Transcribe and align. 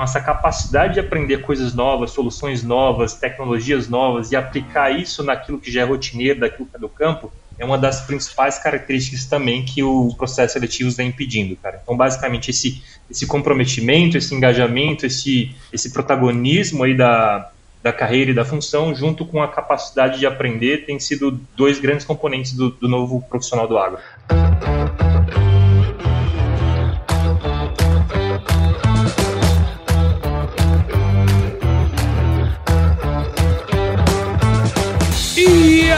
Então, 0.00 0.08
essa 0.08 0.20
capacidade 0.22 0.94
de 0.94 1.00
aprender 1.00 1.42
coisas 1.42 1.74
novas, 1.74 2.12
soluções 2.12 2.62
novas, 2.62 3.12
tecnologias 3.12 3.86
novas 3.86 4.32
e 4.32 4.36
aplicar 4.36 4.90
isso 4.90 5.22
naquilo 5.22 5.60
que 5.60 5.70
já 5.70 5.82
é 5.82 5.84
rotineiro, 5.84 6.40
daquilo 6.40 6.66
que 6.66 6.74
é 6.74 6.78
do 6.78 6.88
campo, 6.88 7.30
é 7.58 7.66
uma 7.66 7.76
das 7.76 8.00
principais 8.06 8.58
características 8.58 9.26
também 9.26 9.62
que 9.62 9.82
o 9.82 10.14
processo 10.16 10.54
seletivo 10.54 10.90
vem 10.90 11.12
pedindo, 11.12 11.54
cara. 11.54 11.80
Então, 11.82 11.94
basicamente, 11.94 12.50
esse, 12.50 12.82
esse 13.10 13.26
comprometimento, 13.26 14.16
esse 14.16 14.34
engajamento, 14.34 15.04
esse, 15.04 15.54
esse 15.70 15.92
protagonismo 15.92 16.82
aí 16.82 16.96
da, 16.96 17.50
da 17.82 17.92
carreira 17.92 18.30
e 18.30 18.34
da 18.34 18.46
função, 18.46 18.94
junto 18.94 19.26
com 19.26 19.42
a 19.42 19.48
capacidade 19.48 20.18
de 20.18 20.24
aprender, 20.24 20.86
tem 20.86 20.98
sido 20.98 21.38
dois 21.54 21.78
grandes 21.78 22.06
componentes 22.06 22.54
do, 22.54 22.70
do 22.70 22.88
novo 22.88 23.20
profissional 23.28 23.68
do 23.68 23.76
agro. 23.76 24.00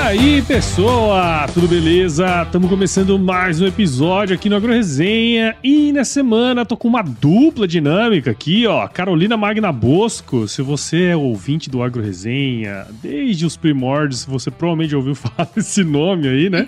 Aí, 0.03 0.43
pessoa? 0.43 1.47
Tudo 1.55 1.69
beleza? 1.69 2.43
Estamos 2.43 2.69
começando 2.69 3.17
mais 3.21 3.61
um 3.61 3.67
episódio 3.67 4.35
aqui 4.35 4.49
no 4.49 4.57
Agro 4.57 4.73
Resenha 4.73 5.55
e 5.63 5.93
nessa 5.93 6.15
semana 6.15 6.67
tô 6.67 6.77
com 6.77 6.89
uma 6.89 7.03
dupla 7.03 7.69
dinâmica 7.69 8.33
aqui, 8.33 8.67
ó. 8.67 8.89
Carolina 8.89 9.37
Magna 9.37 9.71
Bosco, 9.71 10.49
se 10.49 10.61
você 10.61 11.05
é 11.05 11.17
ouvinte 11.17 11.71
do 11.71 11.85
Agro 11.85 12.03
Resenha, 12.03 12.85
desde 13.01 13.47
os 13.47 13.57
primórdios, 13.57 14.25
você 14.25 14.51
provavelmente 14.51 14.97
ouviu 14.97 15.15
falar 15.15 15.49
esse 15.57 15.85
nome 15.85 16.27
aí, 16.27 16.51
né? 16.51 16.67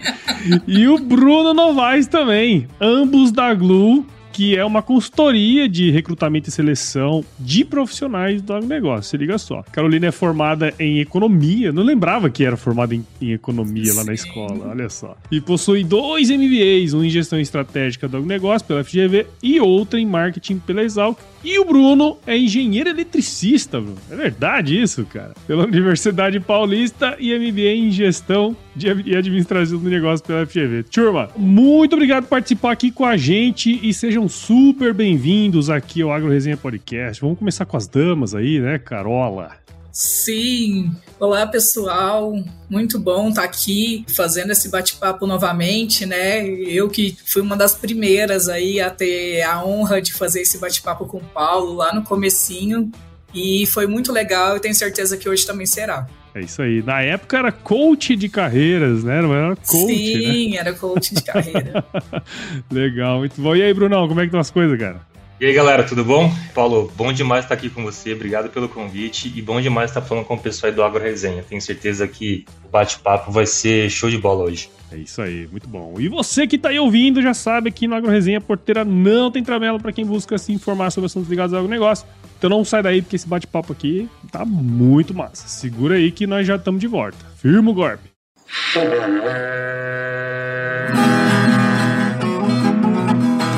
E 0.65 0.87
o 0.87 0.97
Bruno 0.99 1.53
Novaes 1.53 2.07
também, 2.07 2.69
ambos 2.81 3.33
da 3.33 3.53
Glu, 3.53 4.07
que 4.35 4.57
é 4.57 4.65
uma 4.65 4.83
consultoria 4.83 5.69
de 5.69 5.93
recrutamento 5.93 6.49
e 6.49 6.53
seleção 6.53 7.25
de 7.39 7.65
profissionais 7.65 8.43
do 8.43 8.53
agronegócio. 8.53 9.05
Se 9.11 9.17
liga 9.17 9.39
só. 9.39 9.63
Carolina 9.71 10.09
é 10.09 10.11
formada 10.11 10.75
em 10.77 10.99
economia, 10.99 11.73
não 11.73 11.85
lembrava 11.85 12.29
que 12.29 12.45
era 12.45 12.57
formada 12.57 12.97
em, 12.97 13.07
em 13.23 13.31
economia 13.31 13.87
Sim. 13.87 13.97
lá 13.97 14.05
na 14.05 14.13
escola, 14.13 14.69
olha 14.71 14.91
só. 14.91 15.17
E 15.31 15.41
possui 15.41 15.85
dois 15.85 16.31
MBAs, 16.31 16.93
um 16.95 17.05
em 17.05 17.09
gestão 17.09 17.39
estratégica 17.39 18.09
do 18.09 18.17
agronegócio 18.17 18.67
pela 18.67 18.83
FGV 18.83 19.27
e 19.41 19.61
outro 19.61 20.01
em 20.01 20.05
marketing 20.05 20.59
pela 20.59 20.83
Exalc. 20.83 21.17
E 21.45 21.59
o 21.59 21.65
Bruno 21.65 22.17
é 22.27 22.37
engenheiro 22.37 22.89
eletricista, 22.89 23.79
Bruno. 23.79 23.99
É 24.11 24.17
verdade 24.17 24.81
isso, 24.81 25.05
cara. 25.05 25.35
Pela 25.47 25.65
Universidade 25.65 26.41
Paulista 26.41 27.17
e 27.21 27.39
MBA 27.39 27.75
em 27.75 27.91
gestão 27.91 28.57
e 28.77 29.15
administração 29.15 29.79
do 29.79 29.89
negócio 29.89 30.25
pela 30.25 30.47
FGV. 30.47 30.85
Turma, 30.85 31.29
muito 31.37 31.93
obrigado 31.93 32.25
por 32.25 32.31
participar 32.31 32.73
aqui 32.73 32.91
com 32.91 33.05
a 33.05 33.17
gente 33.17 33.79
e 33.83 33.93
sejam 33.93 34.24
super 34.29 34.93
bem-vindos 34.95 35.71
aqui 35.71 36.03
ao 36.03 36.13
Agro 36.13 36.31
Resenha 36.31 36.57
Podcast. 36.57 37.21
Vamos 37.21 37.39
começar 37.39 37.65
com 37.65 37.77
as 37.77 37.87
damas 37.87 38.35
aí, 38.35 38.61
né, 38.61 38.79
Carola? 38.79 39.53
Sim. 39.93 40.91
Olá, 41.21 41.47
pessoal. 41.47 42.35
Muito 42.69 42.99
bom 42.99 43.29
estar 43.29 43.45
aqui 43.45 44.05
fazendo 44.17 44.51
esse 44.51 44.69
bate-papo 44.69 45.25
novamente, 45.27 46.05
né? 46.05 46.45
Eu 46.45 46.89
que 46.89 47.17
fui 47.25 47.41
uma 47.41 47.57
das 47.57 47.77
primeiras 47.77 48.49
aí 48.49 48.81
a 48.81 48.91
ter 48.91 49.43
a 49.43 49.65
honra 49.65 50.03
de 50.03 50.13
fazer 50.13 50.41
esse 50.41 50.59
bate-papo 50.59 51.07
com 51.07 51.19
o 51.19 51.25
Paulo 51.25 51.75
lá 51.75 51.95
no 51.95 52.03
comecinho 52.03 52.91
e 53.35 53.67
foi 53.67 53.87
muito 53.87 54.13
legal 54.13 54.57
e 54.57 54.61
tenho 54.61 54.75
certeza 54.75 55.17
que 55.17 55.29
hoje 55.29 55.47
também 55.47 55.67
será. 55.67 56.07
É 56.35 56.41
isso 56.41 56.61
aí. 56.63 56.83
Na 56.83 57.01
época 57.01 57.39
era 57.39 57.53
coach 57.53 58.17
de 58.17 58.29
carreiras, 58.29 59.05
né? 59.05 59.23
Não 59.23 59.33
era 59.33 59.55
coach, 59.55 59.87
Sim, 59.87 60.51
né? 60.51 60.57
era 60.57 60.73
coach 60.73 61.15
de 61.15 61.23
carreira. 61.23 61.85
Legal, 62.71 63.19
muito 63.19 63.41
bom. 63.41 63.55
E 63.55 63.63
aí, 63.63 63.73
Brunão, 63.73 64.09
como 64.09 64.19
é 64.21 64.25
que 64.25 64.29
estão 64.29 64.41
as 64.41 64.51
coisas, 64.51 64.77
cara? 64.77 65.01
E 65.41 65.47
aí, 65.47 65.53
galera, 65.53 65.85
tudo 65.85 66.05
bom? 66.05 66.33
Paulo, 66.53 66.93
bom 66.97 67.13
demais 67.13 67.45
estar 67.45 67.55
aqui 67.55 67.69
com 67.69 67.85
você. 67.85 68.15
Obrigado 68.15 68.49
pelo 68.51 68.69
convite 68.69 69.33
e 69.35 69.43
bom 69.43 69.61
demais 69.61 69.91
estar 69.91 70.01
falando 70.01 70.25
com 70.25 70.35
o 70.35 70.39
pessoal 70.39 70.73
do 70.73 70.83
Agro 70.83 71.03
Resenha. 71.03 71.43
Tenho 71.43 71.61
certeza 71.61 72.07
que 72.09 72.45
o 72.65 72.69
bate-papo 72.69 73.31
vai 73.31 73.47
ser 73.47 73.89
show 73.91 74.11
de 74.11 74.19
bola 74.19 74.45
hoje. 74.45 74.71
É 74.91 74.97
isso 74.97 75.21
aí, 75.21 75.49
muito 75.51 75.69
bom. 75.69 75.95
E 75.99 76.09
você 76.09 76.47
que 76.47 76.57
está 76.57 76.69
aí 76.69 76.79
ouvindo 76.79 77.21
já 77.21 77.35
sabe 77.35 77.71
que 77.71 77.87
no 77.87 77.95
Agro 77.95 78.11
Resenha 78.11 78.41
Porteira 78.41 78.85
não 78.85 79.31
tem 79.31 79.43
tramela 79.43 79.79
para 79.79 79.93
quem 79.93 80.05
busca 80.05 80.39
se 80.39 80.53
informar 80.53 80.91
sobre 80.91 81.07
assuntos 81.07 81.29
ligados 81.29 81.53
ao 81.53 81.61
agronegócio. 81.61 82.07
Então 82.45 82.59
não 82.59 82.63
sai 82.63 82.83
daí, 82.83 83.01
porque 83.01 83.17
esse 83.17 83.27
bate-papo 83.27 83.73
aqui 83.73 84.07
tá 84.31 84.45
muito 84.45 85.15
massa. 85.15 85.49
Segura 85.49 85.95
aí 85.95 86.11
que 86.11 86.27
nós 86.27 86.47
já 86.47 86.57
estamos 86.57 86.79
de 86.79 86.87
volta. 86.87 87.17
Firma 87.37 87.71
o 87.71 87.73
golpe. 87.73 88.11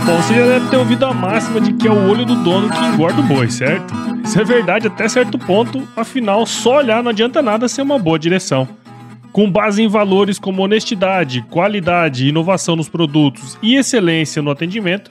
Bom, 0.07 0.23
você 0.23 0.35
já 0.35 0.47
deve 0.47 0.71
ter 0.71 0.77
ouvido 0.77 1.05
a 1.05 1.13
máxima 1.13 1.61
de 1.61 1.73
que 1.73 1.89
é 1.89 1.91
o 1.91 2.09
olho 2.09 2.25
do 2.25 2.37
dono 2.45 2.71
que 2.71 2.79
engorda 2.79 3.21
o 3.21 3.25
boi, 3.25 3.51
certo? 3.51 3.93
Isso 4.23 4.41
é 4.41 4.45
verdade 4.45 4.87
até 4.87 5.09
certo 5.09 5.37
ponto, 5.37 5.83
afinal, 5.97 6.47
só 6.47 6.77
olhar 6.77 7.03
não 7.03 7.11
adianta 7.11 7.43
nada 7.43 7.67
ser 7.67 7.83
uma 7.83 7.99
boa 7.99 8.21
direção. 8.21 8.69
Com 9.33 9.51
base 9.51 9.83
em 9.83 9.89
valores 9.89 10.39
como 10.39 10.63
honestidade, 10.63 11.45
qualidade, 11.51 12.29
inovação 12.29 12.77
nos 12.77 12.89
produtos 12.89 13.59
e 13.61 13.75
excelência 13.75 14.41
no 14.41 14.53
atendimento, 14.53 15.11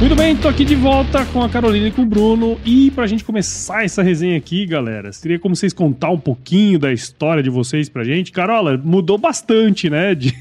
Muito 0.00 0.14
bem, 0.14 0.36
tô 0.36 0.46
aqui 0.46 0.64
de 0.64 0.76
volta 0.76 1.26
com 1.26 1.42
a 1.42 1.48
Carolina 1.48 1.88
e 1.88 1.90
com 1.90 2.02
o 2.02 2.06
Bruno. 2.06 2.56
E 2.64 2.88
pra 2.92 3.04
gente 3.08 3.24
começar 3.24 3.84
essa 3.84 4.00
resenha 4.00 4.38
aqui, 4.38 4.64
galera, 4.64 5.12
seria 5.12 5.40
como 5.40 5.56
vocês 5.56 5.72
contar 5.72 6.10
um 6.10 6.18
pouquinho 6.18 6.78
da 6.78 6.92
história 6.92 7.42
de 7.42 7.50
vocês 7.50 7.88
pra 7.88 8.04
gente. 8.04 8.30
Carola, 8.30 8.76
mudou 8.76 9.18
bastante, 9.18 9.90
né? 9.90 10.14
De, 10.14 10.32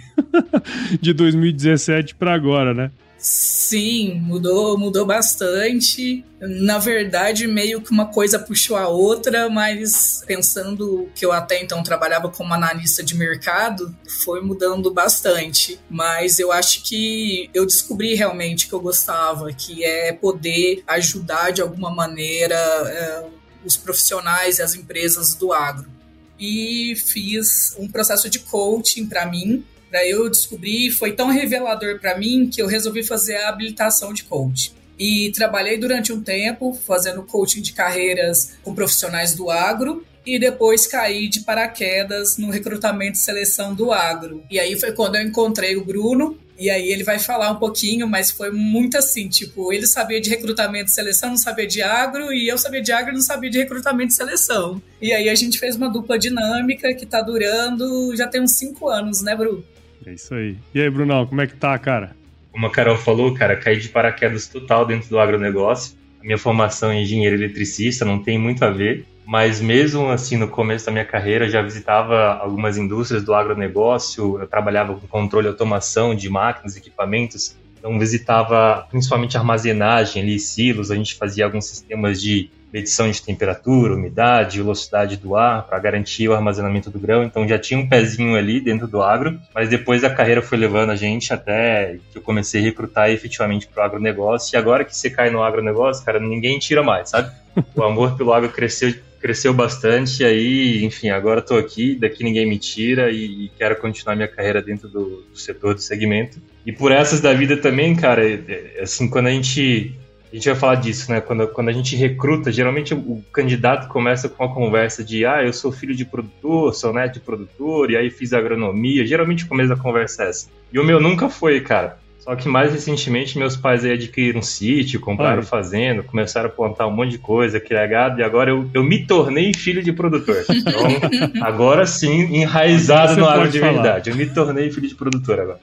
de 1.02 1.12
2017 1.12 2.14
pra 2.14 2.36
agora, 2.36 2.72
né? 2.72 2.92
Sim, 3.30 4.22
mudou, 4.22 4.78
mudou 4.78 5.06
bastante. 5.06 6.24
Na 6.40 6.80
verdade, 6.80 7.46
meio 7.46 7.82
que 7.82 7.92
uma 7.92 8.06
coisa 8.06 8.40
puxou 8.40 8.78
a 8.78 8.88
outra, 8.88 9.50
mas 9.50 10.24
pensando 10.26 11.10
que 11.14 11.26
eu 11.26 11.34
até 11.34 11.62
então 11.62 11.84
trabalhava 11.84 12.30
como 12.30 12.54
analista 12.54 13.04
de 13.04 13.16
mercado, 13.16 13.94
foi 14.24 14.40
mudando 14.40 14.94
bastante. 14.94 15.78
Mas 15.90 16.40
eu 16.40 16.54
acho 16.54 16.84
que 16.84 17.50
eu 17.54 17.66
descobri 17.66 18.16
realmente 18.16 18.66
que 18.66 18.74
eu 18.74 18.80
gostava, 18.80 19.52
que 19.52 19.84
é 19.84 20.14
poder 20.14 20.82
ajudar 20.88 21.52
de 21.52 21.62
alguma 21.62 21.94
maneira 21.94 22.56
é, 22.56 23.26
os 23.66 23.76
profissionais 23.76 24.60
e 24.60 24.62
as 24.62 24.74
empresas 24.74 25.36
do 25.36 25.52
agro. 25.52 25.92
E 26.40 26.96
fiz 26.96 27.76
um 27.78 27.90
processo 27.90 28.30
de 28.30 28.40
coaching 28.40 29.06
para 29.06 29.26
mim, 29.26 29.66
para 29.90 30.06
eu 30.06 30.30
descobrir, 30.30 30.92
foi 30.92 31.14
tão 31.14 31.30
revelador 31.30 32.00
para 32.00 32.18
mim 32.18 32.50
que 32.52 32.62
eu 32.62 32.68
resolvi 32.68 33.04
fazer 33.04 33.36
a 33.38 33.50
habilitação 33.50 34.14
de 34.14 34.24
coach. 34.24 34.74
E 35.00 35.32
trabalhei 35.36 35.78
durante 35.78 36.12
um 36.12 36.22
tempo 36.22 36.74
fazendo 36.74 37.24
coaching 37.24 37.62
de 37.62 37.74
carreiras 37.74 38.54
com 38.64 38.74
profissionais 38.74 39.36
do 39.36 39.50
agro 39.50 40.04
e 40.26 40.38
depois 40.38 40.86
caí 40.86 41.30
de 41.30 41.42
paraquedas 41.42 42.38
no 42.38 42.50
recrutamento 42.50 43.18
e 43.18 43.22
seleção 43.22 43.74
do 43.74 43.94
agro. 43.94 44.44
E 44.52 44.60
aí 44.60 44.78
foi 44.78 44.92
quando 44.92 45.16
eu 45.16 45.22
encontrei 45.22 45.78
o 45.78 45.86
Bruno, 45.86 46.38
e 46.60 46.70
aí 46.70 46.92
ele 46.92 47.04
vai 47.04 47.20
falar 47.20 47.52
um 47.52 47.56
pouquinho, 47.58 48.08
mas 48.08 48.32
foi 48.32 48.52
muito 48.52 48.98
assim, 48.98 49.30
tipo, 49.30 49.72
ele 49.72 49.86
sabia 49.86 50.20
de 50.20 50.30
recrutamento 50.30 50.90
e 50.90 50.94
seleção, 50.94 51.30
não 51.30 51.38
sabia 51.38 51.68
de 51.68 51.82
agro, 51.82 52.34
e 52.34 52.48
eu 52.48 52.58
sabia 52.58 52.82
de 52.82 52.92
agro 52.92 53.14
não 53.14 53.22
sabia 53.22 53.50
de 53.50 53.60
recrutamento 53.60 54.12
e 54.12 54.16
seleção. 54.16 54.82
E 55.02 55.14
aí 55.14 55.30
a 55.30 55.36
gente 55.36 55.60
fez 55.60 55.76
uma 55.76 55.90
dupla 55.90 56.18
dinâmica 56.18 56.94
que 56.94 57.06
tá 57.06 57.22
durando, 57.22 58.16
já 58.16 58.28
tem 58.28 58.42
uns 58.42 58.54
cinco 58.54 58.90
anos, 58.90 59.22
né, 59.22 59.36
Bruno? 59.36 59.64
É 60.06 60.14
isso 60.14 60.34
aí. 60.34 60.58
E 60.74 60.82
aí, 60.82 60.90
Brunão, 60.90 61.26
como 61.26 61.42
é 61.42 61.48
que 61.48 61.56
tá, 61.56 61.78
cara? 61.78 62.16
Como 62.52 62.66
a 62.66 62.72
Carol 62.72 62.98
falou, 62.98 63.34
cara, 63.34 63.56
caí 63.56 63.80
de 63.80 63.90
paraquedas 63.90 64.48
total 64.48 64.86
dentro 64.86 65.10
do 65.10 65.20
agronegócio. 65.20 65.96
A 66.20 66.24
minha 66.24 66.38
formação 66.38 66.92
é 66.92 67.02
engenheiro 67.02 67.36
eletricista, 67.36 68.04
não 68.04 68.22
tem 68.22 68.38
muito 68.38 68.66
a 68.66 68.70
ver, 68.70 69.06
mas 69.26 69.62
mesmo 69.62 70.10
assim, 70.10 70.38
no 70.38 70.48
começo 70.48 70.86
da 70.86 70.92
minha 70.92 71.06
carreira, 71.06 71.50
já 71.50 71.62
visitava 71.62 72.34
algumas 72.36 72.78
indústrias 72.78 73.24
do 73.24 73.34
agronegócio, 73.34 74.40
eu 74.40 74.48
trabalhava 74.48 74.96
com 74.96 75.06
controle 75.06 75.48
e 75.48 75.50
automação 75.50 76.16
de 76.16 76.30
máquinas, 76.30 76.76
equipamentos, 76.76 77.56
então 77.78 78.00
visitava 78.00 78.88
principalmente 78.90 79.38
armazenagem 79.38 80.24
ali, 80.24 80.40
silos, 80.40 80.90
a 80.90 80.96
gente 80.96 81.16
fazia 81.16 81.46
alguns 81.46 81.66
sistemas 81.66 82.22
de 82.22 82.50
medição 82.72 83.10
de 83.10 83.22
temperatura, 83.22 83.94
umidade, 83.94 84.58
velocidade 84.58 85.18
do 85.18 85.36
ar 85.36 85.66
para 85.66 85.80
garantir 85.80 86.28
o 86.28 86.34
armazenamento 86.34 86.90
do 86.90 87.00
grão. 87.00 87.24
Então 87.24 87.48
já 87.48 87.58
tinha 87.58 87.80
um 87.80 87.88
pezinho 87.88 88.36
ali 88.36 88.60
dentro 88.60 88.88
do 88.88 89.02
agro, 89.02 89.40
mas 89.54 89.70
depois 89.70 90.04
a 90.04 90.10
carreira 90.10 90.42
foi 90.42 90.58
levando 90.58 90.92
a 90.92 90.96
gente 90.96 91.34
até 91.34 91.98
que 92.12 92.18
eu 92.18 92.22
comecei 92.22 92.62
a 92.62 92.64
recrutar 92.64 93.10
efetivamente 93.10 93.68
para 93.68 93.84
o 93.84 93.86
agronegócio. 93.86 94.56
E 94.56 94.58
agora 94.58 94.84
que 94.84 94.96
você 94.96 95.10
cai 95.10 95.30
no 95.30 95.44
agronegócio, 95.44 96.06
cara, 96.06 96.20
ninguém 96.20 96.60
tira 96.60 96.84
mais, 96.84 97.10
sabe? 97.10 97.32
O 97.76 97.84
amor 97.84 98.16
pelo 98.18 98.34
agro 98.34 98.50
cresceu 98.50 98.94
cresceu 99.20 99.54
bastante 99.54 100.22
e 100.22 100.26
aí, 100.26 100.86
enfim, 100.86 101.10
agora 101.10 101.40
estou 101.40 101.58
aqui, 101.58 101.96
daqui 101.96 102.24
ninguém 102.24 102.48
me 102.48 102.58
tira 102.58 103.12
e, 103.12 103.46
e 103.46 103.52
quero 103.58 103.76
continuar 103.78 104.16
minha 104.16 104.28
carreira 104.28 104.62
dentro 104.62 104.88
do, 104.88 105.24
do, 105.24 105.38
setor 105.38 105.74
do 105.74 105.82
segmento. 105.82 106.42
E 106.66 106.72
por 106.72 106.92
essas 106.92 107.20
da 107.20 107.34
vida 107.34 107.58
também, 107.58 107.96
cara, 107.96 108.28
é, 108.28 108.40
é, 108.48 108.82
assim, 108.84 109.10
quando 109.10 109.28
a 109.28 109.32
gente 109.32 109.98
a 110.32 110.36
gente 110.36 110.50
vai 110.50 110.56
falar 110.58 110.76
disso, 110.76 111.12
né? 111.12 111.22
Quando, 111.22 111.48
quando 111.48 111.70
a 111.70 111.72
gente 111.72 111.96
recruta, 111.96 112.52
geralmente 112.52 112.94
o, 112.94 113.24
candidato 113.32 113.88
começa 113.88 114.28
com 114.28 114.44
uma 114.44 114.54
conversa 114.54 115.04
de 115.04 115.26
ah, 115.26 115.44
eu 115.44 115.54
sou 115.54 115.72
filho 115.72 115.96
de 115.96 116.04
produtor, 116.04 116.74
sou 116.74 116.94
neto 116.94 117.14
de 117.14 117.20
produtor, 117.22 117.92
e 117.92 117.98
aí 117.98 118.10
fiz 118.10 118.34
agronomia. 118.34 119.06
Geralmente 119.06 119.46
o 119.46 119.48
começo 119.48 119.70
da 119.70 119.78
conversa 119.78 120.24
é 120.24 120.30
essa. 120.30 120.50
E 120.72 120.78
o 120.78 120.84
meu 120.84 121.00
nunca 121.00 121.30
foi, 121.30 121.62
cara. 121.62 121.98
Só 122.20 122.36
que 122.36 122.50
mais 122.50 122.74
recentemente 122.74 123.40
meus 123.40 123.56
pais 123.56 123.86
aí 123.86 123.94
adquiriram 123.94 124.40
um 124.40 124.44
sítio, 124.44 125.00
compraram 125.00 125.40
Ai. 125.40 125.46
fazenda, 125.46 126.04
começaram 126.04 126.50
a 126.50 126.52
plantar 126.52 126.86
um 126.86 126.92
monte 126.92 127.12
de 127.12 127.20
coisa, 127.20 127.58
criar 127.58 127.88
gado, 127.88 128.20
e 128.20 128.24
agora 128.24 128.50
eu, 128.50 128.70
eu 128.74 128.84
me 128.84 129.06
tornei 129.06 129.54
filho 129.54 129.82
de 129.82 129.94
produtor. 129.94 130.44
Então, 130.50 130.74
agora 131.42 131.86
sim, 131.86 132.36
enraizado 132.36 133.16
no 133.16 133.26
agro 133.26 133.50
de 133.50 133.62
falar. 133.62 133.72
verdade. 133.72 134.10
Eu 134.10 134.18
me 134.18 134.26
tornei 134.26 134.70
filho 134.70 134.90
de 134.90 134.96
produtor 134.96 135.40
agora. 135.40 135.60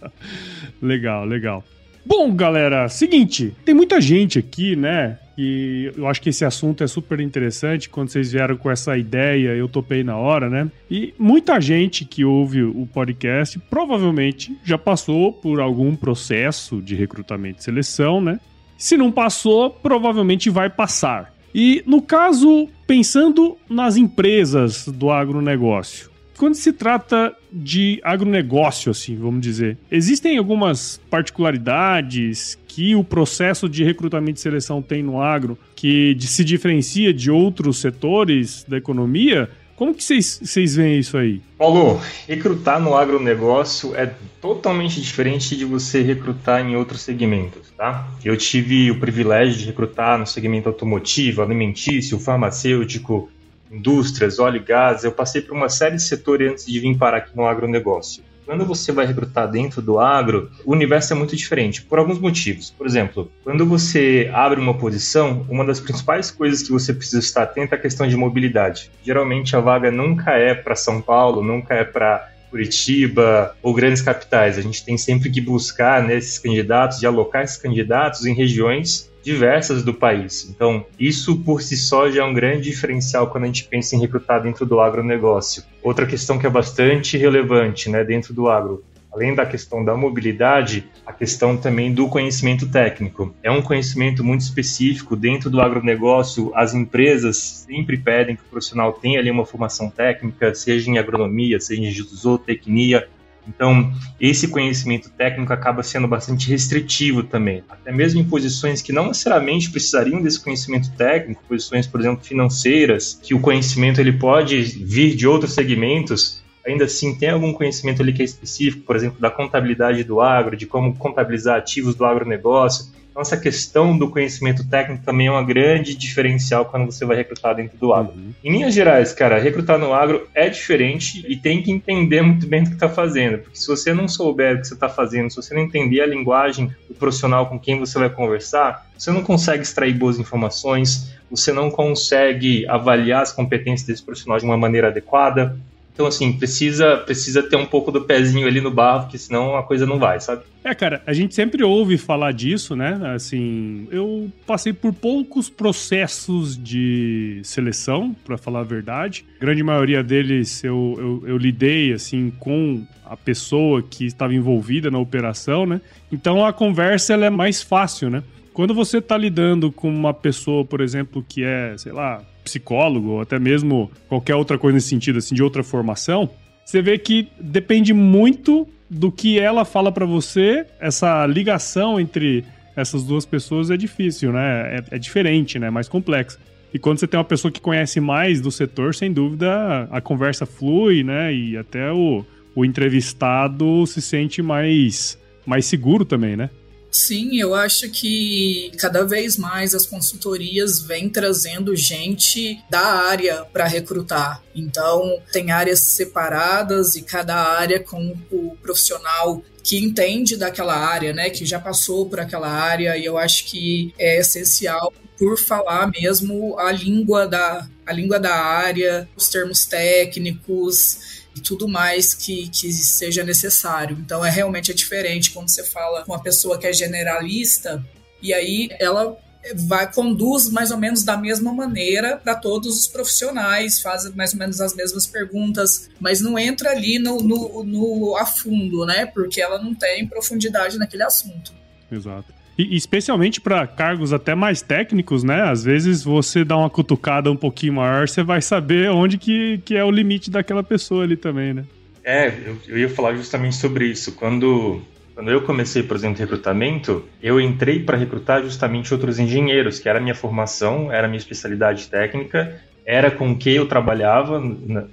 legal, 0.80 1.26
legal. 1.26 1.62
Bom, 2.06 2.34
galera, 2.34 2.88
seguinte, 2.88 3.54
tem 3.64 3.74
muita 3.74 4.00
gente 4.00 4.38
aqui, 4.38 4.76
né? 4.76 5.18
E 5.36 5.90
eu 5.96 6.06
acho 6.06 6.20
que 6.20 6.28
esse 6.28 6.44
assunto 6.44 6.84
é 6.84 6.86
super 6.86 7.18
interessante. 7.18 7.88
Quando 7.88 8.10
vocês 8.10 8.30
vieram 8.30 8.56
com 8.56 8.70
essa 8.70 8.96
ideia, 8.96 9.48
eu 9.56 9.68
topei 9.68 10.04
na 10.04 10.16
hora, 10.16 10.50
né? 10.50 10.70
E 10.90 11.14
muita 11.18 11.60
gente 11.60 12.04
que 12.04 12.24
ouve 12.24 12.62
o 12.62 12.86
podcast 12.92 13.58
provavelmente 13.70 14.56
já 14.62 14.78
passou 14.78 15.32
por 15.32 15.60
algum 15.60 15.96
processo 15.96 16.80
de 16.80 16.94
recrutamento 16.94 17.60
e 17.60 17.64
seleção, 17.64 18.20
né? 18.20 18.38
Se 18.76 18.96
não 18.96 19.10
passou, 19.10 19.70
provavelmente 19.70 20.50
vai 20.50 20.68
passar. 20.68 21.32
E 21.54 21.82
no 21.86 22.02
caso, 22.02 22.68
pensando 22.86 23.56
nas 23.68 23.96
empresas 23.96 24.86
do 24.88 25.10
agronegócio, 25.10 26.10
quando 26.36 26.54
se 26.54 26.72
trata 26.72 27.34
de 27.52 28.00
agronegócio, 28.02 28.90
assim, 28.90 29.16
vamos 29.16 29.40
dizer, 29.40 29.78
existem 29.90 30.36
algumas 30.36 31.00
particularidades 31.08 32.58
que 32.66 32.96
o 32.96 33.04
processo 33.04 33.68
de 33.68 33.84
recrutamento 33.84 34.38
e 34.38 34.42
seleção 34.42 34.82
tem 34.82 35.02
no 35.02 35.20
agro 35.22 35.56
que 35.76 36.16
se 36.20 36.44
diferencia 36.44 37.14
de 37.14 37.30
outros 37.30 37.78
setores 37.78 38.64
da 38.66 38.76
economia? 38.76 39.48
Como 39.76 39.92
que 39.92 40.02
vocês 40.02 40.76
veem 40.76 41.00
isso 41.00 41.16
aí? 41.16 41.40
Paulo, 41.58 42.00
recrutar 42.28 42.80
no 42.80 42.96
agronegócio 42.96 43.94
é 43.96 44.12
totalmente 44.40 45.00
diferente 45.00 45.56
de 45.56 45.64
você 45.64 46.00
recrutar 46.00 46.60
em 46.60 46.76
outros 46.76 47.00
segmentos, 47.00 47.72
tá? 47.76 48.08
Eu 48.24 48.36
tive 48.36 48.90
o 48.90 49.00
privilégio 49.00 49.58
de 49.58 49.66
recrutar 49.66 50.18
no 50.18 50.26
segmento 50.26 50.68
automotivo, 50.68 51.42
alimentício, 51.42 52.20
farmacêutico, 52.20 53.28
indústrias, 53.74 54.38
óleo 54.38 54.56
e 54.56 54.64
gás, 54.64 55.04
eu 55.04 55.12
passei 55.12 55.42
por 55.42 55.54
uma 55.56 55.68
série 55.68 55.96
de 55.96 56.02
setores 56.02 56.52
antes 56.52 56.66
de 56.66 56.80
vir 56.80 56.96
parar 56.96 57.18
aqui 57.18 57.36
no 57.36 57.46
agronegócio. 57.46 58.22
Quando 58.44 58.66
você 58.66 58.92
vai 58.92 59.06
recrutar 59.06 59.50
dentro 59.50 59.80
do 59.80 59.98
agro, 59.98 60.50
o 60.66 60.72
universo 60.72 61.14
é 61.14 61.16
muito 61.16 61.34
diferente, 61.34 61.80
por 61.82 61.98
alguns 61.98 62.18
motivos. 62.18 62.70
Por 62.70 62.86
exemplo, 62.86 63.32
quando 63.42 63.64
você 63.64 64.30
abre 64.34 64.60
uma 64.60 64.74
posição, 64.74 65.46
uma 65.48 65.64
das 65.64 65.80
principais 65.80 66.30
coisas 66.30 66.62
que 66.62 66.70
você 66.70 66.92
precisa 66.92 67.20
estar 67.20 67.44
atento 67.44 67.74
é 67.74 67.78
a 67.78 67.80
questão 67.80 68.06
de 68.06 68.16
mobilidade. 68.16 68.90
Geralmente 69.02 69.56
a 69.56 69.60
vaga 69.60 69.90
nunca 69.90 70.32
é 70.32 70.54
para 70.54 70.76
São 70.76 71.00
Paulo, 71.00 71.42
nunca 71.42 71.72
é 71.74 71.84
para 71.84 72.30
Curitiba 72.50 73.56
ou 73.62 73.72
grandes 73.72 74.02
capitais. 74.02 74.58
A 74.58 74.60
gente 74.60 74.84
tem 74.84 74.98
sempre 74.98 75.30
que 75.30 75.40
buscar 75.40 76.02
né, 76.02 76.18
candidatos 76.42 77.02
e 77.02 77.06
alocar 77.06 77.42
esses 77.42 77.56
candidatos 77.56 78.26
em 78.26 78.34
regiões 78.34 79.10
diversas 79.24 79.82
do 79.82 79.94
país. 79.94 80.48
Então, 80.50 80.84
isso 81.00 81.38
por 81.40 81.62
si 81.62 81.76
só 81.76 82.10
já 82.10 82.22
é 82.22 82.24
um 82.24 82.34
grande 82.34 82.70
diferencial 82.70 83.28
quando 83.28 83.44
a 83.44 83.46
gente 83.46 83.64
pensa 83.64 83.96
em 83.96 84.00
recrutar 84.00 84.42
dentro 84.42 84.66
do 84.66 84.80
agronegócio. 84.80 85.64
Outra 85.82 86.06
questão 86.06 86.38
que 86.38 86.46
é 86.46 86.50
bastante 86.50 87.16
relevante 87.16 87.88
né, 87.88 88.04
dentro 88.04 88.34
do 88.34 88.48
agro, 88.48 88.84
além 89.14 89.34
da 89.34 89.46
questão 89.46 89.84
da 89.84 89.96
mobilidade, 89.96 90.86
a 91.06 91.12
questão 91.12 91.56
também 91.56 91.94
do 91.94 92.08
conhecimento 92.08 92.68
técnico. 92.68 93.34
É 93.42 93.50
um 93.50 93.62
conhecimento 93.62 94.24
muito 94.24 94.40
específico 94.40 95.16
dentro 95.16 95.48
do 95.48 95.60
agronegócio. 95.60 96.52
As 96.54 96.74
empresas 96.74 97.36
sempre 97.66 97.96
pedem 97.96 98.34
que 98.36 98.42
o 98.42 98.46
profissional 98.50 98.92
tenha 98.92 99.20
ali 99.20 99.30
uma 99.30 99.46
formação 99.46 99.88
técnica, 99.88 100.54
seja 100.54 100.90
em 100.90 100.98
agronomia, 100.98 101.60
seja 101.60 101.80
em 101.80 101.90
zootecnia, 101.92 103.08
então, 103.46 103.92
esse 104.20 104.48
conhecimento 104.48 105.10
técnico 105.10 105.52
acaba 105.52 105.82
sendo 105.82 106.08
bastante 106.08 106.48
restritivo 106.48 107.22
também, 107.22 107.62
até 107.68 107.92
mesmo 107.92 108.20
em 108.20 108.24
posições 108.24 108.80
que 108.80 108.92
não 108.92 109.08
necessariamente 109.08 109.70
precisariam 109.70 110.22
desse 110.22 110.42
conhecimento 110.42 110.90
técnico, 110.92 111.42
posições, 111.48 111.86
por 111.86 112.00
exemplo, 112.00 112.24
financeiras, 112.24 113.18
que 113.22 113.34
o 113.34 113.40
conhecimento 113.40 114.00
ele 114.00 114.12
pode 114.12 114.62
vir 114.62 115.14
de 115.14 115.26
outros 115.26 115.52
segmentos, 115.52 116.42
ainda 116.66 116.84
assim 116.84 117.14
tem 117.14 117.30
algum 117.30 117.52
conhecimento 117.52 118.00
ali 118.00 118.12
que 118.12 118.22
é 118.22 118.24
específico, 118.24 118.84
por 118.84 118.96
exemplo, 118.96 119.20
da 119.20 119.30
contabilidade 119.30 120.02
do 120.04 120.20
agro, 120.20 120.56
de 120.56 120.66
como 120.66 120.94
contabilizar 120.96 121.58
ativos 121.58 121.94
do 121.94 122.04
agronegócio. 122.04 122.86
Essa 123.16 123.36
questão 123.36 123.96
do 123.96 124.10
conhecimento 124.10 124.68
técnico 124.68 125.04
também 125.04 125.28
é 125.28 125.30
uma 125.30 125.42
grande 125.42 125.94
diferencial 125.94 126.64
quando 126.64 126.86
você 126.86 127.04
vai 127.04 127.16
recrutar 127.16 127.54
dentro 127.54 127.78
do 127.78 127.92
agro. 127.92 128.12
Uhum. 128.12 128.32
Em 128.42 128.52
linhas 128.52 128.74
gerais, 128.74 129.12
cara, 129.12 129.38
recrutar 129.38 129.78
no 129.78 129.92
agro 129.92 130.28
é 130.34 130.48
diferente 130.48 131.24
e 131.28 131.36
tem 131.36 131.62
que 131.62 131.70
entender 131.70 132.22
muito 132.22 132.46
bem 132.46 132.62
o 132.62 132.66
que 132.66 132.74
está 132.74 132.88
fazendo. 132.88 133.38
Porque 133.38 133.56
se 133.56 133.66
você 133.68 133.94
não 133.94 134.08
souber 134.08 134.56
o 134.56 134.60
que 134.60 134.66
você 134.66 134.74
está 134.74 134.88
fazendo, 134.88 135.30
se 135.30 135.36
você 135.36 135.54
não 135.54 135.62
entender 135.62 136.00
a 136.00 136.06
linguagem 136.06 136.74
do 136.88 136.94
profissional 136.94 137.46
com 137.48 137.58
quem 137.58 137.78
você 137.78 137.98
vai 137.98 138.10
conversar, 138.10 138.86
você 138.98 139.12
não 139.12 139.22
consegue 139.22 139.62
extrair 139.62 139.94
boas 139.94 140.18
informações, 140.18 141.14
você 141.30 141.52
não 141.52 141.70
consegue 141.70 142.66
avaliar 142.68 143.22
as 143.22 143.32
competências 143.32 143.86
desse 143.86 144.02
profissional 144.02 144.38
de 144.38 144.44
uma 144.44 144.56
maneira 144.56 144.88
adequada. 144.88 145.56
Então, 145.94 146.06
assim, 146.06 146.32
precisa, 146.32 146.96
precisa 146.96 147.40
ter 147.40 147.54
um 147.54 147.64
pouco 147.64 147.92
do 147.92 148.00
pezinho 148.00 148.48
ali 148.48 148.60
no 148.60 148.70
barro, 148.70 149.02
porque 149.02 149.16
senão 149.16 149.56
a 149.56 149.62
coisa 149.62 149.86
não 149.86 149.96
vai, 149.96 150.18
sabe? 150.20 150.42
É, 150.64 150.74
cara, 150.74 151.00
a 151.06 151.12
gente 151.12 151.36
sempre 151.36 151.62
ouve 151.62 151.96
falar 151.96 152.32
disso, 152.32 152.74
né? 152.74 153.00
Assim, 153.14 153.86
eu 153.92 154.28
passei 154.44 154.72
por 154.72 154.92
poucos 154.92 155.48
processos 155.48 156.60
de 156.60 157.40
seleção, 157.44 158.14
para 158.24 158.36
falar 158.36 158.60
a 158.60 158.64
verdade. 158.64 159.24
A 159.36 159.40
grande 159.40 159.62
maioria 159.62 160.02
deles 160.02 160.64
eu, 160.64 160.96
eu, 160.98 161.28
eu 161.28 161.38
lidei, 161.38 161.92
assim, 161.92 162.32
com 162.40 162.84
a 163.04 163.16
pessoa 163.16 163.80
que 163.80 164.04
estava 164.04 164.34
envolvida 164.34 164.90
na 164.90 164.98
operação, 164.98 165.64
né? 165.64 165.80
Então 166.10 166.44
a 166.44 166.52
conversa 166.52 167.12
ela 167.12 167.26
é 167.26 167.30
mais 167.30 167.62
fácil, 167.62 168.10
né? 168.10 168.24
Quando 168.52 168.74
você 168.74 168.98
está 168.98 169.16
lidando 169.16 169.70
com 169.70 169.88
uma 169.88 170.14
pessoa, 170.14 170.64
por 170.64 170.80
exemplo, 170.80 171.24
que 171.28 171.44
é, 171.44 171.76
sei 171.76 171.92
lá, 171.92 172.22
psicólogo, 172.44 173.08
ou 173.08 173.20
até 173.22 173.38
mesmo 173.38 173.90
qualquer 174.08 174.36
outra 174.36 174.58
coisa 174.58 174.74
nesse 174.74 174.88
sentido, 174.88 175.18
assim, 175.18 175.34
de 175.34 175.42
outra 175.42 175.64
formação, 175.64 176.30
você 176.64 176.80
vê 176.80 176.96
que 176.98 177.28
depende 177.40 177.92
muito 177.92 178.68
do 178.88 179.10
que 179.10 179.38
ela 179.38 179.64
fala 179.64 179.90
para 179.90 180.06
você, 180.06 180.66
essa 180.78 181.26
ligação 181.26 181.98
entre 181.98 182.44
essas 182.76 183.04
duas 183.04 183.24
pessoas 183.24 183.70
é 183.70 183.76
difícil, 183.76 184.32
né? 184.32 184.76
É, 184.76 184.96
é, 184.96 184.98
diferente, 184.98 185.58
né? 185.58 185.68
É 185.68 185.70
mais 185.70 185.88
complexo. 185.88 186.38
E 186.72 186.78
quando 186.78 186.98
você 186.98 187.06
tem 187.06 187.18
uma 187.18 187.24
pessoa 187.24 187.52
que 187.52 187.60
conhece 187.60 188.00
mais 188.00 188.40
do 188.40 188.50
setor, 188.50 188.94
sem 188.94 189.12
dúvida, 189.12 189.88
a 189.90 190.00
conversa 190.00 190.44
flui, 190.44 191.04
né? 191.04 191.32
E 191.32 191.56
até 191.56 191.92
o, 191.92 192.24
o 192.54 192.64
entrevistado 192.64 193.86
se 193.86 194.02
sente 194.02 194.42
mais, 194.42 195.18
mais 195.46 195.66
seguro 195.66 196.04
também, 196.04 196.36
né? 196.36 196.50
Sim, 196.94 197.40
eu 197.40 197.56
acho 197.56 197.90
que 197.90 198.70
cada 198.78 199.02
vez 199.02 199.36
mais 199.36 199.74
as 199.74 199.84
consultorias 199.84 200.80
vêm 200.80 201.08
trazendo 201.08 201.74
gente 201.74 202.62
da 202.70 202.78
área 202.78 203.44
para 203.52 203.66
recrutar. 203.66 204.40
Então, 204.54 205.20
tem 205.32 205.50
áreas 205.50 205.80
separadas 205.80 206.94
e 206.94 207.02
cada 207.02 207.34
área 207.34 207.80
com 207.80 208.16
o 208.30 208.56
profissional 208.62 209.42
que 209.64 209.76
entende 209.76 210.36
daquela 210.36 210.76
área, 210.76 211.12
né, 211.12 211.30
que 211.30 211.44
já 211.44 211.58
passou 211.58 212.08
por 212.08 212.20
aquela 212.20 212.48
área, 212.48 212.96
e 212.96 213.04
eu 213.04 213.18
acho 213.18 213.44
que 213.46 213.92
é 213.98 214.20
essencial 214.20 214.92
por 215.18 215.36
falar 215.36 215.90
mesmo 215.90 216.56
a 216.60 216.70
língua 216.70 217.26
da 217.26 217.68
a 217.84 217.92
língua 217.92 218.18
da 218.18 218.34
área, 218.34 219.06
os 219.16 219.28
termos 219.28 219.66
técnicos, 219.66 221.23
e 221.34 221.40
tudo 221.40 221.68
mais 221.68 222.14
que, 222.14 222.48
que 222.48 222.72
seja 222.72 223.24
necessário. 223.24 223.96
Então 224.00 224.24
é 224.24 224.30
realmente 224.30 224.70
é 224.70 224.74
diferente 224.74 225.30
quando 225.30 225.48
você 225.48 225.64
fala 225.64 226.04
com 226.04 226.12
uma 226.12 226.22
pessoa 226.22 226.58
que 226.58 226.66
é 226.66 226.72
generalista 226.72 227.84
e 228.22 228.32
aí 228.32 228.68
ela 228.78 229.16
vai 229.54 229.92
conduz 229.92 230.48
mais 230.48 230.70
ou 230.70 230.78
menos 230.78 231.02
da 231.02 231.16
mesma 231.16 231.52
maneira 231.52 232.16
para 232.16 232.34
todos 232.34 232.78
os 232.80 232.88
profissionais, 232.88 233.80
faz 233.80 234.12
mais 234.14 234.32
ou 234.32 234.38
menos 234.38 234.60
as 234.60 234.74
mesmas 234.74 235.06
perguntas, 235.06 235.90
mas 236.00 236.20
não 236.20 236.38
entra 236.38 236.70
ali 236.70 236.98
no, 236.98 237.18
no, 237.18 237.62
no 237.62 238.16
a 238.16 238.24
fundo, 238.24 238.86
né? 238.86 239.04
Porque 239.06 239.42
ela 239.42 239.62
não 239.62 239.74
tem 239.74 240.06
profundidade 240.06 240.78
naquele 240.78 241.02
assunto. 241.02 241.52
Exato. 241.92 242.32
E 242.56 242.76
especialmente 242.76 243.40
para 243.40 243.66
cargos 243.66 244.12
até 244.12 244.34
mais 244.34 244.62
técnicos, 244.62 245.24
né? 245.24 245.42
Às 245.42 245.64
vezes 245.64 246.04
você 246.04 246.44
dá 246.44 246.56
uma 246.56 246.70
cutucada 246.70 247.30
um 247.30 247.36
pouquinho 247.36 247.74
maior, 247.74 248.08
você 248.08 248.22
vai 248.22 248.40
saber 248.40 248.90
onde 248.90 249.18
que, 249.18 249.58
que 249.64 249.76
é 249.76 249.84
o 249.84 249.90
limite 249.90 250.30
daquela 250.30 250.62
pessoa 250.62 251.04
ali 251.04 251.16
também, 251.16 251.52
né? 251.52 251.64
É, 252.04 252.28
eu, 252.28 252.58
eu 252.68 252.78
ia 252.78 252.88
falar 252.88 253.14
justamente 253.14 253.56
sobre 253.56 253.86
isso. 253.86 254.12
Quando, 254.12 254.82
quando 255.14 255.30
eu 255.30 255.40
comecei, 255.42 255.82
por 255.82 255.96
exemplo, 255.96 256.18
recrutamento, 256.18 257.04
eu 257.22 257.40
entrei 257.40 257.80
para 257.80 257.96
recrutar 257.96 258.42
justamente 258.42 258.92
outros 258.92 259.18
engenheiros, 259.18 259.80
que 259.80 259.88
era 259.88 259.98
a 259.98 260.02
minha 260.02 260.14
formação, 260.14 260.92
era 260.92 261.06
a 261.06 261.08
minha 261.08 261.18
especialidade 261.18 261.88
técnica, 261.88 262.60
era 262.86 263.10
com 263.10 263.34
que 263.36 263.50
eu 263.50 263.66
trabalhava 263.66 264.42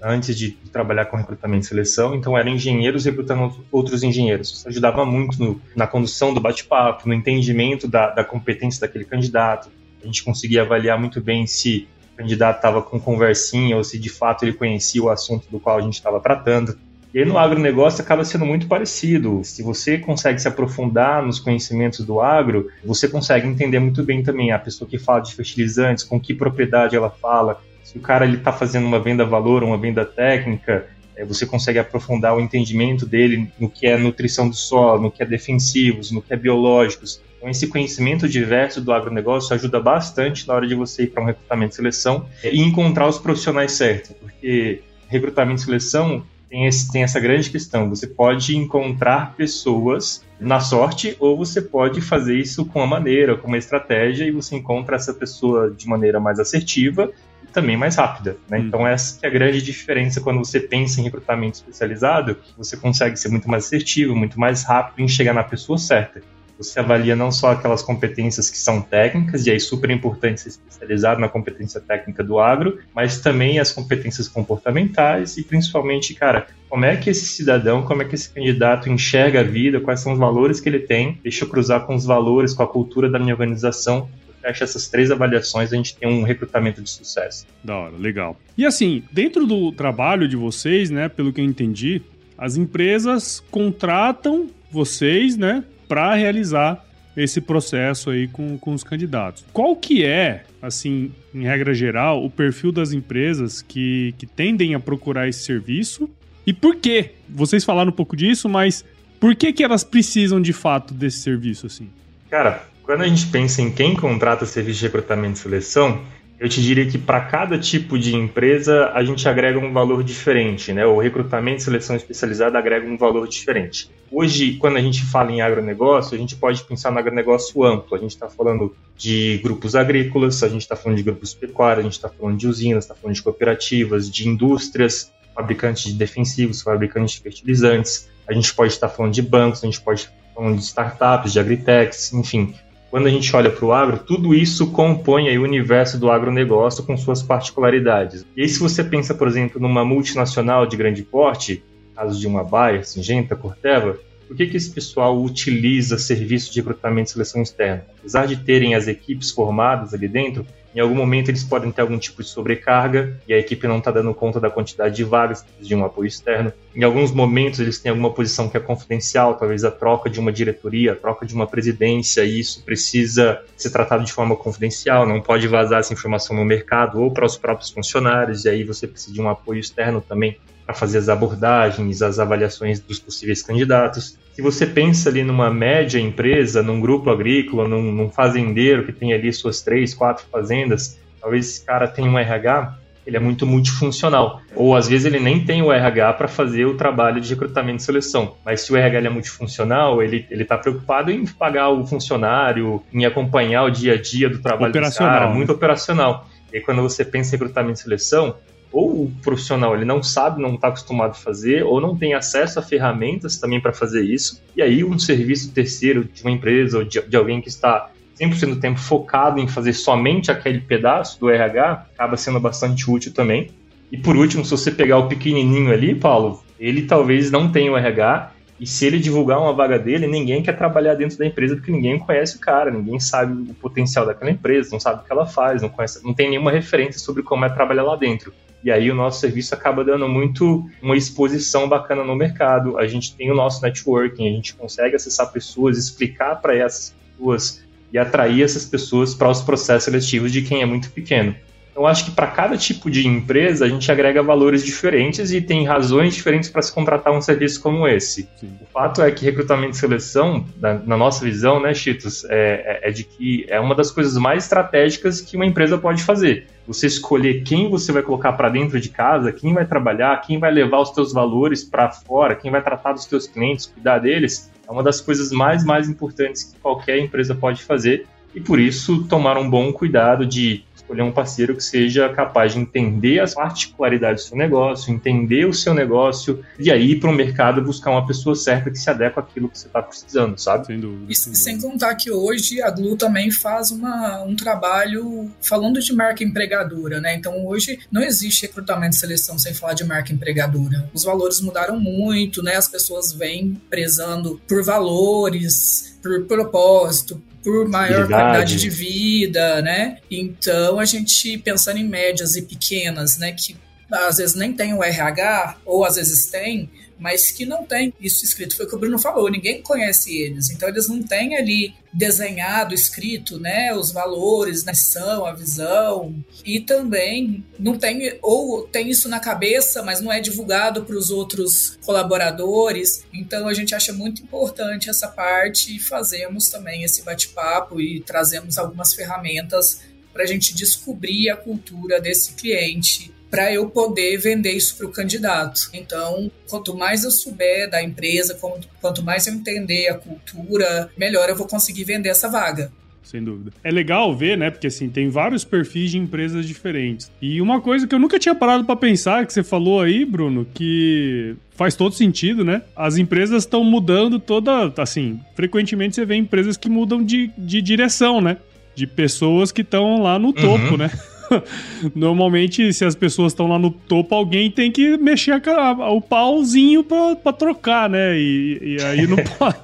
antes 0.01 0.37
de 0.37 0.51
trabalhar 0.71 1.05
com 1.05 1.17
recrutamento 1.17 1.65
e 1.65 1.67
seleção, 1.67 2.15
então 2.15 2.37
eram 2.37 2.51
engenheiros 2.51 3.03
recrutando 3.03 3.53
outros 3.69 4.01
engenheiros. 4.01 4.51
Isso 4.51 4.67
ajudava 4.69 5.05
muito 5.05 5.37
no, 5.43 5.61
na 5.75 5.85
condução 5.85 6.33
do 6.33 6.39
bate-papo, 6.39 7.07
no 7.07 7.13
entendimento 7.13 7.87
da, 7.87 8.09
da, 8.09 8.23
competência 8.23 8.81
daquele 8.81 9.03
candidato. 9.03 9.69
A 10.01 10.05
gente 10.05 10.23
conseguia 10.23 10.61
avaliar 10.61 10.97
muito 10.97 11.19
bem 11.19 11.45
se 11.45 11.87
o 12.13 12.17
candidato 12.17 12.57
estava 12.57 12.81
com 12.81 12.97
conversinha 12.97 13.75
ou 13.75 13.83
se 13.83 13.99
de 13.99 14.09
fato 14.09 14.45
ele 14.45 14.53
conhecia 14.53 15.03
o 15.03 15.09
assunto 15.09 15.49
do 15.51 15.59
qual 15.59 15.77
a 15.77 15.81
gente 15.81 15.95
estava 15.95 16.19
tratando. 16.21 16.77
E 17.13 17.19
aí 17.19 17.25
no 17.25 17.37
agronegócio 17.37 18.01
acaba 18.01 18.23
sendo 18.23 18.45
muito 18.45 18.67
parecido. 18.67 19.41
Se 19.43 19.61
você 19.61 19.97
consegue 19.97 20.39
se 20.39 20.47
aprofundar 20.47 21.21
nos 21.21 21.41
conhecimentos 21.41 22.05
do 22.05 22.21
agro, 22.21 22.69
você 22.85 23.05
consegue 23.05 23.45
entender 23.45 23.79
muito 23.79 24.01
bem 24.01 24.23
também 24.23 24.53
a 24.53 24.57
pessoa 24.57 24.89
que 24.89 24.97
fala 24.97 25.19
de 25.19 25.35
fertilizantes, 25.35 26.05
com 26.05 26.17
que 26.17 26.33
propriedade 26.33 26.95
ela 26.95 27.09
fala, 27.09 27.61
se 27.83 27.97
o 27.97 28.01
cara 28.01 28.25
ele 28.25 28.37
está 28.37 28.51
fazendo 28.51 28.85
uma 28.85 28.99
venda 28.99 29.25
valor, 29.25 29.63
uma 29.63 29.77
venda 29.77 30.05
técnica, 30.05 30.87
é, 31.15 31.25
você 31.25 31.45
consegue 31.45 31.79
aprofundar 31.79 32.35
o 32.35 32.39
entendimento 32.39 33.05
dele 33.05 33.51
no 33.59 33.69
que 33.69 33.85
é 33.85 33.97
nutrição 33.97 34.49
do 34.49 34.55
solo, 34.55 35.03
no 35.03 35.11
que 35.11 35.21
é 35.21 35.25
defensivos, 35.25 36.11
no 36.11 36.21
que 36.21 36.33
é 36.33 36.37
biológicos. 36.37 37.21
Então, 37.37 37.49
esse 37.49 37.67
conhecimento 37.67 38.29
diverso 38.29 38.81
do 38.81 38.91
agronegócio 38.93 39.53
ajuda 39.53 39.79
bastante 39.79 40.47
na 40.47 40.53
hora 40.53 40.67
de 40.67 40.75
você 40.75 41.03
ir 41.03 41.07
para 41.07 41.23
um 41.23 41.25
recrutamento 41.25 41.73
e 41.73 41.75
seleção 41.75 42.25
e 42.43 42.61
encontrar 42.61 43.07
os 43.07 43.17
profissionais 43.17 43.73
certos, 43.73 44.11
porque 44.19 44.81
recrutamento 45.07 45.61
e 45.61 45.65
seleção 45.65 46.23
tem, 46.49 46.67
esse, 46.67 46.91
tem 46.91 47.03
essa 47.03 47.19
grande 47.19 47.49
questão. 47.49 47.89
Você 47.89 48.07
pode 48.07 48.55
encontrar 48.55 49.35
pessoas 49.35 50.23
na 50.39 50.59
sorte 50.59 51.15
ou 51.19 51.37
você 51.37 51.61
pode 51.61 52.01
fazer 52.01 52.37
isso 52.37 52.65
com 52.65 52.79
uma 52.79 52.87
maneira, 52.87 53.37
com 53.37 53.47
uma 53.47 53.57
estratégia 53.57 54.25
e 54.25 54.31
você 54.31 54.55
encontra 54.55 54.95
essa 54.95 55.13
pessoa 55.13 55.71
de 55.71 55.87
maneira 55.87 56.19
mais 56.19 56.39
assertiva 56.39 57.11
também 57.51 57.77
mais 57.77 57.95
rápida. 57.95 58.37
Né? 58.49 58.59
Hum. 58.59 58.63
Então, 58.67 58.87
essa 58.87 59.19
é 59.23 59.27
a 59.27 59.31
grande 59.31 59.61
diferença 59.61 60.21
quando 60.21 60.39
você 60.39 60.59
pensa 60.59 60.99
em 60.99 61.03
recrutamento 61.03 61.55
especializado, 61.55 62.37
você 62.57 62.77
consegue 62.77 63.17
ser 63.17 63.29
muito 63.29 63.49
mais 63.49 63.65
assertivo, 63.65 64.15
muito 64.15 64.39
mais 64.39 64.63
rápido 64.63 65.03
em 65.03 65.07
chegar 65.07 65.33
na 65.33 65.43
pessoa 65.43 65.77
certa. 65.77 66.21
Você 66.63 66.79
avalia 66.79 67.15
não 67.15 67.31
só 67.31 67.53
aquelas 67.53 67.81
competências 67.81 68.47
que 68.47 68.57
são 68.57 68.81
técnicas, 68.81 69.47
e 69.47 69.51
aí 69.51 69.59
super 69.59 69.89
importante 69.89 70.41
ser 70.41 70.49
especializado 70.49 71.19
na 71.19 71.27
competência 71.27 71.81
técnica 71.81 72.23
do 72.23 72.39
agro, 72.39 72.77
mas 72.93 73.19
também 73.19 73.57
as 73.57 73.71
competências 73.71 74.27
comportamentais 74.27 75.37
e 75.37 75.43
principalmente, 75.43 76.13
cara, 76.13 76.45
como 76.69 76.85
é 76.85 76.95
que 76.95 77.09
esse 77.09 77.25
cidadão, 77.25 77.81
como 77.81 78.03
é 78.03 78.05
que 78.05 78.13
esse 78.13 78.29
candidato 78.29 78.89
enxerga 78.89 79.39
a 79.39 79.43
vida, 79.43 79.79
quais 79.79 80.01
são 80.01 80.13
os 80.13 80.19
valores 80.19 80.59
que 80.59 80.69
ele 80.69 80.79
tem, 80.79 81.19
deixa 81.23 81.45
eu 81.45 81.49
cruzar 81.49 81.87
com 81.87 81.95
os 81.95 82.05
valores, 82.05 82.53
com 82.53 82.61
a 82.61 82.67
cultura 82.67 83.09
da 83.09 83.17
minha 83.17 83.33
organização 83.33 84.07
fecha 84.41 84.63
essas 84.63 84.87
três 84.87 85.11
avaliações, 85.11 85.71
a 85.71 85.75
gente 85.75 85.95
tem 85.95 86.09
um 86.09 86.23
recrutamento 86.23 86.81
de 86.81 86.89
sucesso. 86.89 87.45
Da 87.63 87.75
hora, 87.77 87.95
legal. 87.97 88.39
E 88.57 88.65
assim, 88.65 89.03
dentro 89.11 89.45
do 89.45 89.71
trabalho 89.71 90.27
de 90.27 90.35
vocês, 90.35 90.89
né, 90.89 91.07
pelo 91.07 91.31
que 91.31 91.39
eu 91.39 91.45
entendi, 91.45 92.01
as 92.37 92.57
empresas 92.57 93.43
contratam 93.51 94.49
vocês, 94.71 95.37
né, 95.37 95.63
para 95.87 96.15
realizar 96.15 96.83
esse 97.15 97.41
processo 97.41 98.09
aí 98.09 98.27
com, 98.27 98.57
com 98.57 98.73
os 98.73 98.83
candidatos. 98.83 99.45
Qual 99.51 99.75
que 99.75 100.05
é, 100.05 100.43
assim, 100.61 101.11
em 101.33 101.43
regra 101.43 101.73
geral, 101.73 102.23
o 102.23 102.29
perfil 102.29 102.71
das 102.71 102.93
empresas 102.93 103.61
que, 103.61 104.15
que 104.17 104.25
tendem 104.25 104.73
a 104.73 104.79
procurar 104.79 105.27
esse 105.27 105.43
serviço? 105.43 106.09
E 106.47 106.53
por 106.53 106.77
quê? 106.77 107.11
Vocês 107.29 107.63
falaram 107.63 107.89
um 107.89 107.95
pouco 107.95 108.15
disso, 108.15 108.47
mas 108.49 108.83
por 109.19 109.35
que 109.35 109.53
que 109.53 109.63
elas 109.63 109.83
precisam 109.83 110.41
de 110.41 110.53
fato 110.53 110.93
desse 110.93 111.19
serviço, 111.19 111.67
assim? 111.67 111.89
Cara, 112.29 112.65
quando 112.91 113.03
a 113.03 113.07
gente 113.07 113.27
pensa 113.27 113.61
em 113.61 113.71
quem 113.71 113.95
contrata 113.95 114.45
serviço 114.45 114.79
de 114.79 114.85
recrutamento 114.87 115.39
e 115.39 115.41
seleção, 115.41 116.01
eu 116.37 116.49
te 116.49 116.61
diria 116.61 116.85
que 116.85 116.97
para 116.97 117.21
cada 117.21 117.57
tipo 117.57 117.97
de 117.97 118.13
empresa 118.13 118.91
a 118.93 119.01
gente 119.01 119.29
agrega 119.29 119.57
um 119.57 119.71
valor 119.71 120.03
diferente, 120.03 120.73
né? 120.73 120.85
O 120.85 120.99
recrutamento 120.99 121.61
e 121.61 121.63
seleção 121.63 121.95
especializada 121.95 122.59
agrega 122.59 122.85
um 122.85 122.97
valor 122.97 123.29
diferente. 123.29 123.89
Hoje, 124.11 124.57
quando 124.57 124.75
a 124.75 124.81
gente 124.81 125.05
fala 125.05 125.31
em 125.31 125.39
agronegócio, 125.39 126.15
a 126.15 126.17
gente 126.17 126.35
pode 126.35 126.61
pensar 126.65 126.91
no 126.91 126.99
agronegócio 126.99 127.63
amplo. 127.63 127.95
A 127.95 127.97
gente 127.97 128.11
está 128.11 128.27
falando 128.27 128.75
de 128.97 129.39
grupos 129.41 129.73
agrícolas, 129.73 130.43
a 130.43 130.49
gente 130.49 130.63
está 130.63 130.75
falando 130.75 130.97
de 130.97 131.03
grupos 131.03 131.33
pecuários, 131.33 131.79
a 131.79 131.83
gente 131.83 131.93
está 131.93 132.09
falando 132.09 132.37
de 132.37 132.45
usinas, 132.45 132.83
está 132.83 132.93
falando 132.93 133.15
de 133.15 133.23
cooperativas, 133.23 134.11
de 134.11 134.27
indústrias, 134.27 135.13
fabricantes 135.33 135.83
de 135.85 135.93
defensivos, 135.93 136.61
fabricantes 136.61 137.15
de 137.15 137.21
fertilizantes. 137.21 138.09
A 138.27 138.33
gente 138.33 138.53
pode 138.53 138.73
estar 138.73 138.89
falando 138.89 139.13
de 139.13 139.21
bancos, 139.21 139.63
a 139.63 139.65
gente 139.65 139.79
pode 139.79 140.01
estar 140.01 140.13
falando 140.35 140.57
de 140.57 140.63
startups, 140.63 141.31
de 141.31 141.39
agritechs, 141.39 142.11
enfim 142.11 142.53
quando 142.91 143.07
a 143.07 143.09
gente 143.09 143.33
olha 143.33 143.49
para 143.49 143.65
o 143.65 143.71
agro, 143.71 143.99
tudo 143.99 144.35
isso 144.35 144.69
compõe 144.71 145.35
o 145.37 145.43
universo 145.43 145.97
do 145.97 146.11
agronegócio 146.11 146.83
com 146.83 146.97
suas 146.97 147.23
particularidades. 147.23 148.25
E 148.35 148.41
aí, 148.41 148.49
se 148.49 148.59
você 148.59 148.83
pensa, 148.83 149.15
por 149.15 149.29
exemplo, 149.29 149.61
numa 149.61 149.85
multinacional 149.85 150.65
de 150.65 150.75
grande 150.75 151.01
porte, 151.01 151.63
caso 151.95 152.19
de 152.19 152.27
uma 152.27 152.43
Bayer, 152.43 152.85
Singenta, 152.85 153.33
Corteva, 153.33 153.97
por 154.27 154.35
que, 154.35 154.45
que 154.45 154.57
esse 154.57 154.69
pessoal 154.69 155.17
utiliza 155.21 155.97
serviço 155.97 156.51
de 156.51 156.59
recrutamento 156.59 157.09
e 157.09 157.13
seleção 157.13 157.41
externa? 157.41 157.85
Apesar 157.97 158.27
de 158.27 158.35
terem 158.35 158.75
as 158.75 158.89
equipes 158.89 159.31
formadas 159.31 159.93
ali 159.93 160.09
dentro, 160.09 160.45
em 160.75 160.79
algum 160.79 160.95
momento 160.95 161.29
eles 161.29 161.43
podem 161.43 161.71
ter 161.71 161.81
algum 161.81 161.97
tipo 161.97 162.21
de 162.21 162.29
sobrecarga 162.29 163.19
e 163.27 163.33
a 163.33 163.37
equipe 163.37 163.67
não 163.67 163.79
está 163.79 163.91
dando 163.91 164.13
conta 164.13 164.39
da 164.39 164.49
quantidade 164.49 164.95
de 164.95 165.03
vagas 165.03 165.45
de 165.59 165.75
um 165.75 165.83
apoio 165.83 166.07
externo. 166.07 166.53
Em 166.75 166.83
alguns 166.83 167.11
momentos 167.11 167.59
eles 167.59 167.79
têm 167.79 167.89
alguma 167.89 168.11
posição 168.11 168.47
que 168.47 168.57
é 168.57 168.59
confidencial, 168.59 169.35
talvez 169.35 169.63
a 169.63 169.71
troca 169.71 170.09
de 170.09 170.19
uma 170.19 170.31
diretoria, 170.31 170.93
a 170.93 170.95
troca 170.95 171.25
de 171.25 171.33
uma 171.33 171.45
presidência, 171.45 172.23
e 172.23 172.39
isso 172.39 172.63
precisa 172.63 173.41
ser 173.57 173.69
tratado 173.69 174.03
de 174.03 174.13
forma 174.13 174.35
confidencial, 174.35 175.05
não 175.05 175.21
pode 175.21 175.47
vazar 175.47 175.79
essa 175.79 175.93
informação 175.93 176.35
no 176.35 176.45
mercado 176.45 177.01
ou 177.01 177.11
para 177.11 177.25
os 177.25 177.37
próprios 177.37 177.69
funcionários, 177.69 178.45
e 178.45 178.49
aí 178.49 178.63
você 178.63 178.87
precisa 178.87 179.13
de 179.13 179.21
um 179.21 179.29
apoio 179.29 179.59
externo 179.59 180.01
também 180.01 180.37
para 180.65 180.73
fazer 180.73 180.99
as 180.99 181.09
abordagens, 181.09 182.01
as 182.01 182.19
avaliações 182.19 182.79
dos 182.79 182.99
possíveis 182.99 183.41
candidatos. 183.41 184.17
Se 184.33 184.41
você 184.41 184.65
pensa 184.65 185.09
ali 185.09 185.23
numa 185.23 185.49
média 185.49 185.99
empresa, 185.99 186.63
num 186.63 186.79
grupo 186.79 187.09
agrícola, 187.09 187.67
num, 187.67 187.91
num 187.91 188.09
fazendeiro 188.09 188.85
que 188.85 188.91
tem 188.91 189.13
ali 189.13 189.31
suas 189.33 189.61
três, 189.61 189.93
quatro 189.93 190.25
fazendas, 190.31 190.99
talvez 191.19 191.47
esse 191.47 191.65
cara 191.65 191.87
tenha 191.87 192.09
um 192.09 192.17
RH, 192.17 192.77
ele 193.05 193.17
é 193.17 193.19
muito 193.19 193.45
multifuncional. 193.45 194.41
Ou 194.55 194.75
às 194.75 194.87
vezes 194.87 195.05
ele 195.05 195.19
nem 195.19 195.43
tem 195.43 195.61
o 195.61 195.71
RH 195.71 196.13
para 196.13 196.27
fazer 196.27 196.65
o 196.65 196.75
trabalho 196.75 197.19
de 197.19 197.33
recrutamento 197.33 197.81
e 197.81 197.85
seleção. 197.85 198.35
Mas 198.45 198.61
se 198.61 198.71
o 198.71 198.77
RH 198.77 199.07
é 199.07 199.09
multifuncional, 199.09 200.01
ele 200.01 200.25
está 200.29 200.57
preocupado 200.57 201.11
em 201.11 201.25
pagar 201.25 201.69
o 201.69 201.85
funcionário, 201.85 202.81
em 202.93 203.05
acompanhar 203.05 203.63
o 203.63 203.69
dia 203.69 203.93
a 203.93 204.01
dia 204.01 204.29
do 204.29 204.39
trabalho 204.39 204.71
do 204.71 204.93
cara, 204.93 205.27
né? 205.27 205.33
muito 205.33 205.51
operacional. 205.51 206.27
E 206.53 206.57
aí, 206.57 206.63
quando 206.63 206.81
você 206.81 207.03
pensa 207.03 207.29
em 207.29 207.39
recrutamento 207.39 207.79
e 207.79 207.83
seleção, 207.83 208.35
ou 208.71 209.03
o 209.03 209.11
profissional 209.21 209.75
ele 209.75 209.85
não 209.85 210.01
sabe, 210.01 210.41
não 210.41 210.55
está 210.55 210.69
acostumado 210.69 211.11
a 211.11 211.15
fazer, 211.15 211.63
ou 211.63 211.81
não 211.81 211.95
tem 211.97 212.13
acesso 212.13 212.59
a 212.59 212.61
ferramentas 212.61 213.37
também 213.37 213.59
para 213.59 213.73
fazer 213.73 214.03
isso. 214.03 214.41
E 214.55 214.61
aí 214.61 214.83
um 214.83 214.97
serviço 214.97 215.51
terceiro 215.51 216.05
de 216.05 216.21
uma 216.23 216.31
empresa 216.31 216.79
ou 216.79 216.83
de, 216.83 217.01
de 217.01 217.17
alguém 217.17 217.41
que 217.41 217.49
está 217.49 217.89
100% 218.19 218.49
do 218.49 218.59
tempo 218.59 218.79
focado 218.79 219.39
em 219.39 219.47
fazer 219.47 219.73
somente 219.73 220.31
aquele 220.31 220.59
pedaço 220.59 221.19
do 221.19 221.29
RH 221.29 221.85
acaba 221.93 222.15
sendo 222.17 222.39
bastante 222.39 222.89
útil 222.89 223.13
também. 223.13 223.49
E 223.91 223.97
por 223.97 224.15
último, 224.15 224.45
se 224.45 224.51
você 224.51 224.71
pegar 224.71 224.99
o 224.99 225.07
pequenininho 225.07 225.71
ali, 225.71 225.93
Paulo, 225.93 226.43
ele 226.59 226.83
talvez 226.83 227.29
não 227.29 227.51
tenha 227.51 227.71
o 227.71 227.77
RH 227.77 228.31
e 228.61 228.67
se 228.67 228.85
ele 228.85 228.99
divulgar 228.99 229.39
uma 229.39 229.51
vaga 229.51 229.79
dele, 229.79 230.05
ninguém 230.05 230.43
quer 230.43 230.55
trabalhar 230.55 230.93
dentro 230.93 231.17
da 231.17 231.25
empresa 231.25 231.55
porque 231.55 231.71
ninguém 231.71 231.97
conhece 231.97 232.37
o 232.37 232.39
cara, 232.39 232.69
ninguém 232.69 232.99
sabe 232.99 233.51
o 233.51 233.55
potencial 233.55 234.05
daquela 234.05 234.29
empresa, 234.29 234.69
não 234.71 234.79
sabe 234.79 235.01
o 235.01 235.03
que 235.03 235.11
ela 235.11 235.25
faz, 235.25 235.63
não 235.63 235.69
conhece, 235.69 236.05
não 236.05 236.13
tem 236.13 236.29
nenhuma 236.29 236.51
referência 236.51 236.99
sobre 236.99 237.23
como 237.23 237.43
é 237.43 237.49
trabalhar 237.49 237.81
lá 237.81 237.95
dentro. 237.95 238.31
E 238.63 238.71
aí 238.71 238.91
o 238.91 238.95
nosso 238.95 239.19
serviço 239.19 239.53
acaba 239.53 239.83
dando 239.83 240.07
muito 240.07 240.69
uma 240.81 240.95
exposição 240.95 241.67
bacana 241.67 242.03
no 242.03 242.15
mercado. 242.15 242.77
A 242.77 242.87
gente 242.87 243.15
tem 243.15 243.31
o 243.31 243.35
nosso 243.35 243.61
networking, 243.61 244.27
a 244.27 244.31
gente 244.31 244.53
consegue 244.53 244.95
acessar 244.95 245.31
pessoas, 245.31 245.77
explicar 245.77 246.35
para 246.35 246.55
essas 246.55 246.93
pessoas 247.17 247.63
e 247.91 247.97
atrair 247.97 248.43
essas 248.43 248.65
pessoas 248.65 249.13
para 249.13 249.29
os 249.29 249.41
processos 249.41 249.83
seletivos 249.83 250.31
de 250.31 250.41
quem 250.41 250.61
é 250.61 250.65
muito 250.65 250.91
pequeno. 250.91 251.35
Eu 251.75 251.87
acho 251.87 252.05
que 252.05 252.11
para 252.11 252.27
cada 252.27 252.57
tipo 252.57 252.89
de 252.89 253.07
empresa 253.07 253.65
a 253.65 253.69
gente 253.69 253.89
agrega 253.91 254.21
valores 254.21 254.63
diferentes 254.63 255.31
e 255.31 255.39
tem 255.39 255.65
razões 255.65 256.13
diferentes 256.13 256.49
para 256.49 256.61
se 256.61 256.73
contratar 256.73 257.13
um 257.13 257.21
serviço 257.21 257.61
como 257.61 257.87
esse. 257.87 258.27
Sim. 258.35 258.51
O 258.61 258.65
fato 258.65 259.01
é 259.01 259.09
que 259.09 259.23
recrutamento 259.23 259.75
e 259.75 259.77
seleção, 259.77 260.45
na, 260.59 260.73
na 260.73 260.97
nossa 260.97 261.23
visão, 261.23 261.61
né, 261.61 261.73
Chitos, 261.73 262.25
é, 262.25 262.79
é, 262.83 262.89
é, 262.89 262.91
de 262.91 263.05
que 263.05 263.45
é 263.47 263.59
uma 263.59 263.73
das 263.73 263.89
coisas 263.89 264.17
mais 264.17 264.43
estratégicas 264.43 265.21
que 265.21 265.37
uma 265.37 265.45
empresa 265.45 265.77
pode 265.77 266.03
fazer. 266.03 266.47
Você 266.67 266.87
escolher 266.87 267.43
quem 267.43 267.69
você 267.69 267.91
vai 267.91 268.03
colocar 268.03 268.33
para 268.33 268.49
dentro 268.49 268.79
de 268.79 268.89
casa, 268.89 269.31
quem 269.31 269.53
vai 269.53 269.65
trabalhar, 269.65 270.19
quem 270.21 270.39
vai 270.39 270.51
levar 270.51 270.79
os 270.79 270.91
teus 270.91 271.13
valores 271.13 271.63
para 271.63 271.89
fora, 271.89 272.35
quem 272.35 272.51
vai 272.51 272.61
tratar 272.61 272.93
dos 272.93 273.05
teus 273.05 273.27
clientes, 273.27 273.65
cuidar 273.65 273.99
deles, 273.99 274.51
é 274.67 274.71
uma 274.71 274.83
das 274.83 275.01
coisas 275.01 275.31
mais 275.31 275.63
mais 275.63 275.89
importantes 275.89 276.43
que 276.43 276.59
qualquer 276.59 276.99
empresa 276.99 277.33
pode 277.33 277.63
fazer. 277.63 278.05
E 278.33 278.39
por 278.39 278.59
isso 278.59 279.03
tomar 279.07 279.37
um 279.37 279.49
bom 279.49 279.73
cuidado 279.73 280.25
de 280.25 280.63
escolher 280.91 281.03
um 281.03 281.11
parceiro 281.11 281.55
que 281.55 281.63
seja 281.63 282.09
capaz 282.09 282.53
de 282.53 282.59
entender 282.59 283.19
as 283.19 283.33
particularidades 283.33 284.25
do 284.25 284.27
seu 284.29 284.37
negócio, 284.37 284.93
entender 284.93 285.45
o 285.45 285.53
seu 285.53 285.73
negócio 285.73 286.43
e 286.59 286.69
aí 286.69 286.91
ir 286.91 286.99
para 286.99 287.09
o 287.09 287.13
mercado 287.13 287.61
buscar 287.61 287.91
uma 287.91 288.05
pessoa 288.05 288.35
certa 288.35 288.69
que 288.69 288.77
se 288.77 288.89
adequa 288.89 289.21
àquilo 289.21 289.47
que 289.47 289.57
você 289.57 289.67
está 289.67 289.81
precisando, 289.81 290.37
sabe? 290.37 290.67
Sem 290.67 290.79
dúvida. 290.79 291.11
E 291.11 291.15
sem, 291.15 291.33
sem 291.33 291.59
contar 291.59 291.95
que 291.95 292.11
hoje 292.11 292.61
a 292.61 292.69
Glu 292.69 292.97
também 292.97 293.31
faz 293.31 293.71
uma, 293.71 294.23
um 294.23 294.35
trabalho 294.35 295.31
falando 295.41 295.79
de 295.79 295.93
marca 295.93 296.23
empregadora, 296.23 296.99
né? 296.99 297.15
Então 297.15 297.45
hoje 297.45 297.79
não 297.91 298.01
existe 298.01 298.43
recrutamento 298.43 298.95
e 298.95 298.99
seleção 298.99 299.39
sem 299.39 299.53
falar 299.53 299.73
de 299.73 299.85
marca 299.85 300.11
empregadora. 300.11 300.89
Os 300.93 301.03
valores 301.03 301.39
mudaram 301.39 301.79
muito, 301.79 302.43
né? 302.43 302.55
As 302.55 302.67
pessoas 302.67 303.13
vêm 303.13 303.61
prezando 303.69 304.41
por 304.47 304.63
valores, 304.63 305.97
por 306.01 306.25
propósito, 306.25 307.21
por 307.43 307.67
maior 307.67 308.07
qualidade 308.07 308.55
de 308.55 308.69
vida, 308.69 309.61
né? 309.61 309.97
Então 310.09 310.79
a 310.79 310.85
gente 310.85 311.37
pensando 311.39 311.77
em 311.77 311.87
médias 311.87 312.35
e 312.35 312.41
pequenas, 312.41 313.17
né, 313.17 313.31
que 313.31 313.55
às 313.91 314.17
vezes 314.17 314.35
nem 314.35 314.53
tem 314.53 314.73
o 314.73 314.83
RH 314.83 315.57
ou 315.65 315.83
às 315.83 315.95
vezes 315.95 316.27
tem, 316.27 316.69
mas 317.01 317.31
que 317.31 317.47
não 317.47 317.65
tem 317.65 317.91
isso 317.99 318.23
escrito. 318.23 318.55
Foi 318.55 318.67
o 318.67 318.69
que 318.69 318.75
o 318.75 318.79
Bruno 318.79 318.99
falou, 318.99 319.27
ninguém 319.27 319.59
conhece 319.63 320.15
eles. 320.15 320.51
Então 320.51 320.69
eles 320.69 320.87
não 320.87 321.01
têm 321.01 321.35
ali 321.35 321.73
desenhado, 321.91 322.75
escrito, 322.75 323.39
né, 323.39 323.73
os 323.73 323.91
valores, 323.91 324.67
a 324.67 324.71
missão, 324.71 325.25
a 325.25 325.33
visão. 325.33 326.23
E 326.45 326.59
também 326.59 327.43
não 327.57 327.75
tem 327.75 328.19
ou 328.21 328.67
tem 328.67 328.87
isso 328.87 329.09
na 329.09 329.19
cabeça, 329.19 329.81
mas 329.81 329.99
não 329.99 330.11
é 330.11 330.19
divulgado 330.19 330.83
para 330.83 330.95
os 330.95 331.09
outros 331.09 331.75
colaboradores. 331.83 333.03
Então 333.11 333.47
a 333.47 333.53
gente 333.55 333.73
acha 333.73 333.91
muito 333.91 334.21
importante 334.21 334.87
essa 334.87 335.07
parte 335.07 335.75
e 335.75 335.79
fazemos 335.79 336.49
também 336.49 336.83
esse 336.83 337.01
bate-papo 337.01 337.81
e 337.81 337.99
trazemos 338.01 338.59
algumas 338.59 338.93
ferramentas 338.93 339.81
para 340.13 340.21
a 340.21 340.27
gente 340.27 340.53
descobrir 340.53 341.31
a 341.31 341.35
cultura 341.35 341.99
desse 341.99 342.33
cliente 342.33 343.11
para 343.31 343.51
eu 343.51 343.69
poder 343.69 344.17
vender 344.17 344.51
isso 344.51 344.77
para 344.77 344.85
o 344.85 344.91
candidato. 344.91 345.69
Então, 345.73 346.29
quanto 346.49 346.75
mais 346.75 347.03
eu 347.03 347.09
souber 347.09 347.69
da 347.69 347.81
empresa, 347.81 348.37
quanto 348.81 349.01
mais 349.01 349.25
eu 349.25 349.33
entender 349.33 349.87
a 349.87 349.95
cultura, 349.95 350.91
melhor 350.97 351.29
eu 351.29 351.35
vou 351.35 351.47
conseguir 351.47 351.85
vender 351.85 352.09
essa 352.09 352.29
vaga 352.29 352.71
sem 353.11 353.23
dúvida. 353.23 353.51
É 353.63 353.69
legal 353.69 354.15
ver, 354.15 354.37
né? 354.37 354.49
Porque 354.49 354.67
assim, 354.67 354.87
tem 354.87 355.09
vários 355.09 355.43
perfis 355.43 355.91
de 355.91 355.97
empresas 355.97 356.47
diferentes. 356.47 357.11
E 357.21 357.41
uma 357.41 357.59
coisa 357.59 357.85
que 357.85 357.93
eu 357.93 357.99
nunca 357.99 358.17
tinha 358.17 358.33
parado 358.33 358.63
para 358.63 358.75
pensar, 358.75 359.25
que 359.25 359.33
você 359.33 359.43
falou 359.43 359.81
aí, 359.81 360.05
Bruno, 360.05 360.47
que 360.53 361.35
faz 361.55 361.75
todo 361.75 361.93
sentido, 361.93 362.45
né? 362.45 362.61
As 362.75 362.97
empresas 362.97 363.43
estão 363.43 363.63
mudando 363.63 364.17
toda. 364.17 364.73
Assim, 364.77 365.19
frequentemente 365.35 365.95
você 365.95 366.05
vê 366.05 366.15
empresas 366.15 366.55
que 366.55 366.69
mudam 366.69 367.03
de, 367.03 367.29
de 367.37 367.61
direção, 367.61 368.21
né? 368.21 368.37
De 368.73 368.87
pessoas 368.87 369.51
que 369.51 369.61
estão 369.61 370.01
lá 370.01 370.17
no 370.17 370.31
topo, 370.31 370.71
uhum. 370.71 370.77
né? 370.77 370.91
Normalmente, 371.95 372.73
se 372.73 372.85
as 372.85 372.95
pessoas 372.95 373.31
estão 373.31 373.47
lá 373.47 373.57
no 373.57 373.71
topo, 373.71 374.13
alguém 374.15 374.49
tem 374.49 374.71
que 374.71 374.97
mexer 374.97 375.41
a, 375.47 375.91
o 375.91 376.01
pauzinho 376.01 376.83
pra, 376.83 377.15
pra 377.15 377.33
trocar, 377.33 377.89
né? 377.89 378.17
E, 378.17 378.77
e 378.77 378.83
aí 378.83 379.07
não, 379.07 379.17
pode, 379.37 379.57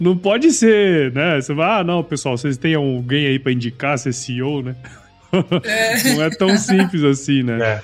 não 0.00 0.16
pode 0.16 0.52
ser, 0.52 1.12
né? 1.12 1.40
Você 1.40 1.54
vai, 1.54 1.80
ah, 1.80 1.84
não, 1.84 2.02
pessoal, 2.02 2.36
vocês 2.36 2.56
têm 2.56 2.74
alguém 2.74 3.26
aí 3.26 3.38
pra 3.38 3.52
indicar 3.52 3.98
ser 3.98 4.12
CEO, 4.12 4.62
né? 4.62 4.76
É. 5.64 6.02
Não 6.14 6.22
é 6.22 6.30
tão 6.30 6.56
simples 6.56 7.02
assim, 7.02 7.42
né? 7.42 7.58
É. 7.60 7.82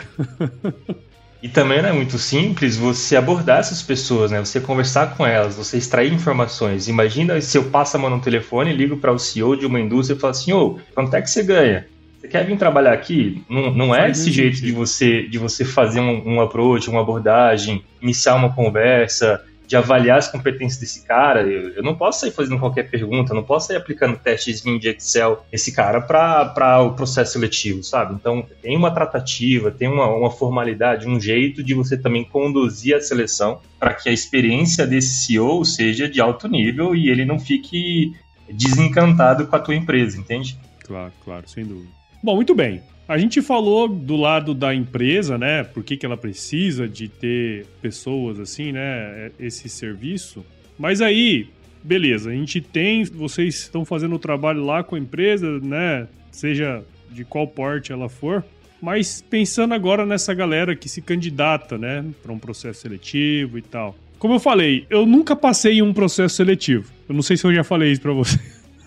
E 1.43 1.49
também 1.49 1.81
não 1.81 1.89
é 1.89 1.93
muito 1.93 2.19
simples 2.19 2.77
você 2.77 3.17
abordar 3.17 3.61
essas 3.61 3.83
pessoas, 3.83 4.31
né? 4.31 4.39
Você 4.39 4.61
conversar 4.61 5.17
com 5.17 5.27
elas, 5.27 5.57
você 5.57 5.79
extrair 5.79 6.13
informações. 6.13 6.87
Imagina 6.87 7.41
se 7.41 7.57
eu 7.57 7.65
passo 7.65 7.97
a 7.97 8.01
mão 8.01 8.11
no 8.11 8.21
telefone, 8.21 8.73
ligo 8.73 8.99
para 8.99 9.11
o 9.11 9.19
CEO 9.19 9.57
de 9.57 9.65
uma 9.65 9.81
indústria 9.81 10.17
e 10.17 10.21
falo 10.21 10.31
assim: 10.33 10.53
ô, 10.53 10.79
quanto 10.95 11.15
é 11.15 11.23
que 11.23 11.31
você 11.31 11.43
ganha? 11.43 11.87
Quer 12.31 12.47
vir 12.47 12.57
trabalhar 12.57 12.93
aqui? 12.93 13.43
Não, 13.49 13.75
não 13.75 13.95
é 13.95 14.07
desse 14.07 14.31
jeito 14.31 14.61
de 14.61 14.71
você, 14.71 15.23
de 15.23 15.37
você 15.37 15.65
fazer 15.65 16.01
um, 16.01 16.35
um 16.37 16.41
approach, 16.41 16.89
uma 16.89 17.01
abordagem, 17.01 17.85
iniciar 18.01 18.37
uma 18.37 18.55
conversa, 18.55 19.45
de 19.71 19.77
avaliar 19.77 20.19
as 20.19 20.27
competências 20.27 20.81
desse 20.81 21.07
cara. 21.07 21.43
Eu, 21.43 21.71
eu, 21.71 21.83
não 21.83 21.95
posso 21.95 22.21
sair 22.21 22.33
fazendo 22.33 22.59
qualquer 22.59 22.91
pergunta, 22.91 23.33
não 23.33 23.43
posso 23.43 23.69
sair 23.69 23.77
aplicando 23.77 24.17
testes 24.17 24.63
de 24.63 24.89
Excel 24.89 25.45
esse 25.53 25.73
cara 25.73 26.01
para 26.01 26.83
o 26.83 26.95
processo 26.95 27.35
seletivo, 27.35 27.83
sabe? 27.85 28.15
Então, 28.15 28.45
tem 28.63 28.77
uma 28.77 28.93
tratativa, 28.93 29.71
tem 29.71 29.87
uma, 29.87 30.07
uma 30.09 30.31
formalidade, 30.31 31.09
um 31.09 31.21
jeito 31.21 31.63
de 31.63 31.73
você 31.75 31.97
também 31.97 32.25
conduzir 32.25 32.97
a 32.97 33.01
seleção 33.01 33.61
para 33.79 33.95
que 33.95 34.09
a 34.09 34.13
experiência 34.13 34.87
desse 34.87 35.27
CEO 35.27 35.65
seja 35.65 36.09
de 36.09 36.21
alto 36.21 36.49
nível 36.49 36.95
e 36.95 37.09
ele 37.09 37.25
não 37.25 37.39
fique 37.39 38.13
desencantado 38.49 39.47
com 39.47 39.55
a 39.55 39.61
tua 39.61 39.75
empresa, 39.75 40.19
entende? 40.19 40.59
Claro, 40.85 41.13
claro, 41.25 41.49
sem 41.49 41.65
dúvida. 41.65 42.00
Bom, 42.23 42.37
muito 42.37 42.55
bem. 42.55 42.83
A 43.09 43.19
gente 43.19 43.43
falou 43.43 43.89
do 43.89 44.15
lado 44.15 44.55
da 44.55 44.75
empresa, 44.75 45.37
né? 45.37 45.65
Por 45.65 45.83
que, 45.83 45.97
que 45.97 46.07
ela 46.07 46.17
precisa 46.17 46.87
de 46.87 47.09
ter 47.09 47.67
pessoas 47.83 48.39
assim, 48.39 48.73
né? 48.73 49.33
Esse 49.39 49.69
serviço. 49.69 50.45
Mas 50.79 51.01
aí, 51.01 51.49
beleza, 51.83 52.31
a 52.31 52.33
gente 52.33 52.61
tem, 52.61 53.05
vocês 53.05 53.57
estão 53.57 53.85
fazendo 53.85 54.15
o 54.15 54.19
trabalho 54.19 54.65
lá 54.65 54.85
com 54.85 54.95
a 54.95 54.99
empresa, 54.99 55.59
né? 55.59 56.07
Seja 56.31 56.85
de 57.11 57.25
qual 57.25 57.47
porte 57.49 57.91
ela 57.91 58.09
for. 58.09 58.45
Mas 58.81 59.23
pensando 59.29 59.75
agora 59.75 60.07
nessa 60.07 60.33
galera 60.33 60.77
que 60.77 60.89
se 60.89 61.03
candidata, 61.03 61.77
né, 61.77 62.05
para 62.23 62.33
um 62.33 62.39
processo 62.39 62.81
seletivo 62.81 63.59
e 63.59 63.63
tal. 63.63 63.95
Como 64.19 64.35
eu 64.35 64.41
falei, 64.41 64.87
eu 64.89 65.05
nunca 65.05 65.35
passei 65.35 65.79
em 65.79 65.83
um 65.83 65.93
processo 65.93 66.37
seletivo. 66.37 66.91
Eu 67.09 67.15
não 67.15 67.23
sei 67.23 67.37
se 67.37 67.45
eu 67.45 67.55
já 67.55 67.65
falei 67.65 67.93
isso 67.93 68.01
para 68.01 68.13
você. 68.13 68.39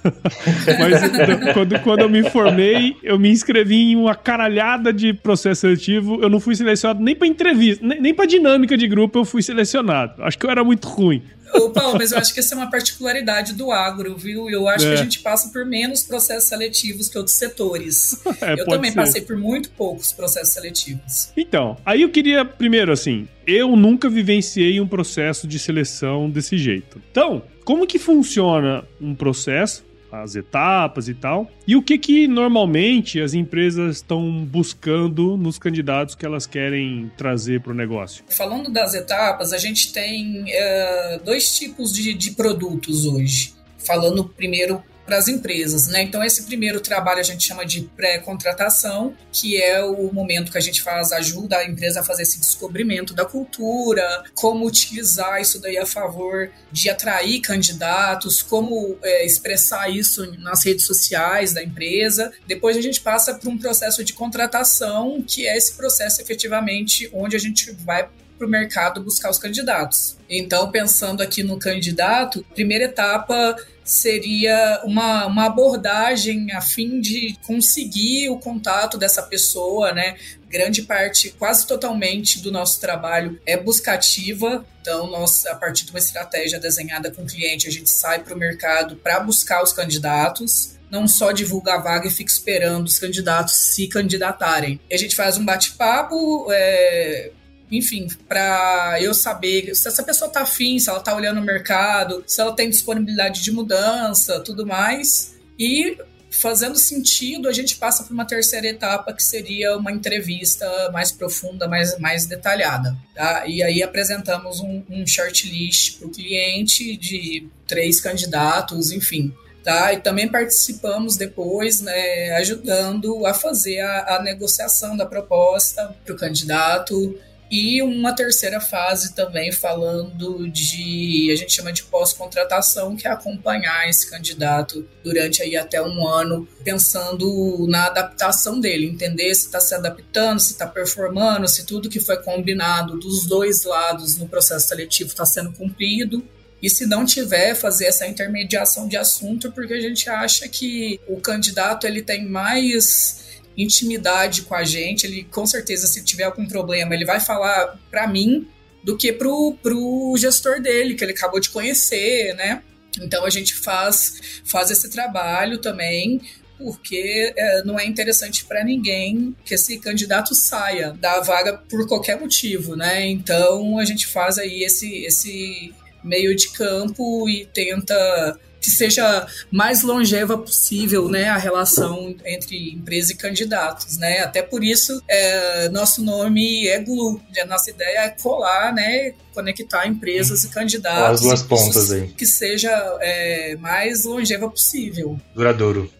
Mas 0.03 1.53
quando, 1.53 1.79
quando 1.81 1.99
eu 2.01 2.09
me 2.09 2.29
formei, 2.29 2.95
eu 3.03 3.17
me 3.17 3.29
inscrevi 3.29 3.91
em 3.91 3.95
uma 3.95 4.15
caralhada 4.15 4.91
de 4.91 5.13
processo 5.13 5.61
seletivo. 5.61 6.21
Eu 6.21 6.29
não 6.29 6.39
fui 6.39 6.55
selecionado 6.55 7.01
nem 7.01 7.15
para 7.15 7.27
entrevista, 7.27 7.85
nem, 7.85 8.01
nem 8.01 8.13
para 8.13 8.25
dinâmica 8.25 8.77
de 8.77 8.87
grupo 8.87 9.19
eu 9.19 9.25
fui 9.25 9.41
selecionado. 9.41 10.21
Acho 10.23 10.37
que 10.37 10.45
eu 10.45 10.51
era 10.51 10.63
muito 10.63 10.87
ruim. 10.87 11.23
Ô, 11.53 11.69
Paulo, 11.69 11.99
mas 11.99 12.11
eu 12.11 12.17
acho 12.17 12.33
que 12.33 12.39
essa 12.39 12.55
é 12.55 12.57
uma 12.57 12.69
particularidade 12.69 13.53
do 13.53 13.71
agro, 13.71 14.17
viu? 14.17 14.49
Eu 14.49 14.67
acho 14.67 14.85
é. 14.85 14.87
que 14.89 14.93
a 14.93 15.03
gente 15.03 15.19
passa 15.19 15.49
por 15.49 15.63
menos 15.63 16.01
processos 16.01 16.49
seletivos 16.49 17.07
que 17.07 17.17
outros 17.17 17.35
setores. 17.35 18.21
É, 18.41 18.59
eu 18.59 18.65
também 18.65 18.91
ser. 18.91 18.97
passei 18.97 19.21
por 19.21 19.37
muito 19.37 19.69
poucos 19.71 20.11
processos 20.11 20.53
seletivos. 20.53 21.31
Então, 21.37 21.77
aí 21.85 22.01
eu 22.01 22.09
queria, 22.09 22.43
primeiro, 22.43 22.91
assim, 22.91 23.27
eu 23.45 23.75
nunca 23.75 24.09
vivenciei 24.09 24.81
um 24.81 24.87
processo 24.87 25.47
de 25.47 25.59
seleção 25.59 26.29
desse 26.29 26.57
jeito. 26.57 27.01
Então, 27.11 27.43
como 27.63 27.85
que 27.85 27.99
funciona 27.99 28.83
um 28.99 29.13
processo 29.13 29.85
as 30.13 30.35
etapas 30.35 31.07
e 31.07 31.15
tal. 31.15 31.49
E 31.65 31.75
o 31.75 31.81
que 31.81 31.97
que 31.97 32.27
normalmente 32.27 33.19
as 33.19 33.33
empresas 33.33 33.97
estão 33.97 34.45
buscando 34.45 35.35
nos 35.35 35.57
candidatos 35.57 36.13
que 36.13 36.25
elas 36.25 36.45
querem 36.45 37.11
trazer 37.17 37.61
para 37.61 37.71
o 37.71 37.75
negócio? 37.75 38.23
Falando 38.29 38.71
das 38.71 38.93
etapas, 38.93 39.51
a 39.51 39.57
gente 39.57 39.91
tem 39.91 40.43
uh, 40.43 41.23
dois 41.25 41.57
tipos 41.57 41.91
de, 41.91 42.13
de 42.13 42.31
produtos 42.31 43.05
hoje. 43.05 43.53
Falando 43.79 44.23
primeiro 44.23 44.83
para 45.05 45.17
as 45.17 45.27
empresas, 45.27 45.87
né? 45.87 46.03
Então 46.03 46.23
esse 46.23 46.43
primeiro 46.43 46.79
trabalho 46.79 47.19
a 47.19 47.23
gente 47.23 47.45
chama 47.45 47.65
de 47.65 47.81
pré-contratação, 47.95 49.15
que 49.31 49.61
é 49.61 49.83
o 49.83 50.11
momento 50.13 50.51
que 50.51 50.57
a 50.57 50.61
gente 50.61 50.81
faz 50.81 51.11
ajuda 51.11 51.57
a 51.57 51.65
empresa 51.65 52.01
a 52.01 52.03
fazer 52.03 52.23
esse 52.23 52.39
descobrimento 52.39 53.13
da 53.13 53.25
cultura, 53.25 54.23
como 54.33 54.65
utilizar 54.65 55.41
isso 55.41 55.59
daí 55.59 55.77
a 55.77 55.85
favor 55.85 56.49
de 56.71 56.89
atrair 56.89 57.41
candidatos, 57.41 58.41
como 58.41 58.97
é, 59.03 59.25
expressar 59.25 59.89
isso 59.89 60.25
nas 60.39 60.63
redes 60.63 60.85
sociais 60.85 61.53
da 61.53 61.63
empresa. 61.63 62.31
Depois 62.47 62.77
a 62.77 62.81
gente 62.81 63.01
passa 63.01 63.33
para 63.33 63.49
um 63.49 63.57
processo 63.57 64.03
de 64.03 64.13
contratação, 64.13 65.23
que 65.25 65.47
é 65.47 65.57
esse 65.57 65.73
processo 65.73 66.21
efetivamente 66.21 67.09
onde 67.13 67.35
a 67.35 67.39
gente 67.39 67.71
vai 67.71 68.07
para 68.37 68.47
o 68.47 68.49
mercado 68.49 69.01
buscar 69.01 69.29
os 69.29 69.37
candidatos. 69.37 70.17
Então, 70.29 70.71
pensando 70.71 71.21
aqui 71.21 71.43
no 71.43 71.57
candidato, 71.57 72.45
primeira 72.53 72.85
etapa 72.85 73.55
seria 73.83 74.81
uma, 74.85 75.25
uma 75.25 75.45
abordagem 75.45 76.51
a 76.53 76.61
fim 76.61 77.01
de 77.01 77.37
conseguir 77.45 78.29
o 78.29 78.37
contato 78.37 78.97
dessa 78.97 79.21
pessoa, 79.21 79.91
né? 79.91 80.15
Grande 80.49 80.83
parte, 80.83 81.31
quase 81.31 81.67
totalmente 81.67 82.41
do 82.41 82.51
nosso 82.51 82.79
trabalho 82.79 83.39
é 83.45 83.57
buscativa. 83.57 84.65
Então, 84.81 85.09
nós, 85.09 85.45
a 85.45 85.55
partir 85.55 85.85
de 85.85 85.91
uma 85.91 85.99
estratégia 85.99 86.59
desenhada 86.59 87.11
com 87.11 87.23
o 87.23 87.25
cliente, 87.25 87.67
a 87.67 87.71
gente 87.71 87.89
sai 87.89 88.19
para 88.19 88.33
o 88.33 88.37
mercado 88.37 88.95
para 88.97 89.19
buscar 89.19 89.63
os 89.63 89.73
candidatos 89.73 90.73
não 90.93 91.07
só 91.07 91.31
divulga 91.31 91.73
a 91.73 91.77
vaga 91.79 92.07
e 92.07 92.11
fica 92.11 92.31
esperando 92.31 92.85
os 92.85 92.99
candidatos 92.99 93.73
se 93.73 93.87
candidatarem. 93.87 94.79
A 94.91 94.95
gente 94.95 95.15
faz 95.15 95.39
um 95.39 95.43
bate-papo, 95.43 96.47
é, 96.51 97.31
enfim, 97.71 98.07
para 98.27 98.97
eu 99.01 99.13
saber 99.13 99.75
se 99.75 99.87
essa 99.87 100.03
pessoa 100.03 100.29
tá 100.29 100.41
afim, 100.41 100.77
se 100.77 100.89
ela 100.89 100.99
tá 100.99 101.15
olhando 101.15 101.39
o 101.39 101.43
mercado, 101.43 102.23
se 102.27 102.39
ela 102.39 102.55
tem 102.55 102.69
disponibilidade 102.69 103.41
de 103.41 103.51
mudança, 103.51 104.39
tudo 104.39 104.65
mais. 104.65 105.35
E 105.57 105.97
fazendo 106.33 106.77
sentido, 106.77 107.47
a 107.47 107.53
gente 107.53 107.75
passa 107.77 108.03
para 108.03 108.13
uma 108.13 108.25
terceira 108.25 108.67
etapa 108.67 109.13
que 109.13 109.23
seria 109.23 109.77
uma 109.77 109.91
entrevista 109.91 110.65
mais 110.91 111.11
profunda, 111.11 111.67
mais, 111.67 111.97
mais 111.99 112.25
detalhada. 112.25 112.95
Tá? 113.13 113.45
E 113.47 113.61
aí 113.61 113.83
apresentamos 113.83 114.59
um, 114.59 114.83
um 114.89 115.05
shortlist 115.05 115.99
para 115.99 116.07
o 116.07 116.11
cliente 116.11 116.97
de 116.97 117.47
três 117.67 118.01
candidatos, 118.01 118.91
enfim. 118.91 119.33
Tá? 119.63 119.93
E 119.93 120.01
também 120.01 120.27
participamos 120.27 121.15
depois, 121.15 121.81
né, 121.81 122.35
ajudando 122.37 123.25
a 123.25 123.33
fazer 123.33 123.79
a, 123.79 124.17
a 124.17 124.23
negociação 124.23 124.97
da 124.97 125.05
proposta 125.05 125.95
para 126.03 126.13
o 126.13 126.17
candidato 126.17 127.17
e 127.55 127.83
uma 127.83 128.15
terceira 128.15 128.59
fase 128.59 129.13
também 129.13 129.51
falando 129.51 130.49
de, 130.49 131.29
a 131.31 131.35
gente 131.35 131.53
chama 131.53 131.71
de 131.71 131.83
pós-contratação, 131.83 132.95
que 132.95 133.07
é 133.07 133.11
acompanhar 133.11 133.87
esse 133.87 134.09
candidato 134.09 134.89
durante 135.03 135.43
aí 135.43 135.55
até 135.55 135.79
um 135.79 136.07
ano, 136.07 136.47
pensando 136.63 137.67
na 137.69 137.85
adaptação 137.85 138.59
dele, 138.59 138.87
entender 138.87 139.35
se 139.35 139.45
está 139.45 139.59
se 139.59 139.75
adaptando, 139.75 140.39
se 140.39 140.53
está 140.53 140.65
performando, 140.65 141.47
se 141.47 141.63
tudo 141.63 141.91
que 141.91 141.99
foi 141.99 142.17
combinado 142.23 142.97
dos 142.97 143.27
dois 143.27 143.63
lados 143.65 144.17
no 144.17 144.27
processo 144.27 144.69
seletivo 144.69 145.11
está 145.11 145.23
sendo 145.23 145.51
cumprido. 145.51 146.27
E 146.59 146.71
se 146.71 146.87
não 146.87 147.05
tiver, 147.05 147.53
fazer 147.53 147.85
essa 147.85 148.07
intermediação 148.07 148.87
de 148.87 148.97
assunto, 148.97 149.51
porque 149.51 149.73
a 149.73 149.79
gente 149.79 150.09
acha 150.09 150.47
que 150.47 150.99
o 151.07 151.17
candidato 151.21 151.85
ele 151.85 152.01
tem 152.01 152.25
mais 152.27 153.32
intimidade 153.57 154.43
com 154.43 154.55
a 154.55 154.63
gente. 154.63 155.05
Ele, 155.05 155.23
com 155.25 155.45
certeza, 155.45 155.87
se 155.87 156.03
tiver 156.03 156.23
algum 156.23 156.45
problema, 156.45 156.93
ele 156.93 157.05
vai 157.05 157.19
falar 157.19 157.79
para 157.89 158.07
mim 158.07 158.47
do 158.83 158.97
que 158.97 159.13
pro, 159.13 159.57
pro 159.61 160.15
gestor 160.17 160.61
dele, 160.61 160.95
que 160.95 161.03
ele 161.03 161.13
acabou 161.13 161.39
de 161.39 161.49
conhecer, 161.49 162.35
né? 162.35 162.61
Então 163.01 163.25
a 163.25 163.29
gente 163.29 163.55
faz, 163.55 164.41
faz 164.45 164.69
esse 164.69 164.89
trabalho 164.89 165.57
também, 165.59 166.21
porque 166.57 167.33
é, 167.35 167.63
não 167.63 167.79
é 167.79 167.85
interessante 167.85 168.45
para 168.45 168.63
ninguém 168.63 169.35
que 169.43 169.55
esse 169.55 169.79
candidato 169.79 170.35
saia 170.35 170.91
da 170.91 171.19
vaga 171.21 171.57
por 171.69 171.87
qualquer 171.87 172.19
motivo, 172.19 172.75
né? 172.75 173.07
Então 173.07 173.79
a 173.79 173.85
gente 173.85 174.05
faz 174.07 174.37
aí 174.37 174.63
esse, 174.63 175.05
esse 175.05 175.73
meio 176.03 176.35
de 176.35 176.49
campo 176.49 177.27
e 177.29 177.45
tenta 177.45 178.39
que 178.63 178.71
seja 178.71 179.27
mais 179.51 179.83
longeva 179.83 180.37
possível, 180.37 181.09
né, 181.09 181.25
a 181.25 181.37
relação 181.37 182.15
entre 182.25 182.71
empresa 182.71 183.11
e 183.11 183.15
candidatos, 183.15 183.97
né? 183.97 184.19
Até 184.19 184.41
por 184.41 184.63
isso, 184.63 185.01
é, 185.09 185.67
nosso 185.69 186.01
nome 186.01 186.65
é 186.67 186.79
Glue. 186.79 187.21
A 187.41 187.45
nossa 187.45 187.69
ideia 187.69 188.05
é 188.05 188.09
colar, 188.09 188.73
né, 188.73 189.13
conectar 189.33 189.85
empresas 189.85 190.45
e 190.45 190.49
candidatos. 190.49 191.15
As 191.15 191.21
duas 191.21 191.41
pontas 191.41 191.91
aí. 191.91 192.07
Que 192.07 192.25
seja 192.25 192.71
é, 193.01 193.57
mais 193.57 194.05
longeva 194.05 194.49
possível. 194.49 195.19
Duradouro 195.35 195.91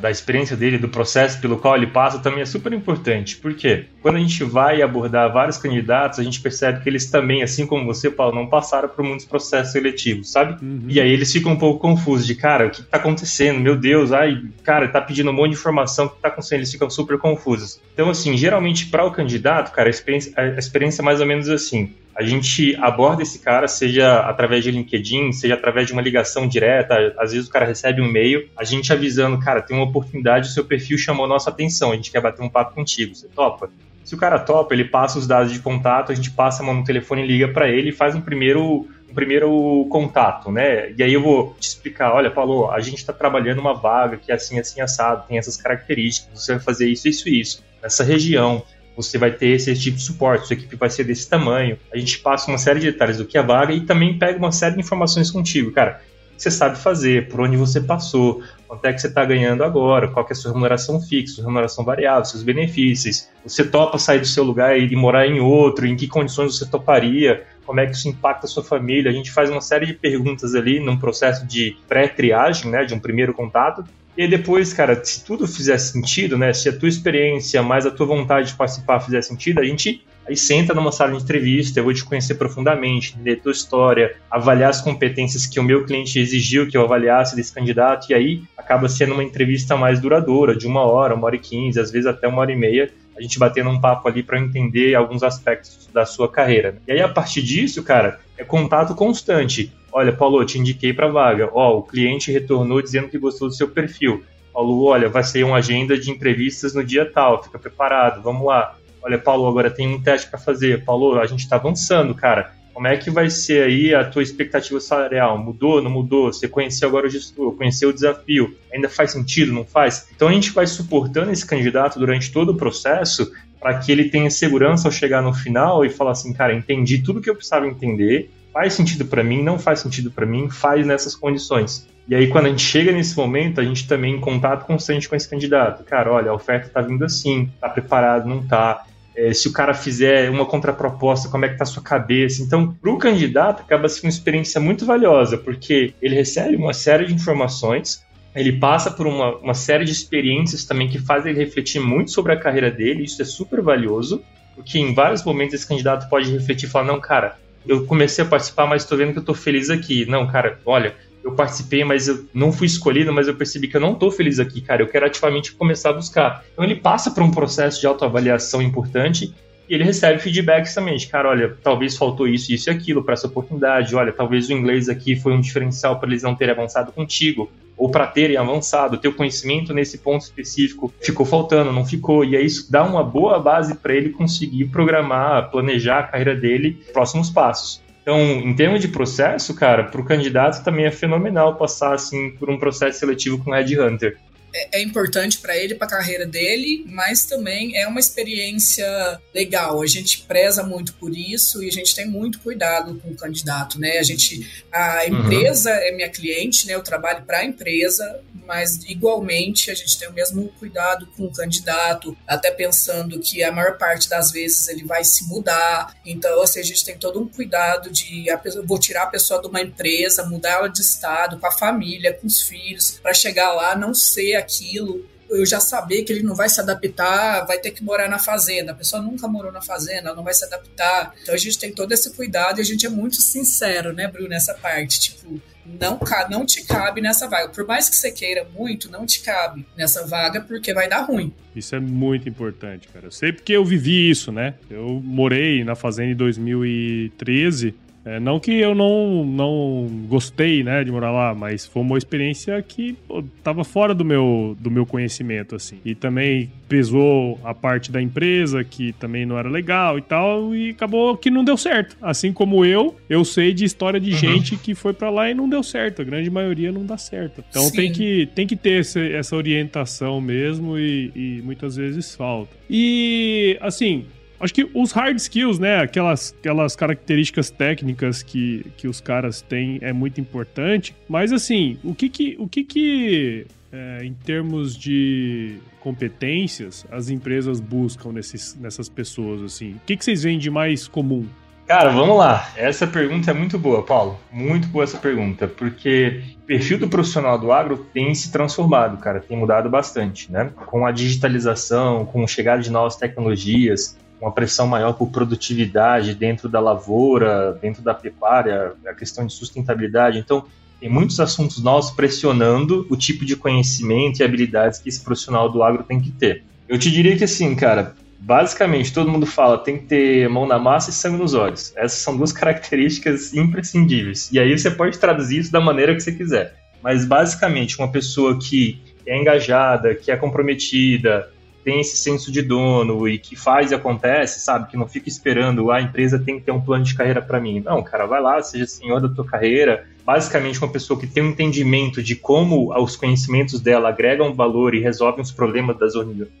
da 0.00 0.10
experiência 0.10 0.54
dele, 0.54 0.76
do 0.76 0.88
processo 0.88 1.40
pelo 1.40 1.56
qual 1.56 1.76
ele 1.76 1.86
passa, 1.86 2.18
também 2.18 2.42
é 2.42 2.46
super 2.46 2.72
importante. 2.74 3.36
Por 3.36 3.54
quê? 3.54 3.86
Quando 4.02 4.16
a 4.16 4.18
gente 4.18 4.44
vai 4.44 4.82
abordar 4.82 5.32
vários 5.32 5.56
candidatos, 5.56 6.18
a 6.18 6.22
gente 6.22 6.40
percebe 6.40 6.82
que 6.82 6.88
eles 6.88 7.10
também, 7.10 7.42
assim 7.42 7.66
como 7.66 7.86
você, 7.86 8.10
Paulo, 8.10 8.34
não 8.34 8.46
passaram 8.46 8.88
por 8.88 9.02
muitos 9.02 9.24
processos 9.24 9.72
seletivos, 9.72 10.30
sabe? 10.30 10.62
Uhum. 10.62 10.84
E 10.88 11.00
aí 11.00 11.10
eles 11.10 11.32
ficam 11.32 11.52
um 11.52 11.56
pouco 11.56 11.80
confusos 11.80 12.26
de, 12.26 12.34
cara, 12.34 12.66
o 12.66 12.70
que 12.70 12.82
tá 12.82 12.98
acontecendo? 12.98 13.60
Meu 13.60 13.74
Deus, 13.74 14.12
ai, 14.12 14.42
cara, 14.62 14.88
tá 14.88 15.00
pedindo 15.00 15.30
um 15.30 15.34
monte 15.34 15.52
de 15.52 15.56
informação, 15.56 16.06
o 16.06 16.10
que 16.10 16.20
tá 16.20 16.28
acontecendo? 16.28 16.58
Eles 16.58 16.72
ficam 16.72 16.90
super 16.90 17.16
confusos. 17.16 17.80
Então, 17.94 18.10
assim, 18.10 18.36
geralmente 18.36 18.86
para 18.86 19.06
o 19.06 19.10
candidato, 19.10 19.72
cara, 19.72 19.88
a 19.88 19.90
experiência, 19.90 20.32
a 20.36 20.58
experiência 20.58 21.00
é 21.00 21.04
mais 21.04 21.20
ou 21.20 21.26
menos 21.26 21.48
assim 21.48 21.94
a 22.14 22.22
gente 22.22 22.76
aborda 22.76 23.22
esse 23.22 23.38
cara, 23.38 23.66
seja 23.66 24.20
através 24.20 24.62
de 24.62 24.70
LinkedIn, 24.70 25.32
seja 25.32 25.54
através 25.54 25.86
de 25.86 25.92
uma 25.92 26.02
ligação 26.02 26.46
direta, 26.46 27.14
às 27.18 27.32
vezes 27.32 27.48
o 27.48 27.50
cara 27.50 27.64
recebe 27.64 28.00
um 28.00 28.06
e-mail, 28.06 28.48
a 28.56 28.64
gente 28.64 28.92
avisando, 28.92 29.38
cara, 29.38 29.62
tem 29.62 29.76
uma 29.76 29.86
oportunidade, 29.86 30.48
o 30.48 30.52
seu 30.52 30.64
perfil 30.64 30.98
chamou 30.98 31.26
nossa 31.26 31.50
atenção, 31.50 31.92
a 31.92 31.96
gente 31.96 32.10
quer 32.10 32.20
bater 32.20 32.42
um 32.42 32.50
papo 32.50 32.74
contigo, 32.74 33.14
você 33.14 33.28
topa? 33.28 33.70
Se 34.04 34.14
o 34.14 34.18
cara 34.18 34.38
topa, 34.38 34.74
ele 34.74 34.84
passa 34.84 35.18
os 35.18 35.26
dados 35.26 35.52
de 35.52 35.60
contato, 35.60 36.12
a 36.12 36.14
gente 36.14 36.30
passa 36.30 36.62
a 36.62 36.66
mão 36.66 36.74
no 36.74 36.84
telefone, 36.84 37.26
liga 37.26 37.48
para 37.48 37.68
ele 37.68 37.90
e 37.90 37.92
faz 37.92 38.14
um 38.14 38.20
primeiro 38.20 38.86
um 39.12 39.14
primeiro 39.14 39.86
contato, 39.90 40.50
né? 40.50 40.90
E 40.96 41.02
aí 41.02 41.12
eu 41.12 41.22
vou 41.22 41.54
te 41.60 41.68
explicar, 41.68 42.14
olha, 42.14 42.30
Paulo, 42.30 42.70
a 42.70 42.80
gente 42.80 42.96
está 42.96 43.12
trabalhando 43.12 43.58
uma 43.58 43.74
vaga 43.74 44.16
que 44.16 44.32
é 44.32 44.34
assim, 44.34 44.58
assim, 44.58 44.80
assado, 44.80 45.28
tem 45.28 45.36
essas 45.36 45.56
características, 45.58 46.42
você 46.42 46.54
vai 46.54 46.62
fazer 46.62 46.88
isso, 46.88 47.06
isso 47.06 47.28
isso, 47.28 47.62
nessa 47.82 48.02
região 48.02 48.62
você 48.96 49.18
vai 49.18 49.30
ter 49.30 49.48
esse 49.48 49.74
tipo 49.74 49.96
de 49.96 50.02
suporte, 50.02 50.46
sua 50.46 50.54
equipe 50.54 50.76
vai 50.76 50.90
ser 50.90 51.04
desse 51.04 51.28
tamanho. 51.28 51.78
A 51.92 51.96
gente 51.96 52.18
passa 52.18 52.50
uma 52.50 52.58
série 52.58 52.80
de 52.80 52.92
detalhes 52.92 53.18
do 53.18 53.24
que 53.24 53.36
é 53.36 53.40
a 53.40 53.44
vaga 53.44 53.72
e 53.72 53.80
também 53.82 54.18
pega 54.18 54.38
uma 54.38 54.52
série 54.52 54.74
de 54.74 54.80
informações 54.80 55.30
contigo, 55.30 55.70
cara. 55.72 56.00
O 56.32 56.36
que 56.36 56.42
você 56.42 56.50
sabe 56.50 56.76
fazer, 56.78 57.28
por 57.28 57.40
onde 57.40 57.56
você 57.56 57.80
passou, 57.80 58.42
quanto 58.66 58.84
é 58.86 58.92
que 58.92 59.00
você 59.00 59.06
está 59.06 59.24
ganhando 59.24 59.62
agora, 59.62 60.08
qual 60.08 60.26
é 60.28 60.32
a 60.32 60.34
sua 60.34 60.50
remuneração 60.50 61.00
fixa, 61.00 61.36
sua 61.36 61.44
remuneração 61.44 61.84
variável, 61.84 62.24
seus 62.24 62.42
benefícios. 62.42 63.28
Você 63.44 63.64
topa 63.64 63.98
sair 63.98 64.18
do 64.18 64.26
seu 64.26 64.42
lugar 64.42 64.78
e 64.78 64.96
morar 64.96 65.26
em 65.26 65.40
outro, 65.40 65.86
em 65.86 65.94
que 65.94 66.08
condições 66.08 66.56
você 66.56 66.66
toparia, 66.66 67.44
como 67.64 67.80
é 67.80 67.86
que 67.86 67.92
isso 67.92 68.08
impacta 68.08 68.46
a 68.46 68.48
sua 68.48 68.64
família. 68.64 69.10
A 69.10 69.14
gente 69.14 69.30
faz 69.30 69.50
uma 69.50 69.60
série 69.60 69.86
de 69.86 69.94
perguntas 69.94 70.54
ali 70.54 70.80
num 70.80 70.96
processo 70.96 71.46
de 71.46 71.76
pré-triagem, 71.86 72.70
né, 72.70 72.84
de 72.84 72.94
um 72.94 72.98
primeiro 72.98 73.32
contato, 73.34 73.84
e 74.16 74.28
depois, 74.28 74.72
cara, 74.72 75.02
se 75.02 75.24
tudo 75.24 75.46
fizer 75.46 75.78
sentido, 75.78 76.36
né? 76.36 76.52
Se 76.52 76.68
a 76.68 76.78
tua 76.78 76.88
experiência 76.88 77.62
mais 77.62 77.86
a 77.86 77.90
tua 77.90 78.06
vontade 78.06 78.48
de 78.48 78.54
participar 78.54 79.00
fizer 79.00 79.22
sentido, 79.22 79.60
a 79.60 79.64
gente 79.64 80.04
aí 80.26 80.36
senta 80.36 80.72
numa 80.74 80.92
sala 80.92 81.12
de 81.12 81.22
entrevista, 81.22 81.80
eu 81.80 81.84
vou 81.84 81.94
te 81.94 82.04
conhecer 82.04 82.34
profundamente, 82.34 83.14
entender 83.14 83.36
tua 83.36 83.52
história, 83.52 84.14
avaliar 84.30 84.70
as 84.70 84.80
competências 84.80 85.46
que 85.46 85.58
o 85.58 85.64
meu 85.64 85.84
cliente 85.84 86.18
exigiu 86.18 86.68
que 86.68 86.76
eu 86.76 86.82
avaliasse 86.82 87.34
desse 87.34 87.52
candidato, 87.52 88.10
e 88.10 88.14
aí 88.14 88.42
acaba 88.56 88.88
sendo 88.88 89.14
uma 89.14 89.24
entrevista 89.24 89.76
mais 89.76 90.00
duradoura, 90.00 90.54
de 90.54 90.66
uma 90.66 90.82
hora, 90.82 91.14
uma 91.14 91.26
hora 91.26 91.36
e 91.36 91.40
quinze, 91.40 91.80
às 91.80 91.90
vezes 91.90 92.06
até 92.06 92.28
uma 92.28 92.40
hora 92.40 92.52
e 92.52 92.56
meia, 92.56 92.92
a 93.16 93.20
gente 93.20 93.38
batendo 93.38 93.70
um 93.70 93.80
papo 93.80 94.08
ali 94.08 94.22
para 94.22 94.38
entender 94.38 94.94
alguns 94.94 95.22
aspectos 95.22 95.88
da 95.92 96.06
sua 96.06 96.30
carreira. 96.30 96.76
E 96.86 96.92
aí, 96.92 97.00
a 97.00 97.08
partir 97.08 97.42
disso, 97.42 97.82
cara, 97.82 98.20
é 98.38 98.44
contato 98.44 98.94
constante. 98.94 99.72
Olha, 99.92 100.12
Paulo, 100.12 100.40
eu 100.40 100.46
te 100.46 100.58
indiquei 100.58 100.92
para 100.92 101.08
vaga. 101.08 101.50
Ó, 101.52 101.78
o 101.78 101.82
cliente 101.82 102.32
retornou 102.32 102.80
dizendo 102.80 103.08
que 103.08 103.18
gostou 103.18 103.48
do 103.48 103.54
seu 103.54 103.68
perfil. 103.68 104.24
Paulo, 104.52 104.84
olha, 104.84 105.08
vai 105.08 105.22
ser 105.22 105.44
uma 105.44 105.56
agenda 105.56 105.98
de 105.98 106.10
entrevistas 106.10 106.74
no 106.74 106.84
dia 106.84 107.04
tal, 107.04 107.42
fica 107.42 107.58
preparado, 107.58 108.22
vamos 108.22 108.46
lá. 108.46 108.76
Olha, 109.02 109.18
Paulo, 109.18 109.46
agora 109.48 109.70
tem 109.70 109.88
um 109.88 110.00
teste 110.00 110.30
para 110.30 110.38
fazer. 110.38 110.84
Paulo, 110.84 111.18
a 111.18 111.26
gente 111.26 111.40
está 111.40 111.56
avançando, 111.56 112.14
cara. 112.14 112.54
como 112.72 112.86
é 112.86 112.96
que 112.96 113.10
vai 113.10 113.28
ser 113.28 113.64
aí 113.64 113.94
a 113.94 114.04
tua 114.04 114.22
expectativa 114.22 114.80
salarial? 114.80 115.36
Mudou, 115.36 115.82
não 115.82 115.90
mudou? 115.90 116.32
Você 116.32 116.48
conheceu 116.48 116.88
agora 116.88 117.06
o 117.06 117.10
gestor, 117.10 117.54
conheceu 117.54 117.90
o 117.90 117.92
desafio, 117.92 118.56
ainda 118.72 118.88
faz 118.88 119.12
sentido, 119.12 119.52
não 119.52 119.64
faz? 119.64 120.08
Então 120.14 120.28
a 120.28 120.32
gente 120.32 120.50
vai 120.52 120.66
suportando 120.66 121.30
esse 121.30 121.46
candidato 121.46 121.98
durante 121.98 122.32
todo 122.32 122.50
o 122.52 122.56
processo 122.56 123.30
para 123.60 123.78
que 123.78 123.92
ele 123.92 124.08
tenha 124.08 124.30
segurança 124.30 124.88
ao 124.88 124.92
chegar 124.92 125.22
no 125.22 125.32
final 125.32 125.84
e 125.84 125.90
falar 125.90 126.12
assim, 126.12 126.32
cara, 126.32 126.54
entendi 126.54 126.98
tudo 126.98 127.20
que 127.20 127.30
eu 127.30 127.34
precisava 127.34 127.66
entender, 127.66 128.30
faz 128.52 128.74
sentido 128.74 129.04
para 129.06 129.24
mim, 129.24 129.42
não 129.42 129.58
faz 129.58 129.80
sentido 129.80 130.10
para 130.10 130.26
mim, 130.26 130.50
faz 130.50 130.86
nessas 130.86 131.14
condições. 131.14 131.88
E 132.08 132.14
aí, 132.14 132.28
quando 132.28 132.46
a 132.46 132.48
gente 132.48 132.62
chega 132.62 132.92
nesse 132.92 133.16
momento, 133.16 133.60
a 133.60 133.64
gente 133.64 133.86
também 133.86 134.14
em 134.14 134.20
contato 134.20 134.66
constante 134.66 135.08
com 135.08 135.14
esse 135.14 135.28
candidato. 135.28 135.84
Cara, 135.84 136.12
olha, 136.12 136.30
a 136.30 136.34
oferta 136.34 136.66
está 136.66 136.80
vindo 136.80 137.04
assim, 137.04 137.48
está 137.54 137.68
preparado, 137.68 138.28
não 138.28 138.40
está 138.40 138.84
é, 139.14 139.32
se 139.32 139.48
o 139.48 139.52
cara 139.52 139.74
fizer 139.74 140.30
uma 140.30 140.46
contraproposta, 140.46 141.28
como 141.28 141.44
é 141.44 141.48
que 141.48 141.56
tá 141.56 141.64
a 141.64 141.66
sua 141.66 141.82
cabeça. 141.82 142.42
Então, 142.42 142.72
para 142.72 142.90
o 142.90 142.98
candidato, 142.98 143.60
acaba 143.60 143.88
sendo 143.88 144.04
uma 144.04 144.10
experiência 144.10 144.60
muito 144.60 144.84
valiosa, 144.84 145.36
porque 145.36 145.94
ele 146.00 146.14
recebe 146.14 146.56
uma 146.56 146.72
série 146.72 147.06
de 147.06 147.14
informações, 147.14 148.04
ele 148.34 148.54
passa 148.54 148.90
por 148.90 149.06
uma, 149.06 149.36
uma 149.36 149.54
série 149.54 149.84
de 149.84 149.92
experiências 149.92 150.64
também 150.64 150.88
que 150.88 150.98
fazem 150.98 151.32
ele 151.32 151.44
refletir 151.44 151.80
muito 151.80 152.10
sobre 152.10 152.32
a 152.32 152.36
carreira 152.38 152.70
dele, 152.70 153.04
isso 153.04 153.20
é 153.20 153.24
super 153.24 153.60
valioso, 153.60 154.22
porque 154.54 154.78
em 154.78 154.94
vários 154.94 155.22
momentos 155.22 155.54
esse 155.54 155.66
candidato 155.66 156.08
pode 156.08 156.30
refletir 156.30 156.66
e 156.66 156.70
falar, 156.70 156.86
não, 156.86 157.00
cara, 157.00 157.36
eu 157.66 157.86
comecei 157.86 158.24
a 158.24 158.28
participar, 158.28 158.66
mas 158.66 158.82
estou 158.82 158.98
vendo 158.98 159.12
que 159.12 159.18
eu 159.18 159.22
estou 159.22 159.34
feliz 159.34 159.70
aqui. 159.70 160.04
Não, 160.06 160.26
cara, 160.26 160.58
olha, 160.64 160.94
eu 161.24 161.32
participei, 161.32 161.84
mas 161.84 162.08
eu 162.08 162.24
não 162.34 162.52
fui 162.52 162.66
escolhido, 162.66 163.12
mas 163.12 163.28
eu 163.28 163.34
percebi 163.34 163.68
que 163.68 163.76
eu 163.76 163.80
não 163.80 163.92
estou 163.92 164.10
feliz 164.10 164.38
aqui, 164.40 164.60
cara. 164.60 164.82
Eu 164.82 164.88
quero 164.88 165.06
ativamente 165.06 165.52
começar 165.52 165.90
a 165.90 165.94
buscar. 165.94 166.44
Então 166.52 166.64
ele 166.64 166.76
passa 166.76 167.10
por 167.10 167.22
um 167.22 167.30
processo 167.30 167.80
de 167.80 167.86
autoavaliação 167.86 168.60
importante 168.60 169.32
e 169.68 169.74
ele 169.74 169.84
recebe 169.84 170.18
feedbacks 170.18 170.74
também 170.74 170.96
de, 170.96 171.06
cara, 171.06 171.28
olha, 171.28 171.56
talvez 171.62 171.96
faltou 171.96 172.26
isso, 172.26 172.52
isso 172.52 172.68
e 172.68 172.72
aquilo 172.72 173.04
para 173.04 173.14
essa 173.14 173.28
oportunidade. 173.28 173.94
Olha, 173.94 174.12
talvez 174.12 174.48
o 174.48 174.52
inglês 174.52 174.88
aqui 174.88 175.14
foi 175.14 175.32
um 175.32 175.40
diferencial 175.40 175.98
para 175.98 176.08
eles 176.08 176.22
não 176.22 176.34
terem 176.34 176.54
avançado 176.54 176.92
contigo 176.92 177.50
ou 177.82 177.90
para 177.90 178.06
terem 178.06 178.36
avançado. 178.36 178.94
O 178.94 178.98
teu 178.98 179.12
conhecimento 179.12 179.74
nesse 179.74 179.98
ponto 179.98 180.22
específico 180.22 180.94
ficou 181.00 181.26
faltando, 181.26 181.72
não 181.72 181.84
ficou. 181.84 182.24
E 182.24 182.36
aí 182.36 182.46
isso 182.46 182.70
dá 182.70 182.84
uma 182.84 183.02
boa 183.02 183.40
base 183.40 183.74
para 183.74 183.92
ele 183.92 184.10
conseguir 184.10 184.66
programar, 184.66 185.50
planejar 185.50 185.98
a 185.98 186.02
carreira 186.04 186.36
dele, 186.36 186.78
próximos 186.92 187.28
passos. 187.28 187.82
Então, 188.00 188.20
em 188.20 188.54
termos 188.54 188.80
de 188.80 188.86
processo, 188.86 189.52
cara, 189.52 189.82
para 189.82 190.00
o 190.00 190.04
candidato 190.04 190.62
também 190.62 190.84
é 190.84 190.92
fenomenal 190.92 191.56
passar 191.56 191.92
assim 191.92 192.30
por 192.30 192.48
um 192.48 192.56
processo 192.56 193.00
seletivo 193.00 193.42
com 193.42 193.50
Red 193.50 193.76
Hunter 193.76 194.16
é, 194.54 194.78
é 194.78 194.82
importante 194.82 195.38
para 195.38 195.56
ele, 195.56 195.74
para 195.74 195.86
a 195.86 195.90
carreira 195.90 196.26
dele, 196.26 196.84
mas 196.88 197.24
também 197.24 197.76
é 197.76 197.86
uma 197.86 198.00
experiência 198.00 198.86
legal. 199.34 199.82
A 199.82 199.86
gente 199.86 200.22
preza 200.22 200.62
muito 200.62 200.94
por 200.94 201.16
isso 201.16 201.62
e 201.62 201.68
a 201.68 201.72
gente 201.72 201.94
tem 201.94 202.06
muito 202.06 202.38
cuidado 202.40 203.00
com 203.00 203.10
o 203.10 203.16
candidato, 203.16 203.80
né? 203.80 203.98
A 203.98 204.02
gente, 204.02 204.46
a 204.72 205.04
uhum. 205.08 205.20
empresa 205.20 205.70
uhum. 205.70 205.76
é 205.76 205.92
minha 205.92 206.08
cliente, 206.08 206.66
né? 206.66 206.74
Eu 206.74 206.82
trabalho 206.82 207.24
para 207.24 207.38
a 207.38 207.44
empresa, 207.44 208.20
mas 208.46 208.84
igualmente 208.84 209.70
a 209.70 209.74
gente 209.74 209.98
tem 209.98 210.08
o 210.08 210.12
mesmo 210.12 210.48
cuidado 210.58 211.06
com 211.16 211.24
o 211.24 211.32
candidato, 211.32 212.16
até 212.26 212.50
pensando 212.50 213.18
que 213.20 213.42
a 213.42 213.52
maior 213.52 213.78
parte 213.78 214.08
das 214.08 214.30
vezes 214.30 214.68
ele 214.68 214.84
vai 214.84 215.04
se 215.04 215.24
mudar. 215.26 215.96
Então, 216.04 216.42
assim, 216.42 216.60
a 216.60 216.64
gente 216.64 216.84
tem 216.84 216.98
todo 216.98 217.20
um 217.20 217.28
cuidado 217.28 217.90
de 217.90 218.28
a 218.30 218.36
pessoa, 218.36 218.64
vou 218.66 218.78
tirar 218.78 219.04
a 219.04 219.06
pessoa 219.06 219.40
de 219.40 219.48
uma 219.48 219.60
empresa, 219.60 220.26
mudar 220.26 220.50
ela 220.50 220.68
de 220.68 220.80
estado, 220.80 221.38
com 221.38 221.46
a 221.46 221.52
família, 221.52 222.12
com 222.12 222.26
os 222.26 222.42
filhos, 222.42 222.98
para 223.02 223.14
chegar 223.14 223.52
lá 223.52 223.74
não 223.74 223.94
ser 223.94 224.41
aquilo 224.42 225.04
eu 225.32 225.46
já 225.46 225.58
saber 225.58 226.02
que 226.02 226.12
ele 226.12 226.22
não 226.22 226.34
vai 226.34 226.48
se 226.48 226.60
adaptar, 226.60 227.46
vai 227.46 227.58
ter 227.58 227.70
que 227.70 227.82
morar 227.82 228.08
na 228.08 228.18
fazenda. 228.18 228.72
A 228.72 228.74
pessoa 228.74 229.00
nunca 229.02 229.26
morou 229.26 229.50
na 229.50 229.62
fazenda, 229.62 230.14
não 230.14 230.22
vai 230.22 230.34
se 230.34 230.44
adaptar. 230.44 231.14
Então 231.22 231.34
a 231.34 231.38
gente 231.38 231.58
tem 231.58 231.72
todo 231.72 231.92
esse 231.92 232.10
cuidado 232.14 232.58
e 232.58 232.60
a 232.60 232.64
gente 232.64 232.84
é 232.84 232.90
muito 232.90 233.16
sincero, 233.16 233.92
né, 233.92 234.06
Bruno, 234.06 234.28
nessa 234.28 234.54
parte. 234.54 235.00
Tipo, 235.00 235.40
não, 235.64 235.98
não 236.30 236.44
te 236.44 236.64
cabe 236.66 237.00
nessa 237.00 237.28
vaga. 237.28 237.48
Por 237.48 237.66
mais 237.66 237.88
que 237.88 237.96
você 237.96 238.10
queira 238.10 238.46
muito, 238.54 238.90
não 238.90 239.06
te 239.06 239.22
cabe 239.22 239.64
nessa 239.76 240.06
vaga 240.06 240.40
porque 240.40 240.74
vai 240.74 240.88
dar 240.88 241.02
ruim. 241.02 241.32
Isso 241.56 241.74
é 241.74 241.80
muito 241.80 242.28
importante, 242.28 242.88
cara. 242.88 243.06
Eu 243.06 243.10
sei 243.10 243.32
porque 243.32 243.52
eu 243.52 243.64
vivi 243.64 244.10
isso, 244.10 244.30
né? 244.30 244.54
Eu 244.68 245.00
morei 245.02 245.64
na 245.64 245.74
fazenda 245.74 246.12
em 246.12 246.16
2013 246.16 247.74
é, 248.04 248.18
não 248.18 248.40
que 248.40 248.52
eu 248.52 248.74
não, 248.74 249.24
não 249.24 249.86
gostei, 250.08 250.64
né, 250.64 250.82
de 250.82 250.90
morar 250.90 251.12
lá, 251.12 251.34
mas 251.34 251.66
foi 251.66 251.82
uma 251.82 251.96
experiência 251.96 252.60
que 252.62 252.94
pô, 253.06 253.22
tava 253.42 253.62
fora 253.62 253.94
do 253.94 254.04
meu, 254.04 254.56
do 254.58 254.70
meu 254.70 254.84
conhecimento, 254.84 255.54
assim. 255.54 255.78
E 255.84 255.94
também 255.94 256.50
pesou 256.68 257.38
a 257.44 257.54
parte 257.54 257.92
da 257.92 258.02
empresa, 258.02 258.64
que 258.64 258.92
também 258.94 259.24
não 259.24 259.38
era 259.38 259.48
legal 259.48 259.98
e 259.98 260.02
tal, 260.02 260.54
e 260.54 260.70
acabou 260.70 261.16
que 261.16 261.30
não 261.30 261.44
deu 261.44 261.56
certo. 261.56 261.96
Assim 262.02 262.32
como 262.32 262.64
eu, 262.64 262.96
eu 263.08 263.24
sei 263.24 263.52
de 263.52 263.64
história 263.64 264.00
de 264.00 264.10
uhum. 264.10 264.16
gente 264.16 264.56
que 264.56 264.74
foi 264.74 264.92
para 264.92 265.10
lá 265.10 265.30
e 265.30 265.34
não 265.34 265.48
deu 265.48 265.62
certo. 265.62 266.02
A 266.02 266.04
grande 266.04 266.30
maioria 266.30 266.72
não 266.72 266.84
dá 266.84 266.96
certo. 266.96 267.44
Então 267.50 267.70
tem 267.70 267.92
que, 267.92 268.26
tem 268.34 268.46
que 268.46 268.56
ter 268.56 268.80
esse, 268.80 269.12
essa 269.12 269.36
orientação 269.36 270.20
mesmo 270.20 270.76
e, 270.78 271.12
e 271.14 271.42
muitas 271.42 271.76
vezes 271.76 272.14
falta. 272.14 272.56
E, 272.68 273.56
assim, 273.60 274.06
Acho 274.42 274.52
que 274.52 274.68
os 274.74 274.90
hard 274.90 275.16
skills, 275.18 275.60
né? 275.60 275.78
Aquelas, 275.78 276.34
aquelas 276.36 276.74
características 276.74 277.48
técnicas 277.48 278.24
que, 278.24 278.66
que 278.76 278.88
os 278.88 279.00
caras 279.00 279.40
têm 279.40 279.78
é 279.80 279.92
muito 279.92 280.20
importante. 280.20 280.96
Mas 281.08 281.32
assim, 281.32 281.78
o 281.84 281.94
que 281.94 282.08
que, 282.08 282.36
o 282.40 282.48
que, 282.48 282.64
que 282.64 283.46
é, 283.72 284.04
em 284.04 284.12
termos 284.12 284.76
de 284.76 285.58
competências 285.78 286.84
as 286.90 287.08
empresas 287.08 287.60
buscam 287.60 288.10
nesses, 288.12 288.56
nessas 288.56 288.88
pessoas, 288.88 289.42
assim? 289.42 289.74
O 289.74 289.80
que, 289.86 289.96
que 289.96 290.04
vocês 290.04 290.24
veem 290.24 290.40
de 290.40 290.50
mais 290.50 290.88
comum? 290.88 291.24
Cara, 291.66 291.90
vamos 291.90 292.18
lá. 292.18 292.50
Essa 292.56 292.86
pergunta 292.86 293.30
é 293.30 293.34
muito 293.34 293.56
boa, 293.58 293.82
Paulo. 293.82 294.18
Muito 294.30 294.66
boa 294.68 294.82
essa 294.82 294.98
pergunta, 294.98 295.46
porque 295.46 296.20
o 296.42 296.46
perfil 296.46 296.78
do 296.78 296.88
profissional 296.88 297.38
do 297.38 297.52
agro 297.52 297.86
tem 297.94 298.12
se 298.14 298.32
transformado, 298.32 298.98
cara, 298.98 299.20
tem 299.20 299.38
mudado 299.38 299.70
bastante, 299.70 300.30
né? 300.30 300.50
Com 300.66 300.84
a 300.84 300.90
digitalização, 300.90 302.04
com 302.04 302.24
a 302.24 302.26
chegada 302.26 302.60
de 302.60 302.70
novas 302.70 302.96
tecnologias, 302.96 303.96
uma 304.22 304.30
pressão 304.30 304.68
maior 304.68 304.92
por 304.92 305.10
produtividade 305.10 306.14
dentro 306.14 306.48
da 306.48 306.60
lavoura, 306.60 307.58
dentro 307.60 307.82
da 307.82 307.92
pecuária, 307.92 308.72
a 308.86 308.94
questão 308.94 309.26
de 309.26 309.32
sustentabilidade. 309.32 310.18
Então, 310.18 310.44
tem 310.78 310.88
muitos 310.88 311.18
assuntos 311.18 311.60
novos 311.60 311.90
pressionando 311.90 312.86
o 312.88 312.96
tipo 312.96 313.24
de 313.24 313.34
conhecimento 313.34 314.20
e 314.20 314.22
habilidades 314.22 314.78
que 314.78 314.88
esse 314.88 315.02
profissional 315.02 315.50
do 315.50 315.60
agro 315.60 315.82
tem 315.82 316.00
que 316.00 316.12
ter. 316.12 316.44
Eu 316.68 316.78
te 316.78 316.88
diria 316.88 317.16
que 317.16 317.24
assim, 317.24 317.54
cara, 317.56 317.96
basicamente 318.20 318.92
todo 318.92 319.10
mundo 319.10 319.26
fala 319.26 319.58
tem 319.58 319.78
que 319.78 319.86
ter 319.86 320.28
mão 320.28 320.46
na 320.46 320.58
massa 320.58 320.90
e 320.90 320.92
sangue 320.92 321.18
nos 321.18 321.34
olhos. 321.34 321.72
Essas 321.76 321.98
são 321.98 322.16
duas 322.16 322.30
características 322.32 323.34
imprescindíveis. 323.34 324.30
E 324.32 324.38
aí 324.38 324.56
você 324.56 324.70
pode 324.70 324.98
traduzir 324.98 325.40
isso 325.40 325.52
da 325.52 325.60
maneira 325.60 325.94
que 325.94 326.00
você 326.00 326.12
quiser. 326.12 326.54
Mas 326.80 327.04
basicamente, 327.04 327.76
uma 327.78 327.90
pessoa 327.90 328.38
que 328.38 328.80
é 329.04 329.20
engajada, 329.20 329.94
que 329.96 330.12
é 330.12 330.16
comprometida, 330.16 331.28
tem 331.64 331.80
esse 331.80 331.96
senso 331.96 332.30
de 332.30 332.42
dono 332.42 333.08
e 333.08 333.18
que 333.18 333.36
faz 333.36 333.70
e 333.70 333.74
acontece, 333.74 334.40
sabe? 334.40 334.70
Que 334.70 334.76
não 334.76 334.86
fica 334.86 335.08
esperando, 335.08 335.70
ah, 335.70 335.76
a 335.76 335.82
empresa 335.82 336.18
tem 336.18 336.38
que 336.38 336.44
ter 336.44 336.52
um 336.52 336.60
plano 336.60 336.84
de 336.84 336.94
carreira 336.94 337.22
para 337.22 337.40
mim. 337.40 337.60
Não, 337.60 337.82
cara, 337.82 338.06
vai 338.06 338.20
lá, 338.20 338.42
seja 338.42 338.66
senhor 338.66 339.00
da 339.00 339.08
tua 339.08 339.24
carreira. 339.24 339.86
Basicamente, 340.04 340.58
uma 340.58 340.70
pessoa 340.70 340.98
que 340.98 341.06
tem 341.06 341.22
um 341.22 341.30
entendimento 341.30 342.02
de 342.02 342.16
como 342.16 342.76
os 342.76 342.96
conhecimentos 342.96 343.60
dela 343.60 343.88
agregam 343.88 344.34
valor 344.34 344.74
e 344.74 344.80
resolvem 344.80 345.22
os 345.22 345.30
problemas 345.30 345.78
das, 345.78 345.92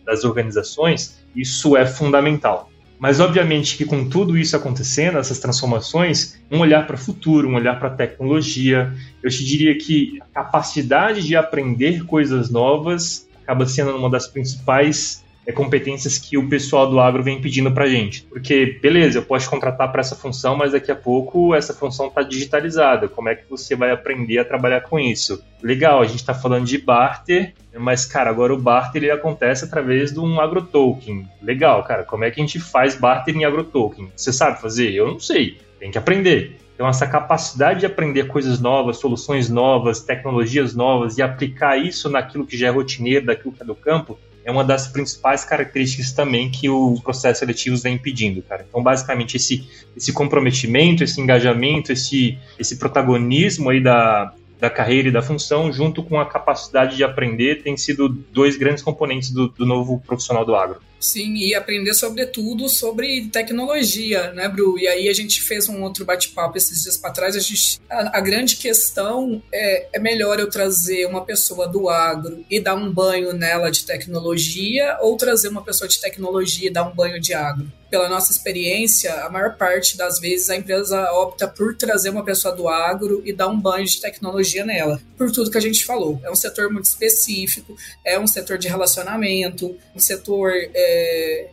das 0.04 0.24
organizações, 0.24 1.22
isso 1.34 1.76
é 1.76 1.86
fundamental. 1.86 2.68
Mas, 3.02 3.18
obviamente, 3.18 3.76
que 3.76 3.84
com 3.84 4.08
tudo 4.08 4.38
isso 4.38 4.56
acontecendo, 4.56 5.18
essas 5.18 5.40
transformações, 5.40 6.40
um 6.48 6.60
olhar 6.60 6.86
para 6.86 6.94
o 6.94 6.98
futuro, 6.98 7.48
um 7.48 7.56
olhar 7.56 7.76
para 7.80 7.88
a 7.88 7.92
tecnologia, 7.92 8.92
eu 9.20 9.28
te 9.28 9.44
diria 9.44 9.76
que 9.76 10.20
a 10.20 10.44
capacidade 10.44 11.26
de 11.26 11.34
aprender 11.34 12.04
coisas 12.04 12.48
novas 12.48 13.28
acaba 13.42 13.66
sendo 13.66 13.96
uma 13.96 14.08
das 14.08 14.26
principais 14.26 15.22
é, 15.46 15.52
competências 15.52 16.18
que 16.18 16.38
o 16.38 16.48
pessoal 16.48 16.88
do 16.88 17.00
agro 17.00 17.22
vem 17.22 17.40
pedindo 17.40 17.70
para 17.72 17.88
gente. 17.88 18.22
Porque, 18.22 18.78
beleza, 18.80 19.18
eu 19.18 19.22
posso 19.22 19.50
contratar 19.50 19.90
para 19.90 20.00
essa 20.00 20.14
função, 20.14 20.56
mas 20.56 20.72
daqui 20.72 20.90
a 20.90 20.96
pouco 20.96 21.54
essa 21.54 21.74
função 21.74 22.06
está 22.06 22.22
digitalizada. 22.22 23.08
Como 23.08 23.28
é 23.28 23.34
que 23.34 23.48
você 23.50 23.74
vai 23.74 23.90
aprender 23.90 24.38
a 24.38 24.44
trabalhar 24.44 24.82
com 24.82 24.98
isso? 24.98 25.42
Legal, 25.62 26.00
a 26.00 26.06
gente 26.06 26.20
está 26.20 26.34
falando 26.34 26.64
de 26.64 26.78
barter, 26.78 27.54
mas, 27.76 28.04
cara, 28.04 28.30
agora 28.30 28.54
o 28.54 28.58
barter 28.58 29.02
ele 29.02 29.10
acontece 29.10 29.64
através 29.64 30.12
de 30.12 30.20
um 30.20 30.40
agrotoken. 30.40 31.28
Legal, 31.42 31.82
cara, 31.84 32.04
como 32.04 32.24
é 32.24 32.30
que 32.30 32.40
a 32.40 32.44
gente 32.44 32.60
faz 32.60 32.94
barter 32.94 33.36
em 33.36 33.44
agrotoken? 33.44 34.12
Você 34.14 34.32
sabe 34.32 34.60
fazer? 34.60 34.92
Eu 34.92 35.06
não 35.06 35.18
sei, 35.18 35.58
tem 35.78 35.90
que 35.90 35.98
aprender. 35.98 36.61
Então, 36.82 36.90
essa 36.90 37.06
capacidade 37.06 37.78
de 37.78 37.86
aprender 37.86 38.26
coisas 38.26 38.58
novas, 38.58 38.96
soluções 38.96 39.48
novas, 39.48 40.00
tecnologias 40.00 40.74
novas 40.74 41.16
e 41.16 41.22
aplicar 41.22 41.76
isso 41.76 42.10
naquilo 42.10 42.44
que 42.44 42.56
já 42.56 42.66
é 42.66 42.70
rotineiro, 42.70 43.26
daquilo 43.26 43.52
que 43.52 43.62
é 43.62 43.64
do 43.64 43.76
campo, 43.76 44.18
é 44.44 44.50
uma 44.50 44.64
das 44.64 44.88
principais 44.88 45.44
características 45.44 46.10
também 46.10 46.50
que 46.50 46.68
o 46.68 47.00
processo 47.00 47.38
seletivo 47.38 47.76
vem 47.76 47.96
pedindo, 47.96 48.42
cara. 48.42 48.66
Então, 48.68 48.82
basicamente, 48.82 49.36
esse, 49.36 49.64
esse 49.96 50.12
comprometimento, 50.12 51.04
esse 51.04 51.20
engajamento, 51.20 51.92
esse, 51.92 52.36
esse 52.58 52.76
protagonismo 52.76 53.70
aí 53.70 53.80
da, 53.80 54.32
da 54.58 54.68
carreira 54.68 55.06
e 55.06 55.12
da 55.12 55.22
função, 55.22 55.72
junto 55.72 56.02
com 56.02 56.18
a 56.18 56.26
capacidade 56.26 56.96
de 56.96 57.04
aprender, 57.04 57.62
tem 57.62 57.76
sido 57.76 58.08
dois 58.08 58.56
grandes 58.56 58.82
componentes 58.82 59.30
do, 59.30 59.46
do 59.46 59.64
novo 59.64 60.02
profissional 60.04 60.44
do 60.44 60.56
agro. 60.56 60.80
Sim, 61.02 61.34
e 61.34 61.52
aprender 61.52 61.94
sobretudo 61.94 62.68
sobre 62.68 63.26
tecnologia, 63.26 64.32
né, 64.34 64.48
Bru? 64.48 64.78
E 64.78 64.86
aí 64.86 65.08
a 65.08 65.12
gente 65.12 65.42
fez 65.42 65.68
um 65.68 65.82
outro 65.82 66.04
bate-papo 66.04 66.56
esses 66.56 66.84
dias 66.84 66.96
para 66.96 67.10
trás. 67.10 67.34
A, 67.34 67.40
gente, 67.40 67.80
a, 67.90 68.18
a, 68.18 68.20
grande 68.20 68.54
questão 68.54 69.42
é, 69.52 69.88
é 69.94 69.98
melhor 69.98 70.38
eu 70.38 70.48
trazer 70.48 71.04
uma 71.06 71.24
pessoa 71.24 71.66
do 71.66 71.88
agro 71.88 72.44
e 72.48 72.60
dar 72.60 72.76
um 72.76 72.92
banho 72.92 73.32
nela 73.32 73.68
de 73.68 73.84
tecnologia 73.84 74.96
ou 75.00 75.16
trazer 75.16 75.48
uma 75.48 75.64
pessoa 75.64 75.88
de 75.88 76.00
tecnologia 76.00 76.68
e 76.68 76.72
dar 76.72 76.84
um 76.84 76.94
banho 76.94 77.20
de 77.20 77.34
agro? 77.34 77.66
pela 77.92 78.08
nossa 78.08 78.32
experiência, 78.32 79.12
a 79.22 79.28
maior 79.28 79.54
parte 79.58 79.98
das 79.98 80.18
vezes 80.18 80.48
a 80.48 80.56
empresa 80.56 81.12
opta 81.12 81.46
por 81.46 81.76
trazer 81.76 82.08
uma 82.08 82.24
pessoa 82.24 82.56
do 82.56 82.66
agro 82.66 83.20
e 83.22 83.34
dar 83.34 83.48
um 83.48 83.60
banho 83.60 83.84
de 83.84 84.00
tecnologia 84.00 84.64
nela, 84.64 84.98
por 85.14 85.30
tudo 85.30 85.50
que 85.50 85.58
a 85.58 85.60
gente 85.60 85.84
falou. 85.84 86.18
É 86.24 86.30
um 86.30 86.34
setor 86.34 86.72
muito 86.72 86.86
específico, 86.86 87.76
é 88.02 88.18
um 88.18 88.26
setor 88.26 88.56
de 88.56 88.66
relacionamento, 88.66 89.76
um 89.94 89.98
setor. 89.98 90.52
É, 90.72 90.91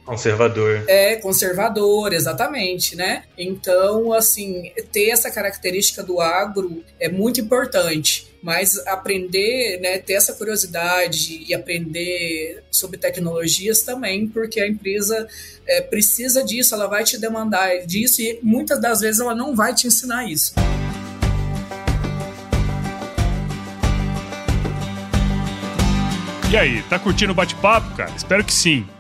conservador. 0.05 0.83
É, 0.87 1.15
conservador, 1.17 2.13
exatamente, 2.13 2.95
né? 2.95 3.23
Então, 3.37 4.13
assim, 4.13 4.71
ter 4.91 5.09
essa 5.09 5.29
característica 5.31 6.03
do 6.03 6.19
agro 6.19 6.83
é 6.99 7.09
muito 7.09 7.39
importante 7.39 8.29
mas 8.41 8.77
aprender, 8.87 9.79
né, 9.81 9.97
ter 9.97 10.13
essa 10.13 10.33
curiosidade 10.33 11.43
e 11.45 11.53
aprender 11.53 12.63
sobre 12.71 12.97
tecnologias 12.97 13.81
também, 13.81 14.27
porque 14.27 14.61
a 14.61 14.67
empresa 14.67 15.27
é, 15.67 15.81
precisa 15.81 16.43
disso, 16.43 16.73
ela 16.73 16.87
vai 16.87 17.03
te 17.03 17.17
demandar 17.17 17.85
disso 17.85 18.21
e 18.21 18.39
muitas 18.41 18.79
das 18.79 19.01
vezes 19.01 19.19
ela 19.19 19.35
não 19.35 19.55
vai 19.55 19.73
te 19.73 19.87
ensinar 19.87 20.29
isso. 20.29 20.53
E 26.51 26.57
aí, 26.57 26.81
tá 26.83 26.97
curtindo 26.97 27.31
o 27.31 27.35
bate-papo, 27.35 27.95
cara? 27.95 28.11
Espero 28.15 28.43
que 28.43 28.53
sim. 28.53 28.87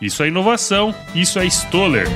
Isso 0.00 0.22
é 0.22 0.28
inovação, 0.28 0.94
isso 1.14 1.38
é 1.38 1.46
Stoller. 1.46 2.06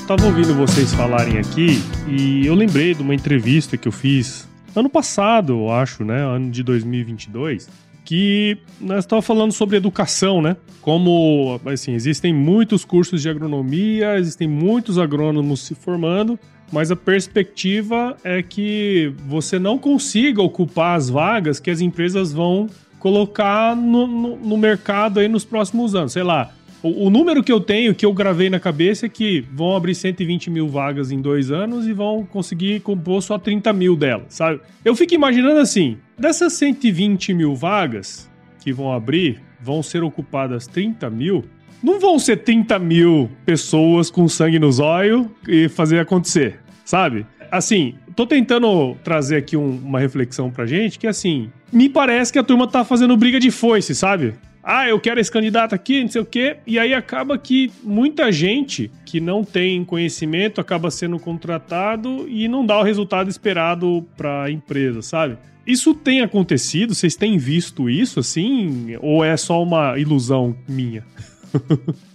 Estava 0.00 0.24
ouvindo 0.24 0.54
vocês 0.54 0.92
falarem 0.94 1.38
aqui 1.38 1.82
e 2.08 2.46
eu 2.46 2.54
lembrei 2.54 2.94
de 2.94 3.02
uma 3.02 3.14
entrevista 3.14 3.76
que 3.76 3.86
eu 3.86 3.92
fiz 3.92 4.48
ano 4.74 4.88
passado, 4.88 5.52
eu 5.52 5.70
acho, 5.70 6.04
né? 6.04 6.24
Ano 6.24 6.50
de 6.50 6.62
2022 6.62 7.68
que 8.04 8.58
nós 8.80 9.00
estávamos 9.00 9.26
falando 9.26 9.52
sobre 9.52 9.76
educação, 9.76 10.40
né? 10.40 10.56
Como, 10.80 11.60
assim, 11.66 11.92
existem 11.92 12.32
muitos 12.32 12.84
cursos 12.84 13.22
de 13.22 13.28
agronomia, 13.28 14.18
existem 14.18 14.48
muitos 14.48 14.98
agrônomos 14.98 15.60
se 15.60 15.74
formando, 15.74 16.38
mas 16.72 16.90
a 16.90 16.96
perspectiva 16.96 18.16
é 18.24 18.42
que 18.42 19.12
você 19.26 19.58
não 19.58 19.78
consiga 19.78 20.40
ocupar 20.42 20.96
as 20.96 21.10
vagas 21.10 21.60
que 21.60 21.70
as 21.70 21.80
empresas 21.80 22.32
vão 22.32 22.68
colocar 22.98 23.74
no, 23.74 24.06
no, 24.06 24.36
no 24.36 24.56
mercado 24.56 25.20
aí 25.20 25.28
nos 25.28 25.44
próximos 25.44 25.94
anos. 25.94 26.12
Sei 26.12 26.22
lá, 26.22 26.52
o, 26.82 27.06
o, 27.06 27.10
número 27.10 27.42
que 27.42 27.52
eu 27.52 27.60
tenho, 27.60 27.94
que 27.94 28.06
eu 28.06 28.12
gravei 28.12 28.48
na 28.48 28.60
cabeça, 28.60 29.06
é 29.06 29.08
que 29.08 29.44
vão 29.52 29.76
abrir 29.76 29.94
120 29.94 30.50
mil 30.50 30.68
vagas 30.68 31.10
em 31.10 31.20
dois 31.20 31.50
anos 31.50 31.86
e 31.86 31.92
vão 31.92 32.24
conseguir 32.24 32.80
compor 32.80 33.22
só 33.22 33.38
30 33.38 33.72
mil 33.72 33.96
delas, 33.96 34.26
sabe? 34.28 34.60
Eu 34.84 34.94
fico 34.94 35.14
imaginando 35.14 35.58
assim, 35.58 35.98
Dessas 36.20 36.52
120 36.52 37.32
mil 37.32 37.56
vagas 37.56 38.30
que 38.62 38.74
vão 38.74 38.92
abrir, 38.92 39.40
vão 39.58 39.82
ser 39.82 40.02
ocupadas 40.02 40.66
30 40.66 41.08
mil. 41.08 41.46
Não 41.82 41.98
vão 41.98 42.18
ser 42.18 42.36
30 42.36 42.78
mil 42.78 43.30
pessoas 43.46 44.10
com 44.10 44.28
sangue 44.28 44.58
nos 44.58 44.78
olhos 44.78 45.26
e 45.48 45.66
fazer 45.70 45.98
acontecer, 45.98 46.60
sabe? 46.84 47.26
Assim, 47.50 47.94
tô 48.14 48.26
tentando 48.26 48.94
trazer 49.02 49.38
aqui 49.38 49.56
um, 49.56 49.78
uma 49.78 49.98
reflexão 49.98 50.50
pra 50.50 50.66
gente 50.66 50.98
que, 50.98 51.06
assim, 51.06 51.50
me 51.72 51.88
parece 51.88 52.30
que 52.30 52.38
a 52.38 52.44
turma 52.44 52.68
tá 52.68 52.84
fazendo 52.84 53.16
briga 53.16 53.40
de 53.40 53.50
foice, 53.50 53.94
sabe? 53.94 54.34
ah, 54.62 54.86
eu 54.86 55.00
quero 55.00 55.18
esse 55.18 55.32
candidato 55.32 55.74
aqui, 55.74 56.02
não 56.02 56.08
sei 56.08 56.20
o 56.20 56.24
quê. 56.24 56.58
E 56.66 56.78
aí 56.78 56.92
acaba 56.92 57.38
que 57.38 57.72
muita 57.82 58.30
gente 58.30 58.90
que 59.04 59.18
não 59.18 59.42
tem 59.42 59.84
conhecimento 59.84 60.60
acaba 60.60 60.90
sendo 60.90 61.18
contratado 61.18 62.28
e 62.28 62.46
não 62.46 62.64
dá 62.64 62.78
o 62.78 62.82
resultado 62.82 63.28
esperado 63.30 64.06
para 64.16 64.44
a 64.44 64.50
empresa, 64.50 65.02
sabe? 65.02 65.38
Isso 65.66 65.94
tem 65.94 66.22
acontecido? 66.22 66.94
Vocês 66.94 67.14
têm 67.14 67.38
visto 67.38 67.88
isso 67.88 68.20
assim? 68.20 68.96
Ou 69.00 69.24
é 69.24 69.36
só 69.36 69.62
uma 69.62 69.98
ilusão 69.98 70.56
minha? 70.68 71.04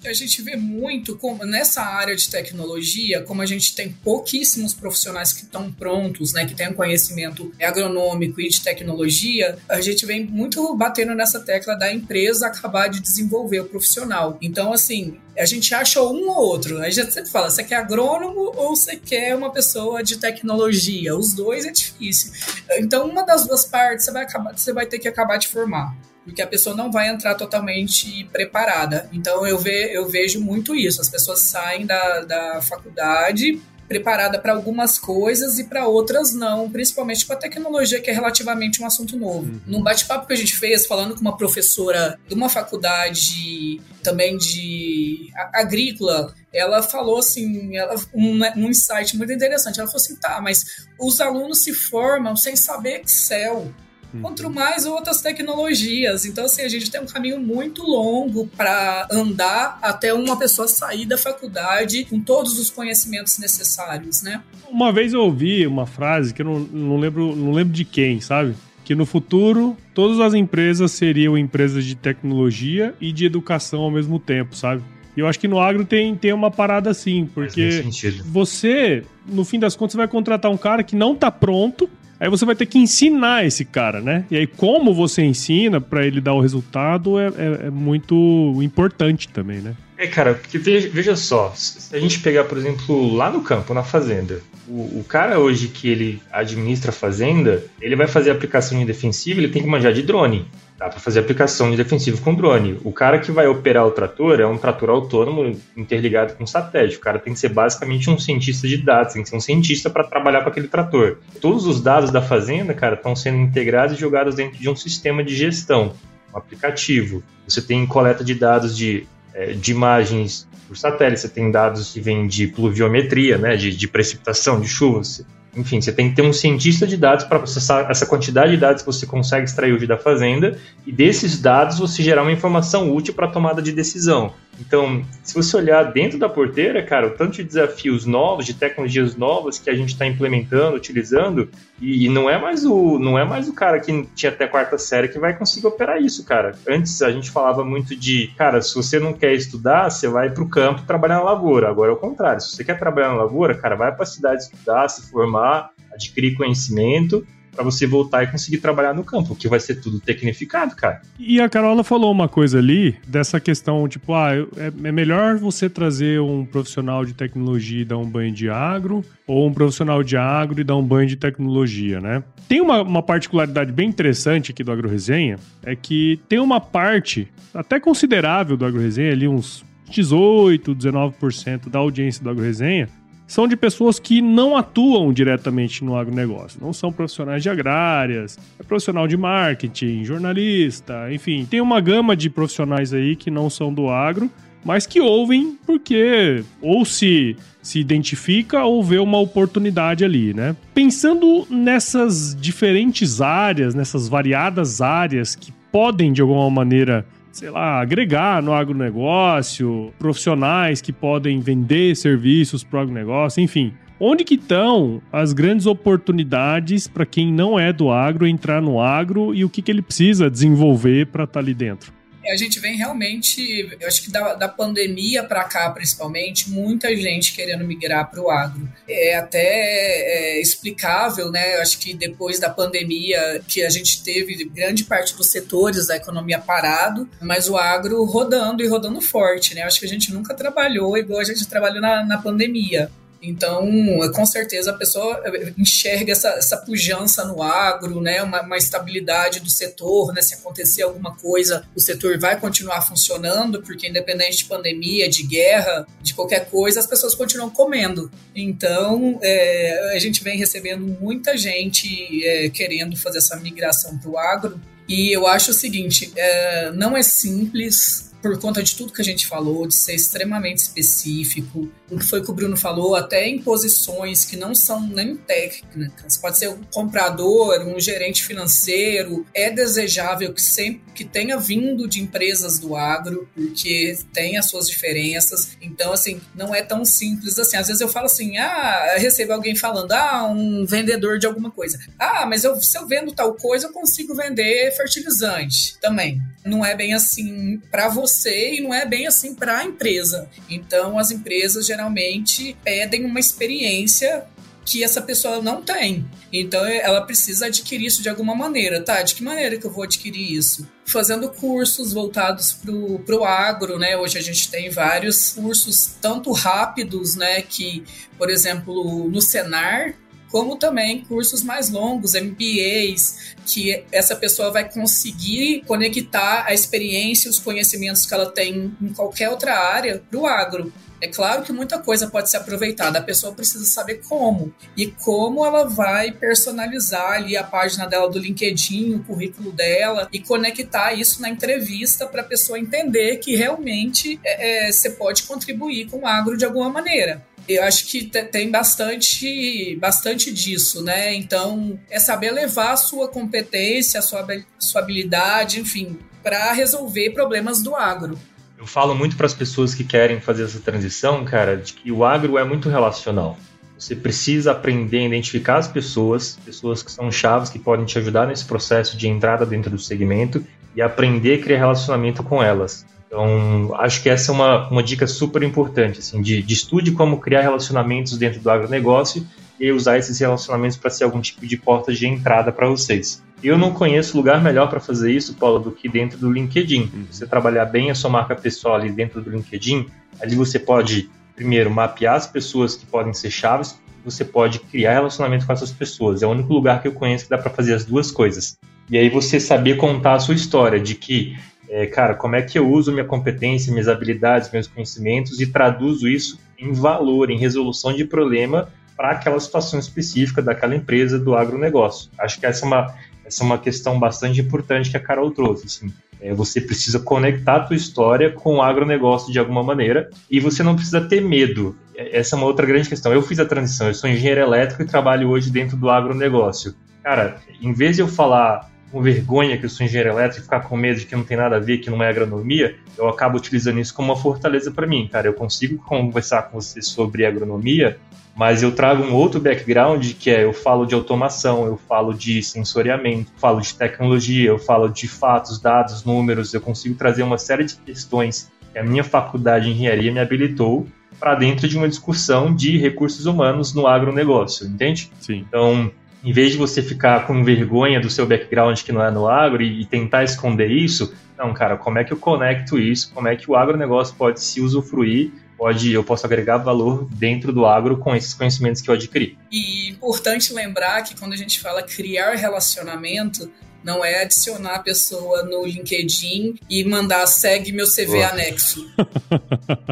A 0.05 0.13
gente 0.13 0.41
vê 0.41 0.55
muito 0.55 1.15
como 1.17 1.45
nessa 1.45 1.81
área 1.81 2.15
de 2.15 2.29
tecnologia, 2.29 3.23
como 3.23 3.41
a 3.41 3.45
gente 3.45 3.75
tem 3.75 3.91
pouquíssimos 3.91 4.73
profissionais 4.73 5.33
que 5.33 5.43
estão 5.43 5.71
prontos, 5.71 6.33
né, 6.33 6.45
que 6.45 6.55
têm 6.55 6.73
conhecimento 6.73 7.51
agronômico 7.61 8.39
e 8.39 8.49
de 8.49 8.61
tecnologia, 8.61 9.57
a 9.69 9.81
gente 9.81 10.05
vem 10.05 10.25
muito 10.25 10.75
batendo 10.75 11.15
nessa 11.15 11.39
tecla 11.39 11.75
da 11.75 11.91
empresa 11.93 12.47
acabar 12.47 12.87
de 12.87 12.99
desenvolver 12.99 13.61
o 13.61 13.65
profissional. 13.65 14.37
Então, 14.41 14.71
assim, 14.71 15.17
a 15.37 15.45
gente 15.45 15.73
acha 15.73 16.01
um 16.01 16.29
ou 16.29 16.37
outro. 16.37 16.79
A 16.79 16.89
gente 16.89 17.11
sempre 17.11 17.29
fala, 17.29 17.49
você 17.49 17.63
quer 17.63 17.75
agrônomo 17.75 18.53
ou 18.55 18.75
você 18.75 18.95
quer 18.95 19.35
uma 19.35 19.51
pessoa 19.51 20.03
de 20.03 20.17
tecnologia? 20.17 21.15
Os 21.15 21.33
dois 21.33 21.65
é 21.65 21.71
difícil. 21.71 22.31
Então, 22.77 23.07
uma 23.07 23.23
das 23.23 23.45
duas 23.45 23.65
partes 23.65 24.05
você 24.05 24.11
vai, 24.11 24.23
acabar, 24.23 24.57
você 24.57 24.71
vai 24.71 24.85
ter 24.85 24.99
que 24.99 25.07
acabar 25.07 25.37
de 25.37 25.47
formar 25.47 25.95
porque 26.25 26.41
a 26.41 26.47
pessoa 26.47 26.75
não 26.75 26.91
vai 26.91 27.07
entrar 27.07 27.35
totalmente 27.35 28.25
preparada. 28.33 29.07
Então 29.13 29.45
eu, 29.45 29.57
ve, 29.59 29.95
eu 29.95 30.09
vejo 30.09 30.41
muito 30.41 30.75
isso. 30.75 30.99
As 30.99 31.07
pessoas 31.07 31.39
saem 31.39 31.85
da, 31.85 32.21
da 32.21 32.61
faculdade 32.61 33.61
preparada 33.87 34.39
para 34.39 34.53
algumas 34.53 34.97
coisas 34.97 35.59
e 35.59 35.65
para 35.65 35.87
outras 35.87 36.33
não, 36.33 36.69
principalmente 36.69 37.25
com 37.25 37.33
a 37.33 37.35
tecnologia, 37.35 38.01
que 38.01 38.09
é 38.09 38.13
relativamente 38.13 38.81
um 38.81 38.85
assunto 38.85 39.15
novo. 39.15 39.51
Uhum. 39.51 39.61
Num 39.67 39.83
bate-papo 39.83 40.25
que 40.25 40.33
a 40.33 40.35
gente 40.35 40.55
fez, 40.57 40.87
falando 40.87 41.13
com 41.13 41.21
uma 41.21 41.37
professora 41.37 42.19
de 42.27 42.33
uma 42.33 42.49
faculdade 42.49 43.79
também 44.01 44.37
de 44.37 45.29
agrícola, 45.53 46.33
ela 46.51 46.81
falou 46.81 47.19
assim, 47.19 47.77
ela, 47.77 47.95
um, 48.13 48.39
um 48.57 48.69
insight 48.69 49.15
muito 49.15 49.31
interessante. 49.31 49.79
Ela 49.79 49.87
falou 49.87 50.01
assim: 50.01 50.15
tá, 50.15 50.41
mas 50.41 50.63
os 50.99 51.21
alunos 51.21 51.63
se 51.63 51.73
formam 51.73 52.35
sem 52.35 52.55
saber 52.55 53.01
Excel 53.01 53.71
quanto 54.21 54.49
mais 54.49 54.85
outras 54.85 55.21
tecnologias. 55.21 56.25
Então, 56.25 56.45
assim, 56.45 56.61
a 56.61 56.69
gente 56.69 56.89
tem 56.89 57.01
um 57.01 57.05
caminho 57.05 57.39
muito 57.39 57.83
longo 57.83 58.47
para 58.47 59.07
andar 59.11 59.79
até 59.81 60.13
uma 60.13 60.37
pessoa 60.37 60.67
sair 60.67 61.05
da 61.05 61.17
faculdade 61.17 62.05
com 62.05 62.19
todos 62.19 62.59
os 62.59 62.69
conhecimentos 62.69 63.37
necessários, 63.37 64.21
né? 64.21 64.41
Uma 64.69 64.91
vez 64.91 65.13
eu 65.13 65.21
ouvi 65.21 65.65
uma 65.65 65.85
frase 65.85 66.33
que 66.33 66.41
eu 66.41 66.45
não, 66.45 66.59
não, 66.59 66.97
lembro, 66.97 67.35
não 67.35 67.51
lembro 67.51 67.73
de 67.73 67.85
quem, 67.85 68.19
sabe? 68.19 68.55
Que 68.83 68.93
no 68.93 69.05
futuro 69.05 69.75
todas 69.93 70.19
as 70.19 70.33
empresas 70.33 70.91
seriam 70.91 71.37
empresas 71.37 71.85
de 71.85 71.95
tecnologia 71.95 72.93
e 73.01 73.11
de 73.11 73.25
educação 73.25 73.81
ao 73.81 73.91
mesmo 73.91 74.19
tempo, 74.19 74.55
sabe? 74.55 74.83
E 75.15 75.21
eu 75.21 75.27
acho 75.27 75.39
que 75.39 75.47
no 75.47 75.59
agro 75.59 75.85
tem, 75.85 76.13
tem 76.15 76.33
uma 76.33 76.51
parada 76.51 76.89
assim, 76.89 77.25
porque 77.33 77.85
você, 78.25 79.03
no 79.25 79.45
fim 79.45 79.57
das 79.57 79.75
contas, 79.75 79.95
vai 79.95 80.07
contratar 80.07 80.51
um 80.51 80.57
cara 80.57 80.83
que 80.83 80.95
não 80.95 81.15
tá 81.15 81.31
pronto 81.31 81.89
Aí 82.19 82.29
você 82.29 82.45
vai 82.45 82.55
ter 82.55 82.65
que 82.65 82.79
ensinar 82.79 83.45
esse 83.45 83.65
cara, 83.65 83.99
né? 83.99 84.25
E 84.31 84.37
aí, 84.37 84.47
como 84.47 84.93
você 84.93 85.21
ensina 85.21 85.81
para 85.81 86.05
ele 86.05 86.21
dar 86.21 86.33
o 86.33 86.39
resultado 86.39 87.19
é, 87.19 87.27
é, 87.27 87.67
é, 87.67 87.69
muito 87.69 88.59
importante 88.61 89.27
também, 89.27 89.59
né? 89.59 89.75
É, 89.97 90.07
cara, 90.07 90.33
porque 90.33 90.57
veja, 90.57 90.89
veja, 90.89 91.15
só, 91.15 91.53
se 91.55 91.95
a 91.95 91.99
gente 91.99 92.19
pegar, 92.19 92.43
por 92.45 92.57
exemplo, 92.57 93.13
lá 93.15 93.29
no 93.29 93.41
campo, 93.41 93.73
na 93.73 93.83
fazenda, 93.83 94.41
o, 94.67 94.99
o 94.99 95.05
cara 95.07 95.39
hoje 95.39 95.67
que 95.69 95.87
ele 95.89 96.21
administra 96.31 96.89
a 96.89 96.93
fazenda, 96.93 97.63
ele 97.81 97.95
vai 97.95 98.07
fazer 98.07 98.31
aplicação 98.31 98.77
de 98.77 98.85
defensiva, 98.85 99.39
ele 99.39 99.51
tem 99.51 99.61
que 99.61 99.67
manjar 99.67 99.93
de 99.93 100.01
drone. 100.01 100.45
Dá 100.77 100.89
para 100.89 100.99
fazer 100.99 101.21
aplicação 101.21 101.71
de 101.71 101.77
defensivo 101.77 102.21
com 102.21 102.35
drone. 102.35 102.77
O 102.83 102.91
cara 102.91 103.19
que 103.19 103.31
vai 103.31 103.47
operar 103.47 103.85
o 103.85 103.91
trator 103.91 104.41
é 104.41 104.45
um 104.45 104.57
trator 104.57 104.89
autônomo 104.89 105.57
interligado 105.75 106.33
com 106.33 106.45
satélite. 106.45 106.97
O 106.97 106.99
cara 106.99 107.17
tem 107.17 107.33
que 107.33 107.39
ser 107.39 107.49
basicamente 107.49 108.09
um 108.09 108.19
cientista 108.19 108.67
de 108.67 108.77
dados, 108.77 109.13
tem 109.13 109.23
que 109.23 109.29
ser 109.29 109.37
um 109.37 109.41
cientista 109.41 109.89
para 109.89 110.03
trabalhar 110.03 110.43
com 110.43 110.49
aquele 110.49 110.67
trator. 110.67 111.19
Todos 111.39 111.65
os 111.65 111.81
dados 111.81 112.11
da 112.11 112.21
fazenda, 112.21 112.73
cara, 112.73 112.95
estão 112.95 113.15
sendo 113.15 113.37
integrados 113.37 113.95
e 113.95 113.99
jogados 113.99 114.35
dentro 114.35 114.57
de 114.57 114.69
um 114.69 114.75
sistema 114.75 115.23
de 115.23 115.33
gestão, 115.33 115.93
um 116.33 116.37
aplicativo. 116.37 117.23
Você 117.47 117.61
tem 117.61 117.85
coleta 117.85 118.21
de 118.21 118.35
dados 118.35 118.75
de, 118.75 119.07
é, 119.33 119.53
de 119.53 119.71
imagens 119.71 120.45
por 120.67 120.75
satélite, 120.75 121.21
você 121.21 121.29
tem 121.29 121.51
dados 121.51 121.93
que 121.93 122.01
vêm 122.01 122.27
de 122.27 122.47
pluviometria, 122.47 123.37
né, 123.37 123.55
de, 123.55 123.73
de 123.73 123.87
precipitação, 123.87 124.59
de 124.59 124.67
chuvas 124.67 125.25
enfim, 125.55 125.79
você 125.79 125.91
tem 125.91 126.09
que 126.09 126.15
ter 126.15 126.21
um 126.21 126.33
cientista 126.33 126.85
de 126.85 126.97
dados 126.97 127.25
para 127.25 127.39
processar 127.39 127.89
essa 127.89 128.05
quantidade 128.05 128.51
de 128.51 128.57
dados 128.57 128.81
que 128.81 128.85
você 128.85 129.05
consegue 129.05 129.45
extrair 129.45 129.73
hoje 129.73 129.87
da 129.87 129.97
fazenda 129.97 130.57
e 130.85 130.91
desses 130.91 131.39
dados 131.39 131.79
você 131.79 132.03
gerar 132.03 132.23
uma 132.23 132.31
informação 132.31 132.93
útil 132.93 133.13
para 133.13 133.27
a 133.27 133.31
tomada 133.31 133.61
de 133.61 133.71
decisão. 133.71 134.33
Então, 134.59 135.03
se 135.23 135.33
você 135.33 135.57
olhar 135.57 135.83
dentro 135.91 136.17
da 136.17 136.29
porteira, 136.29 136.81
cara, 136.83 137.07
o 137.07 137.11
tanto 137.11 137.33
de 137.33 137.43
desafios 137.43 138.05
novos, 138.05 138.45
de 138.45 138.53
tecnologias 138.53 139.15
novas 139.15 139.59
que 139.59 139.69
a 139.69 139.75
gente 139.75 139.89
está 139.89 140.05
implementando, 140.05 140.75
utilizando, 140.75 141.49
e, 141.81 142.05
e, 142.05 142.09
não 142.09 142.29
é 142.29 142.39
mais 142.39 142.65
o 142.65 142.97
não 142.97 143.19
é 143.19 143.25
mais 143.25 143.49
o 143.49 143.53
cara 143.53 143.79
que 143.79 144.07
tinha 144.15 144.31
até 144.31 144.47
quarta 144.47 144.77
série 144.77 145.09
que 145.09 145.19
vai 145.19 145.37
conseguir 145.37 145.67
operar 145.67 146.01
isso, 146.01 146.25
cara. 146.25 146.53
Antes 146.67 147.01
a 147.01 147.11
gente 147.11 147.29
falava 147.29 147.63
muito 147.63 147.95
de, 147.95 148.27
cara, 148.37 148.61
se 148.61 148.73
você 148.73 148.99
não 148.99 149.13
quer 149.13 149.33
estudar, 149.33 149.89
você 149.89 150.07
vai 150.07 150.29
para 150.29 150.43
o 150.43 150.49
campo 150.49 150.83
trabalhar 150.83 151.15
na 151.15 151.23
lavoura. 151.23 151.69
Agora 151.69 151.91
é 151.91 151.93
o 151.93 151.97
contrário. 151.97 152.41
Se 152.41 152.55
você 152.55 152.63
quer 152.63 152.79
trabalhar 152.79 153.09
na 153.09 153.15
lavoura, 153.15 153.55
cara, 153.55 153.75
vai 153.75 153.93
para 153.93 154.03
a 154.03 154.07
cidade 154.07 154.43
estudar, 154.43 154.87
se 154.87 155.09
formar, 155.09 155.71
adquirir 155.93 156.35
conhecimento 156.35 157.25
para 157.55 157.63
você 157.63 157.87
voltar 157.87 158.23
e 158.23 158.27
conseguir 158.27 158.57
trabalhar 158.57 158.93
no 158.93 159.03
campo, 159.03 159.35
que 159.35 159.47
vai 159.47 159.59
ser 159.59 159.75
tudo 159.75 159.99
tecnificado, 159.99 160.75
cara. 160.75 161.01
E 161.17 161.39
a 161.39 161.49
Carola 161.49 161.83
falou 161.83 162.11
uma 162.11 162.27
coisa 162.27 162.59
ali 162.59 162.95
dessa 163.07 163.39
questão, 163.39 163.87
tipo, 163.87 164.13
ah, 164.13 164.35
é, 164.35 164.67
é 164.83 164.91
melhor 164.91 165.37
você 165.37 165.69
trazer 165.69 166.19
um 166.19 166.45
profissional 166.45 167.05
de 167.05 167.13
tecnologia 167.13 167.81
e 167.81 167.85
dar 167.85 167.97
um 167.97 168.09
banho 168.09 168.33
de 168.33 168.49
agro, 168.49 169.03
ou 169.25 169.47
um 169.47 169.53
profissional 169.53 170.03
de 170.03 170.17
agro 170.17 170.59
e 170.59 170.63
dar 170.63 170.75
um 170.75 170.83
banho 170.83 171.07
de 171.07 171.15
tecnologia, 171.15 171.99
né? 171.99 172.23
Tem 172.47 172.61
uma, 172.61 172.81
uma 172.81 173.01
particularidade 173.01 173.71
bem 173.71 173.89
interessante 173.89 174.51
aqui 174.51 174.63
do 174.63 174.71
AgroResenha, 174.71 175.37
é 175.63 175.75
que 175.75 176.19
tem 176.29 176.39
uma 176.39 176.59
parte 176.59 177.27
até 177.53 177.79
considerável 177.79 178.55
do 178.55 178.65
AgroResenha, 178.65 179.11
ali 179.11 179.27
uns 179.27 179.63
18, 179.89 180.75
19% 180.75 181.69
da 181.69 181.79
audiência 181.79 182.23
do 182.23 182.29
AgroResenha, 182.29 182.89
são 183.27 183.47
de 183.47 183.55
pessoas 183.55 183.99
que 183.99 184.21
não 184.21 184.55
atuam 184.55 185.11
diretamente 185.11 185.83
no 185.83 185.95
agronegócio. 185.95 186.59
Não 186.61 186.73
são 186.73 186.91
profissionais 186.91 187.41
de 187.41 187.49
agrárias, 187.49 188.37
é 188.59 188.63
profissional 188.63 189.07
de 189.07 189.17
marketing, 189.17 190.03
jornalista, 190.03 191.11
enfim, 191.11 191.45
tem 191.49 191.61
uma 191.61 191.81
gama 191.81 192.15
de 192.15 192.29
profissionais 192.29 192.93
aí 192.93 193.15
que 193.15 193.31
não 193.31 193.49
são 193.49 193.73
do 193.73 193.89
agro, 193.89 194.29
mas 194.63 194.85
que 194.85 194.99
ouvem 194.99 195.57
porque 195.65 196.43
ou 196.61 196.85
se 196.85 197.35
se 197.61 197.79
identifica 197.79 198.63
ou 198.63 198.83
vê 198.83 198.99
uma 198.99 199.17
oportunidade 199.17 200.05
ali, 200.05 200.35
né? 200.35 200.55
Pensando 200.71 201.47
nessas 201.49 202.37
diferentes 202.39 203.21
áreas, 203.21 203.73
nessas 203.73 204.07
variadas 204.07 204.81
áreas 204.81 205.35
que 205.35 205.51
podem 205.71 206.13
de 206.13 206.21
alguma 206.21 206.47
maneira 206.51 207.03
sei 207.35 207.49
lá, 207.49 207.81
agregar 207.81 208.41
no 208.41 208.53
agronegócio, 208.53 209.93
profissionais 209.99 210.79
que 210.79 210.93
podem 210.93 211.41
vender 211.41 211.93
serviços 211.93 212.63
para 212.63 212.79
o 212.79 212.81
agronegócio, 212.83 213.43
enfim. 213.43 213.73
Onde 213.99 214.23
que 214.23 214.35
estão 214.35 215.01
as 215.11 215.33
grandes 215.33 215.65
oportunidades 215.65 216.87
para 216.87 217.05
quem 217.05 217.31
não 217.31 217.59
é 217.59 217.73
do 217.73 217.91
agro 217.91 218.25
entrar 218.25 218.61
no 218.61 218.79
agro 218.79 219.35
e 219.35 219.43
o 219.43 219.49
que, 219.49 219.61
que 219.61 219.69
ele 219.69 219.81
precisa 219.81 220.29
desenvolver 220.29 221.07
para 221.07 221.25
estar 221.25 221.33
tá 221.33 221.39
ali 221.41 221.53
dentro? 221.53 221.91
A 222.31 222.35
gente 222.35 222.59
vem 222.59 222.75
realmente, 222.75 223.77
eu 223.79 223.87
acho 223.87 224.03
que 224.03 224.11
da, 224.11 224.33
da 224.33 224.47
pandemia 224.47 225.23
para 225.23 225.43
cá, 225.43 225.69
principalmente, 225.69 226.49
muita 226.49 226.95
gente 226.95 227.33
querendo 227.33 227.65
migrar 227.65 228.09
para 228.09 228.21
o 228.21 228.29
agro. 228.29 228.67
É 228.87 229.15
até 229.15 229.39
é, 229.39 230.41
explicável, 230.41 231.31
né? 231.31 231.55
Eu 231.55 231.61
acho 231.61 231.79
que 231.79 231.93
depois 231.93 232.39
da 232.39 232.49
pandemia, 232.49 233.41
que 233.47 233.63
a 233.63 233.69
gente 233.69 234.03
teve 234.03 234.45
grande 234.45 234.83
parte 234.83 235.15
dos 235.15 235.31
setores 235.31 235.87
da 235.87 235.95
economia 235.95 236.39
parado, 236.39 237.09
mas 237.21 237.49
o 237.49 237.57
agro 237.57 238.03
rodando 238.05 238.63
e 238.63 238.67
rodando 238.67 239.01
forte, 239.01 239.55
né? 239.55 239.61
Eu 239.61 239.67
acho 239.67 239.79
que 239.79 239.85
a 239.85 239.89
gente 239.89 240.13
nunca 240.13 240.33
trabalhou 240.33 240.97
igual 240.97 241.19
a 241.19 241.23
gente 241.23 241.47
trabalhou 241.47 241.81
na, 241.81 242.03
na 242.05 242.17
pandemia. 242.17 242.89
Então, 243.25 243.67
com 244.13 244.25
certeza, 244.25 244.71
a 244.71 244.73
pessoa 244.73 245.21
enxerga 245.57 246.11
essa, 246.11 246.29
essa 246.29 246.57
pujança 246.57 247.25
no 247.25 247.41
agro, 247.41 248.01
né? 248.01 248.21
Uma, 248.21 248.41
uma, 248.41 248.57
estabilidade 248.57 249.39
do 249.39 249.49
setor, 249.49 250.13
né? 250.13 250.21
Se 250.21 250.35
acontecer 250.35 250.83
alguma 250.83 251.15
coisa, 251.15 251.65
o 251.75 251.79
setor 251.79 252.19
vai 252.19 252.39
continuar 252.39 252.81
funcionando, 252.81 253.61
porque 253.61 253.87
independente 253.87 254.37
de 254.37 254.45
pandemia, 254.45 255.09
de 255.09 255.23
guerra, 255.23 255.87
de 256.01 256.13
qualquer 256.13 256.49
coisa, 256.49 256.79
as 256.79 256.87
pessoas 256.87 257.15
continuam 257.15 257.49
comendo. 257.49 258.11
Então, 258.35 259.19
é, 259.21 259.95
a 259.95 259.99
gente 259.99 260.23
vem 260.23 260.37
recebendo 260.37 260.85
muita 260.99 261.37
gente 261.37 262.23
é, 262.25 262.49
querendo 262.49 262.95
fazer 262.97 263.17
essa 263.17 263.35
migração 263.37 263.97
para 263.97 264.09
o 264.09 264.17
agro. 264.17 264.59
E 264.87 265.11
eu 265.11 265.25
acho 265.25 265.51
o 265.51 265.53
seguinte, 265.53 266.11
é, 266.15 266.71
não 266.71 266.95
é 266.95 267.01
simples, 267.01 268.11
por 268.25 268.39
conta 268.39 268.63
de 268.63 268.75
tudo 268.75 268.91
que 268.91 269.03
a 269.03 269.05
gente 269.05 269.27
falou, 269.27 269.67
de 269.67 269.75
ser 269.75 269.93
extremamente 269.93 270.57
específico, 270.57 271.71
o 271.91 271.99
que 271.99 272.05
foi 272.05 272.23
que 272.23 272.31
o 272.31 272.33
Bruno 272.33 272.57
falou, 272.57 272.95
até 272.95 273.27
em 273.27 273.37
posições 273.37 274.25
que 274.25 274.35
não 274.35 274.55
são 274.55 274.81
nem 274.81 275.15
técnicas. 275.15 276.17
Pode 276.17 276.39
ser 276.39 276.49
um 276.49 276.63
comprador, 276.73 277.61
um 277.67 277.79
gerente 277.79 278.23
financeiro. 278.23 279.27
É 279.31 279.51
desejável 279.51 280.33
que 280.33 280.41
sempre 280.41 280.81
que 280.95 281.05
tenha 281.05 281.37
vindo 281.37 281.87
de 281.87 282.01
empresas 282.01 282.57
do 282.57 282.75
agro, 282.75 283.29
porque 283.35 283.95
tem 284.11 284.37
as 284.37 284.49
suas 284.49 284.67
diferenças. 284.67 285.55
Então, 285.61 285.93
assim, 285.93 286.19
não 286.33 286.55
é 286.55 286.63
tão 286.63 286.83
simples 286.83 287.37
assim. 287.37 287.57
Às 287.57 287.67
vezes 287.67 287.81
eu 287.81 287.89
falo 287.89 288.07
assim, 288.07 288.37
ah, 288.37 288.95
recebo 288.97 289.33
alguém 289.33 289.55
falando, 289.55 289.91
ah, 289.91 290.25
um 290.25 290.65
vendedor 290.65 291.19
de 291.19 291.27
alguma 291.27 291.51
coisa. 291.51 291.77
Ah, 291.99 292.25
mas 292.25 292.43
eu, 292.43 292.59
se 292.59 292.75
eu 292.75 292.87
vendo 292.87 293.11
tal 293.11 293.35
coisa, 293.35 293.67
eu 293.67 293.73
consigo 293.73 294.15
vender 294.15 294.75
fertilizante 294.75 295.77
também. 295.79 296.19
Não 296.43 296.65
é 296.65 296.75
bem 296.75 296.93
assim 296.93 297.61
para 297.69 297.87
você 297.89 298.14
e 298.23 298.61
não 298.61 298.73
é 298.73 298.85
bem 298.85 299.07
assim 299.07 299.35
para 299.35 299.59
a 299.59 299.65
empresa. 299.65 300.29
Então, 300.49 300.97
as 300.97 301.11
empresas 301.11 301.65
geralmente 301.65 302.55
pedem 302.63 303.05
uma 303.05 303.19
experiência 303.19 304.25
que 304.65 304.83
essa 304.83 305.01
pessoa 305.01 305.41
não 305.41 305.61
tem. 305.61 306.05
Então 306.33 306.65
ela 306.65 307.01
precisa 307.01 307.45
adquirir 307.45 307.85
isso 307.85 308.01
de 308.01 308.09
alguma 308.09 308.33
maneira, 308.33 308.81
tá? 308.81 309.01
De 309.03 309.13
que 309.13 309.23
maneira 309.23 309.57
que 309.57 309.65
eu 309.65 309.71
vou 309.71 309.83
adquirir 309.83 310.33
isso? 310.33 310.67
Fazendo 310.85 311.29
cursos 311.29 311.93
voltados 311.93 312.53
pro, 312.53 312.99
pro 312.99 313.23
agro, 313.23 313.77
né? 313.77 313.95
Hoje 313.95 314.17
a 314.17 314.21
gente 314.21 314.49
tem 314.49 314.69
vários 314.69 315.33
cursos 315.33 315.95
tanto 316.01 316.31
rápidos, 316.31 317.15
né? 317.15 317.41
Que, 317.43 317.83
por 318.17 318.29
exemplo, 318.29 319.07
no 319.09 319.21
Senar, 319.21 319.93
como 320.35 320.57
também 320.57 320.99
cursos 320.99 321.41
mais 321.41 321.69
longos, 321.69 322.11
MBAs, 322.13 323.35
que 323.45 323.85
essa 323.89 324.17
pessoa 324.17 324.51
vai 324.51 324.69
conseguir 324.69 325.63
conectar 325.65 326.43
a 326.45 326.53
experiência, 326.53 327.31
os 327.31 327.39
conhecimentos 327.39 328.05
que 328.05 328.13
ela 328.13 328.29
tem 328.29 328.75
em 328.81 328.93
qualquer 328.93 329.29
outra 329.29 329.57
área 329.57 330.03
para 330.09 330.19
o 330.19 330.27
agro. 330.27 330.73
É 330.99 331.07
claro 331.07 331.41
que 331.43 331.53
muita 331.53 331.79
coisa 331.79 332.09
pode 332.09 332.29
ser 332.29 332.35
aproveitada, 332.35 332.99
a 332.99 333.01
pessoa 333.01 333.31
precisa 333.31 333.63
saber 333.63 334.01
como 334.09 334.53
e 334.75 334.87
como 334.87 335.45
ela 335.45 335.69
vai 335.69 336.11
personalizar 336.11 337.13
ali 337.13 337.37
a 337.37 337.43
página 337.43 337.85
dela 337.85 338.09
do 338.09 338.19
LinkedIn, 338.19 338.93
o 338.93 339.03
currículo 339.05 339.53
dela 339.53 340.09
e 340.11 340.19
conectar 340.19 340.91
isso 340.91 341.21
na 341.21 341.29
entrevista 341.29 342.07
para 342.07 342.19
a 342.19 342.25
pessoa 342.25 342.59
entender 342.59 343.19
que 343.19 343.37
realmente 343.37 344.19
é, 344.21 344.67
é, 344.67 344.71
você 344.71 344.89
pode 344.89 345.23
contribuir 345.23 345.89
com 345.89 345.99
o 345.99 346.05
agro 346.05 346.35
de 346.35 346.43
alguma 346.43 346.69
maneira 346.69 347.23
eu 347.47 347.63
acho 347.63 347.87
que 347.87 348.05
tem 348.05 348.49
bastante, 348.49 349.75
bastante 349.77 350.31
disso, 350.31 350.83
né? 350.83 351.13
Então, 351.13 351.79
é 351.89 351.99
saber 351.99 352.31
levar 352.31 352.71
a 352.73 352.77
sua 352.77 353.07
competência, 353.07 353.99
a 353.99 354.03
sua, 354.03 354.25
sua 354.59 354.81
habilidade, 354.81 355.59
enfim, 355.59 355.97
para 356.23 356.51
resolver 356.53 357.11
problemas 357.11 357.61
do 357.61 357.75
agro 357.75 358.17
eu 358.65 358.67
falo 358.67 358.95
muito 358.95 359.15
para 359.15 359.27
as 359.27 359.33
pessoas 359.33 359.75
que 359.75 359.83
querem 359.83 360.19
fazer 360.19 360.43
essa 360.43 360.59
transição, 360.59 361.23
cara, 361.23 361.55
de 361.55 361.71
que 361.73 361.91
o 361.91 362.03
agro 362.03 362.35
é 362.35 362.43
muito 362.43 362.67
relacional. 362.67 363.37
Você 363.77 363.95
precisa 363.95 364.53
aprender 364.53 364.97
a 364.99 365.05
identificar 365.05 365.57
as 365.57 365.67
pessoas, 365.67 366.39
pessoas 366.43 366.81
que 366.81 366.91
são 366.91 367.11
chaves, 367.11 367.51
que 367.51 367.59
podem 367.59 367.85
te 367.85 367.99
ajudar 367.99 368.25
nesse 368.25 368.43
processo 368.43 368.97
de 368.97 369.07
entrada 369.07 369.45
dentro 369.45 369.69
do 369.69 369.77
segmento 369.77 370.43
e 370.75 370.81
aprender 370.81 371.39
a 371.39 371.43
criar 371.43 371.59
relacionamento 371.59 372.23
com 372.23 372.41
elas. 372.41 372.87
Então, 373.15 373.73
acho 373.75 374.03
que 374.03 374.09
essa 374.09 374.33
é 374.33 374.35
uma, 374.35 374.67
uma 374.67 374.83
dica 374.83 375.07
super 375.07 375.41
importante, 375.41 375.99
assim, 375.99 376.21
de, 376.21 376.41
de 376.41 376.53
estude 376.53 376.91
como 376.91 377.21
criar 377.21 377.39
relacionamentos 377.39 378.17
dentro 378.17 378.41
do 378.41 378.49
agronegócio 378.49 379.25
e 379.57 379.71
usar 379.71 379.97
esses 379.97 380.19
relacionamentos 380.19 380.75
para 380.75 380.89
ser 380.89 381.05
algum 381.05 381.21
tipo 381.21 381.47
de 381.47 381.55
porta 381.55 381.93
de 381.93 382.05
entrada 382.05 382.51
para 382.51 382.67
vocês. 382.67 383.23
Eu 383.41 383.57
não 383.57 383.71
conheço 383.71 384.17
lugar 384.17 384.43
melhor 384.43 384.69
para 384.69 384.81
fazer 384.81 385.13
isso, 385.13 385.33
Paulo, 385.35 385.59
do 385.59 385.71
que 385.71 385.87
dentro 385.87 386.17
do 386.17 386.29
LinkedIn. 386.29 386.91
Uhum. 386.93 387.05
Você 387.09 387.25
trabalhar 387.25 387.63
bem 387.63 387.89
a 387.89 387.95
sua 387.95 388.09
marca 388.09 388.35
pessoal 388.35 388.75
ali 388.75 388.91
dentro 388.91 389.21
do 389.21 389.29
LinkedIn, 389.29 389.87
ali 390.21 390.35
você 390.35 390.59
pode, 390.59 391.09
primeiro, 391.37 391.71
mapear 391.71 392.15
as 392.15 392.27
pessoas 392.27 392.75
que 392.75 392.85
podem 392.85 393.13
ser 393.13 393.31
chaves, 393.31 393.79
você 394.03 394.25
pode 394.25 394.59
criar 394.59 394.91
relacionamento 394.91 395.45
com 395.45 395.53
essas 395.53 395.71
pessoas. 395.71 396.21
É 396.21 396.27
o 396.27 396.31
único 396.31 396.53
lugar 396.53 396.81
que 396.81 396.89
eu 396.89 396.91
conheço 396.91 397.23
que 397.23 397.29
dá 397.29 397.37
para 397.37 397.49
fazer 397.49 397.75
as 397.75 397.85
duas 397.85 398.11
coisas. 398.11 398.57
E 398.89 398.97
aí 398.97 399.09
você 399.09 399.39
saber 399.39 399.77
contar 399.77 400.15
a 400.15 400.19
sua 400.19 400.35
história 400.35 400.79
de 400.79 400.95
que, 400.95 401.37
é, 401.69 401.85
cara, 401.85 402.13
como 402.13 402.35
é 402.35 402.41
que 402.41 402.57
eu 402.57 402.69
uso 402.69 402.91
minha 402.91 403.05
competência, 403.05 403.71
minhas 403.71 403.87
habilidades, 403.87 404.51
meus 404.51 404.67
conhecimentos 404.67 405.39
e 405.39 405.47
traduzo 405.47 406.07
isso 406.07 406.39
em 406.57 406.71
valor, 406.71 407.29
em 407.29 407.37
resolução 407.37 407.93
de 407.93 408.05
problema 408.05 408.69
para 408.95 409.11
aquela 409.11 409.39
situação 409.39 409.79
específica 409.79 410.41
daquela 410.41 410.75
empresa, 410.75 411.19
do 411.19 411.35
agronegócio. 411.35 412.09
Acho 412.17 412.39
que 412.39 412.45
essa 412.45 412.65
é 412.65 412.67
uma, 412.67 412.95
essa 413.25 413.43
é 413.43 413.45
uma 413.45 413.57
questão 413.57 413.99
bastante 413.99 414.39
importante 414.39 414.89
que 414.89 414.97
a 414.97 414.99
Carol 414.99 415.31
trouxe. 415.31 415.65
Assim. 415.65 415.93
É, 416.21 416.33
você 416.33 416.61
precisa 416.61 416.99
conectar 416.99 417.57
a 417.57 417.59
tua 417.61 417.75
história 417.75 418.31
com 418.31 418.55
o 418.55 418.61
agronegócio 418.61 419.33
de 419.33 419.39
alguma 419.39 419.61
maneira 419.61 420.09
e 420.31 420.39
você 420.39 420.63
não 420.63 420.75
precisa 420.75 421.01
ter 421.01 421.21
medo. 421.21 421.75
É, 421.95 422.19
essa 422.19 422.35
é 422.35 422.37
uma 422.37 422.47
outra 422.47 422.65
grande 422.65 422.87
questão. 422.87 423.11
Eu 423.11 423.21
fiz 423.21 423.39
a 423.39 423.45
transição, 423.45 423.87
eu 423.87 423.93
sou 423.93 424.09
engenheiro 424.09 424.41
elétrico 424.41 424.81
e 424.81 424.85
trabalho 424.85 425.29
hoje 425.29 425.51
dentro 425.51 425.75
do 425.75 425.89
agronegócio. 425.89 426.73
Cara, 427.03 427.37
em 427.61 427.73
vez 427.73 427.97
de 427.97 428.01
eu 428.01 428.07
falar 428.07 428.71
com 428.95 429.01
vergonha 429.01 429.57
que 429.57 429.65
eu 429.65 429.69
sou 429.69 429.85
engenheiro 429.85 430.11
elétrico 430.11 430.39
e 430.39 430.43
ficar 430.43 430.61
com 430.61 430.77
medo 430.77 431.01
de 431.01 431.05
que 431.05 431.13
não 431.17 431.25
tem 431.25 431.35
nada 431.35 431.57
a 431.57 431.59
ver, 431.59 431.79
que 431.79 431.89
não 431.89 432.01
é 432.01 432.07
agronomia, 432.07 432.77
eu 432.97 433.09
acabo 433.09 433.37
utilizando 433.37 433.77
isso 433.77 433.93
como 433.93 434.13
uma 434.13 434.17
fortaleza 434.17 434.71
para 434.71 434.87
mim, 434.87 435.09
cara. 435.11 435.27
Eu 435.27 435.33
consigo 435.33 435.83
conversar 435.83 436.43
com 436.43 436.61
você 436.61 436.81
sobre 436.81 437.25
agronomia 437.25 437.97
mas 438.37 438.61
eu 438.61 438.73
trago 438.73 439.01
um 439.01 439.13
outro 439.13 439.39
background 439.39 440.11
que 440.19 440.29
é 440.29 440.43
eu 440.43 440.51
falo 440.51 440.85
de 440.85 440.93
automação, 440.93 441.65
eu 441.65 441.77
falo 441.77 442.13
de 442.13 442.43
sensoriamento, 442.43 443.31
falo 443.37 443.61
de 443.61 443.73
tecnologia, 443.73 444.49
eu 444.49 444.59
falo 444.59 444.89
de 444.89 445.07
fatos, 445.07 445.57
dados, 445.57 446.03
números, 446.03 446.53
eu 446.53 446.59
consigo 446.59 446.95
trazer 446.95 447.23
uma 447.23 447.37
série 447.37 447.63
de 447.63 447.77
questões 447.77 448.51
que 448.73 448.77
a 448.77 448.83
minha 448.83 449.05
faculdade 449.05 449.65
de 449.65 449.71
engenharia 449.71 450.11
me 450.11 450.19
habilitou 450.19 450.85
para 451.17 451.33
dentro 451.35 451.65
de 451.65 451.77
uma 451.77 451.87
discussão 451.87 452.53
de 452.53 452.77
recursos 452.77 453.25
humanos 453.25 453.73
no 453.73 453.87
agronegócio, 453.87 454.67
entende? 454.67 455.09
Sim. 455.21 455.45
Então, 455.47 455.89
em 456.25 456.33
vez 456.33 456.51
de 456.51 456.57
você 456.57 456.81
ficar 456.81 457.27
com 457.27 457.43
vergonha 457.43 458.01
do 458.01 458.09
seu 458.09 458.25
background 458.25 458.81
que 458.81 458.91
não 458.91 459.03
é 459.03 459.11
no 459.11 459.27
agro 459.27 459.61
e, 459.61 459.85
tentar 459.85 460.23
esconder 460.23 460.71
isso, 460.71 461.13
não, 461.37 461.53
cara, 461.53 461.77
como 461.77 461.99
é 461.99 462.03
que 462.03 462.11
eu 462.11 462.17
conecto 462.17 462.79
isso? 462.79 463.13
Como 463.13 463.27
é 463.27 463.35
que 463.35 463.49
o 463.49 463.55
agronegócio 463.55 464.15
pode 464.15 464.41
se 464.41 464.59
usufruir 464.59 465.31
pode, 465.57 465.91
eu 465.91 466.03
posso 466.03 466.25
agregar 466.25 466.57
valor 466.57 467.07
dentro 467.11 467.51
do 467.51 467.65
agro 467.65 467.97
com 467.97 468.15
esses 468.15 468.33
conhecimentos 468.33 468.81
que 468.81 468.89
eu 468.89 468.93
adquiri. 468.93 469.37
E 469.51 469.89
importante 469.89 470.53
lembrar 470.53 471.01
que 471.03 471.17
quando 471.17 471.33
a 471.33 471.37
gente 471.37 471.59
fala 471.59 471.81
criar 471.81 472.35
relacionamento, 472.35 473.51
não 473.85 474.03
é 474.03 474.23
adicionar 474.23 474.77
a 474.77 474.79
pessoa 474.79 475.43
no 475.43 475.63
LinkedIn 475.63 476.55
e 476.67 476.83
mandar 476.83 477.27
segue 477.27 477.71
meu 477.71 477.85
CV 477.85 478.23
anexo. 478.23 478.83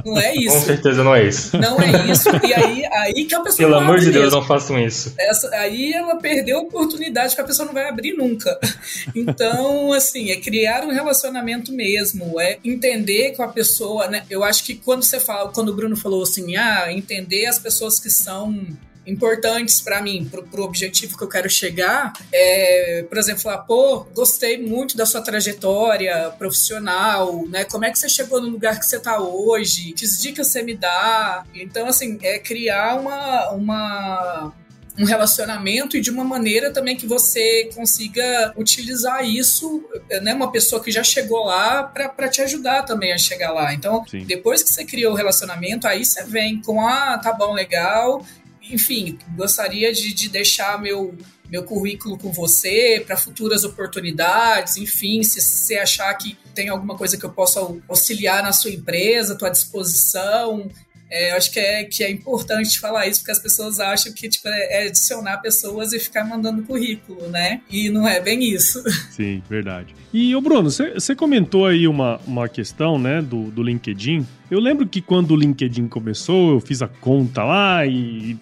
Não 0.04 0.18
é 0.18 0.34
isso. 0.36 0.56
Com 0.56 0.62
certeza 0.62 1.04
não 1.04 1.16
é 1.16 1.28
isso. 1.28 1.56
Não 1.56 1.80
é 1.80 2.12
isso. 2.12 2.28
E 2.44 2.54
aí, 2.56 2.86
aí 2.92 3.26
que 3.26 3.36
a 3.36 3.42
pessoa. 3.42 3.70
Pelo 3.70 3.76
amor 3.76 4.00
de 4.00 4.10
Deus, 4.10 4.26
mesmo. 4.26 4.40
não 4.40 4.48
façam 4.48 4.80
isso. 4.80 5.14
Essa, 5.20 5.48
aí 5.56 5.94
ela 5.94 6.16
perdeu 6.16 6.58
a 6.58 6.62
oportunidade 6.62 7.36
que 7.36 7.42
a 7.42 7.44
pessoa 7.44 7.68
não 7.68 7.74
vai 7.74 7.88
abrir 7.88 8.14
nunca. 8.14 8.60
Então, 9.16 9.92
assim, 9.94 10.32
é 10.32 10.38
criar 10.38 10.84
um 10.84 10.92
relacionamento 10.92 11.72
mesmo, 11.72 12.40
é 12.40 12.58
entender 12.64 13.32
com 13.36 13.44
a 13.44 13.48
pessoa, 13.48 14.08
né? 14.08 14.24
Eu 14.30 14.44
acho 14.44 14.64
que 14.64 14.76
quando 14.76 15.04
você 15.04 15.20
fala, 15.20 15.52
quando 15.52 15.70
o 15.70 15.76
Bruno 15.76 15.96
falou 15.96 16.24
assim, 16.24 16.56
ah, 16.56 16.92
entender 16.92 17.46
as 17.46 17.60
pessoas 17.60 18.00
que 18.00 18.10
são 18.10 18.66
importantes 19.06 19.82
para 19.82 20.02
mim, 20.02 20.30
para 20.30 20.62
o 20.62 20.64
objetivo 20.64 21.18
que 21.18 21.24
eu 21.24 21.28
quero 21.28 21.50
chegar, 21.50 22.14
é, 22.32 23.06
por 23.08 23.18
exemplo, 23.18 23.42
falar, 23.42 23.60
pô, 23.60 24.06
gostei 24.14 24.58
muito 24.58 24.96
da 24.96 25.06
sua 25.06 25.22
trajetória 25.22 26.34
profissional, 26.38 27.46
né? 27.48 27.66
Como 27.66 27.86
é 27.86 27.92
que 27.92 28.00
você 28.00 28.08
chegou 28.08 28.42
no 28.42 28.50
lugar 28.50 28.80
que 28.80 28.86
você 28.86 28.98
está 28.98 29.20
hoje? 29.20 29.94
Que 29.94 30.06
dicas 30.22 30.48
você 30.48 30.64
me 30.64 30.76
dá? 30.76 31.46
Então, 31.54 31.88
assim, 31.88 32.18
é 32.22 32.40
criar 32.40 32.96
uma, 32.96 33.52
uma 33.52 34.54
um 34.98 35.06
relacionamento 35.06 35.98
e 35.98 36.02
de 36.02 36.12
uma 36.12 36.24
maneira 36.24 36.72
também 36.72 36.96
que 36.96 37.08
você 37.08 37.70
consiga 37.76 38.54
utilizar 38.56 39.26
isso, 39.28 39.84
né, 40.22 40.34
uma 40.34 40.52
pessoa 40.52 40.84
que 40.84 40.92
já 40.92 41.04
chegou 41.04 41.46
lá 41.46 41.84
para 41.84 42.28
te 42.30 42.42
ajudar 42.42 42.84
também 42.84 43.12
a 43.12 43.18
chegar 43.18 43.52
lá. 43.52 43.74
Então, 43.74 44.06
Sim. 44.08 44.24
depois 44.26 44.62
que 44.62 44.70
você 44.70 44.86
criou 44.86 45.14
o 45.14 45.16
relacionamento, 45.16 45.88
aí 45.88 46.06
você 46.06 46.24
vem 46.24 46.62
com 46.62 46.86
ah, 46.86 47.18
tá 47.18 47.34
bom, 47.34 47.54
legal, 47.54 48.24
enfim, 48.70 49.18
gostaria 49.36 49.92
de, 49.92 50.14
de 50.14 50.30
deixar 50.30 50.82
meu, 50.82 51.16
meu 51.50 51.64
currículo 51.64 52.18
com 52.18 52.32
você 52.32 53.04
para 53.06 53.18
futuras 53.18 53.64
oportunidades, 53.64 54.78
enfim, 54.78 55.24
se 55.24 55.42
você 55.42 55.76
achar 55.76 56.14
que 56.16 56.38
tem 56.56 56.70
alguma 56.70 56.96
coisa 56.96 57.18
que 57.18 57.26
eu 57.26 57.32
possa 57.32 57.60
auxiliar 57.90 58.44
na 58.44 58.54
sua 58.54 58.72
empresa, 58.72 59.34
à 59.34 59.38
tua 59.38 59.50
disposição. 59.50 60.70
É, 61.10 61.32
eu 61.32 61.36
acho 61.36 61.52
que 61.52 61.60
é, 61.60 61.84
que 61.84 62.04
é 62.04 62.10
importante 62.10 62.80
falar 62.80 63.06
isso, 63.06 63.20
porque 63.20 63.32
as 63.32 63.40
pessoas 63.40 63.80
acham 63.80 64.12
que 64.14 64.28
tipo, 64.28 64.48
é, 64.48 64.84
é 64.84 64.88
adicionar 64.88 65.38
pessoas 65.38 65.94
e 65.94 66.00
ficar 66.00 66.24
mandando 66.24 66.64
currículo, 66.64 67.30
né? 67.30 67.62
E 67.70 67.88
não 67.90 68.08
é 68.08 68.20
bem 68.20 68.44
isso. 68.44 68.82
Sim, 69.12 69.44
verdade. 69.48 69.94
E, 70.12 70.36
ô 70.36 70.42
Bruno, 70.42 70.72
você 70.72 71.16
comentou 71.16 71.68
aí 71.68 71.88
uma, 71.88 72.20
uma 72.26 72.50
questão, 72.50 72.98
né, 72.98 73.22
do, 73.22 73.52
do 73.52 73.62
LinkedIn. 73.62 74.26
Eu 74.50 74.60
lembro 74.60 74.88
que 74.88 75.02
quando 75.02 75.32
o 75.32 75.36
LinkedIn 75.36 75.88
começou, 75.88 76.54
eu 76.54 76.60
fiz 76.60 76.82
a 76.82 76.88
conta 76.88 77.44
lá 77.44 77.86
e 77.86 78.40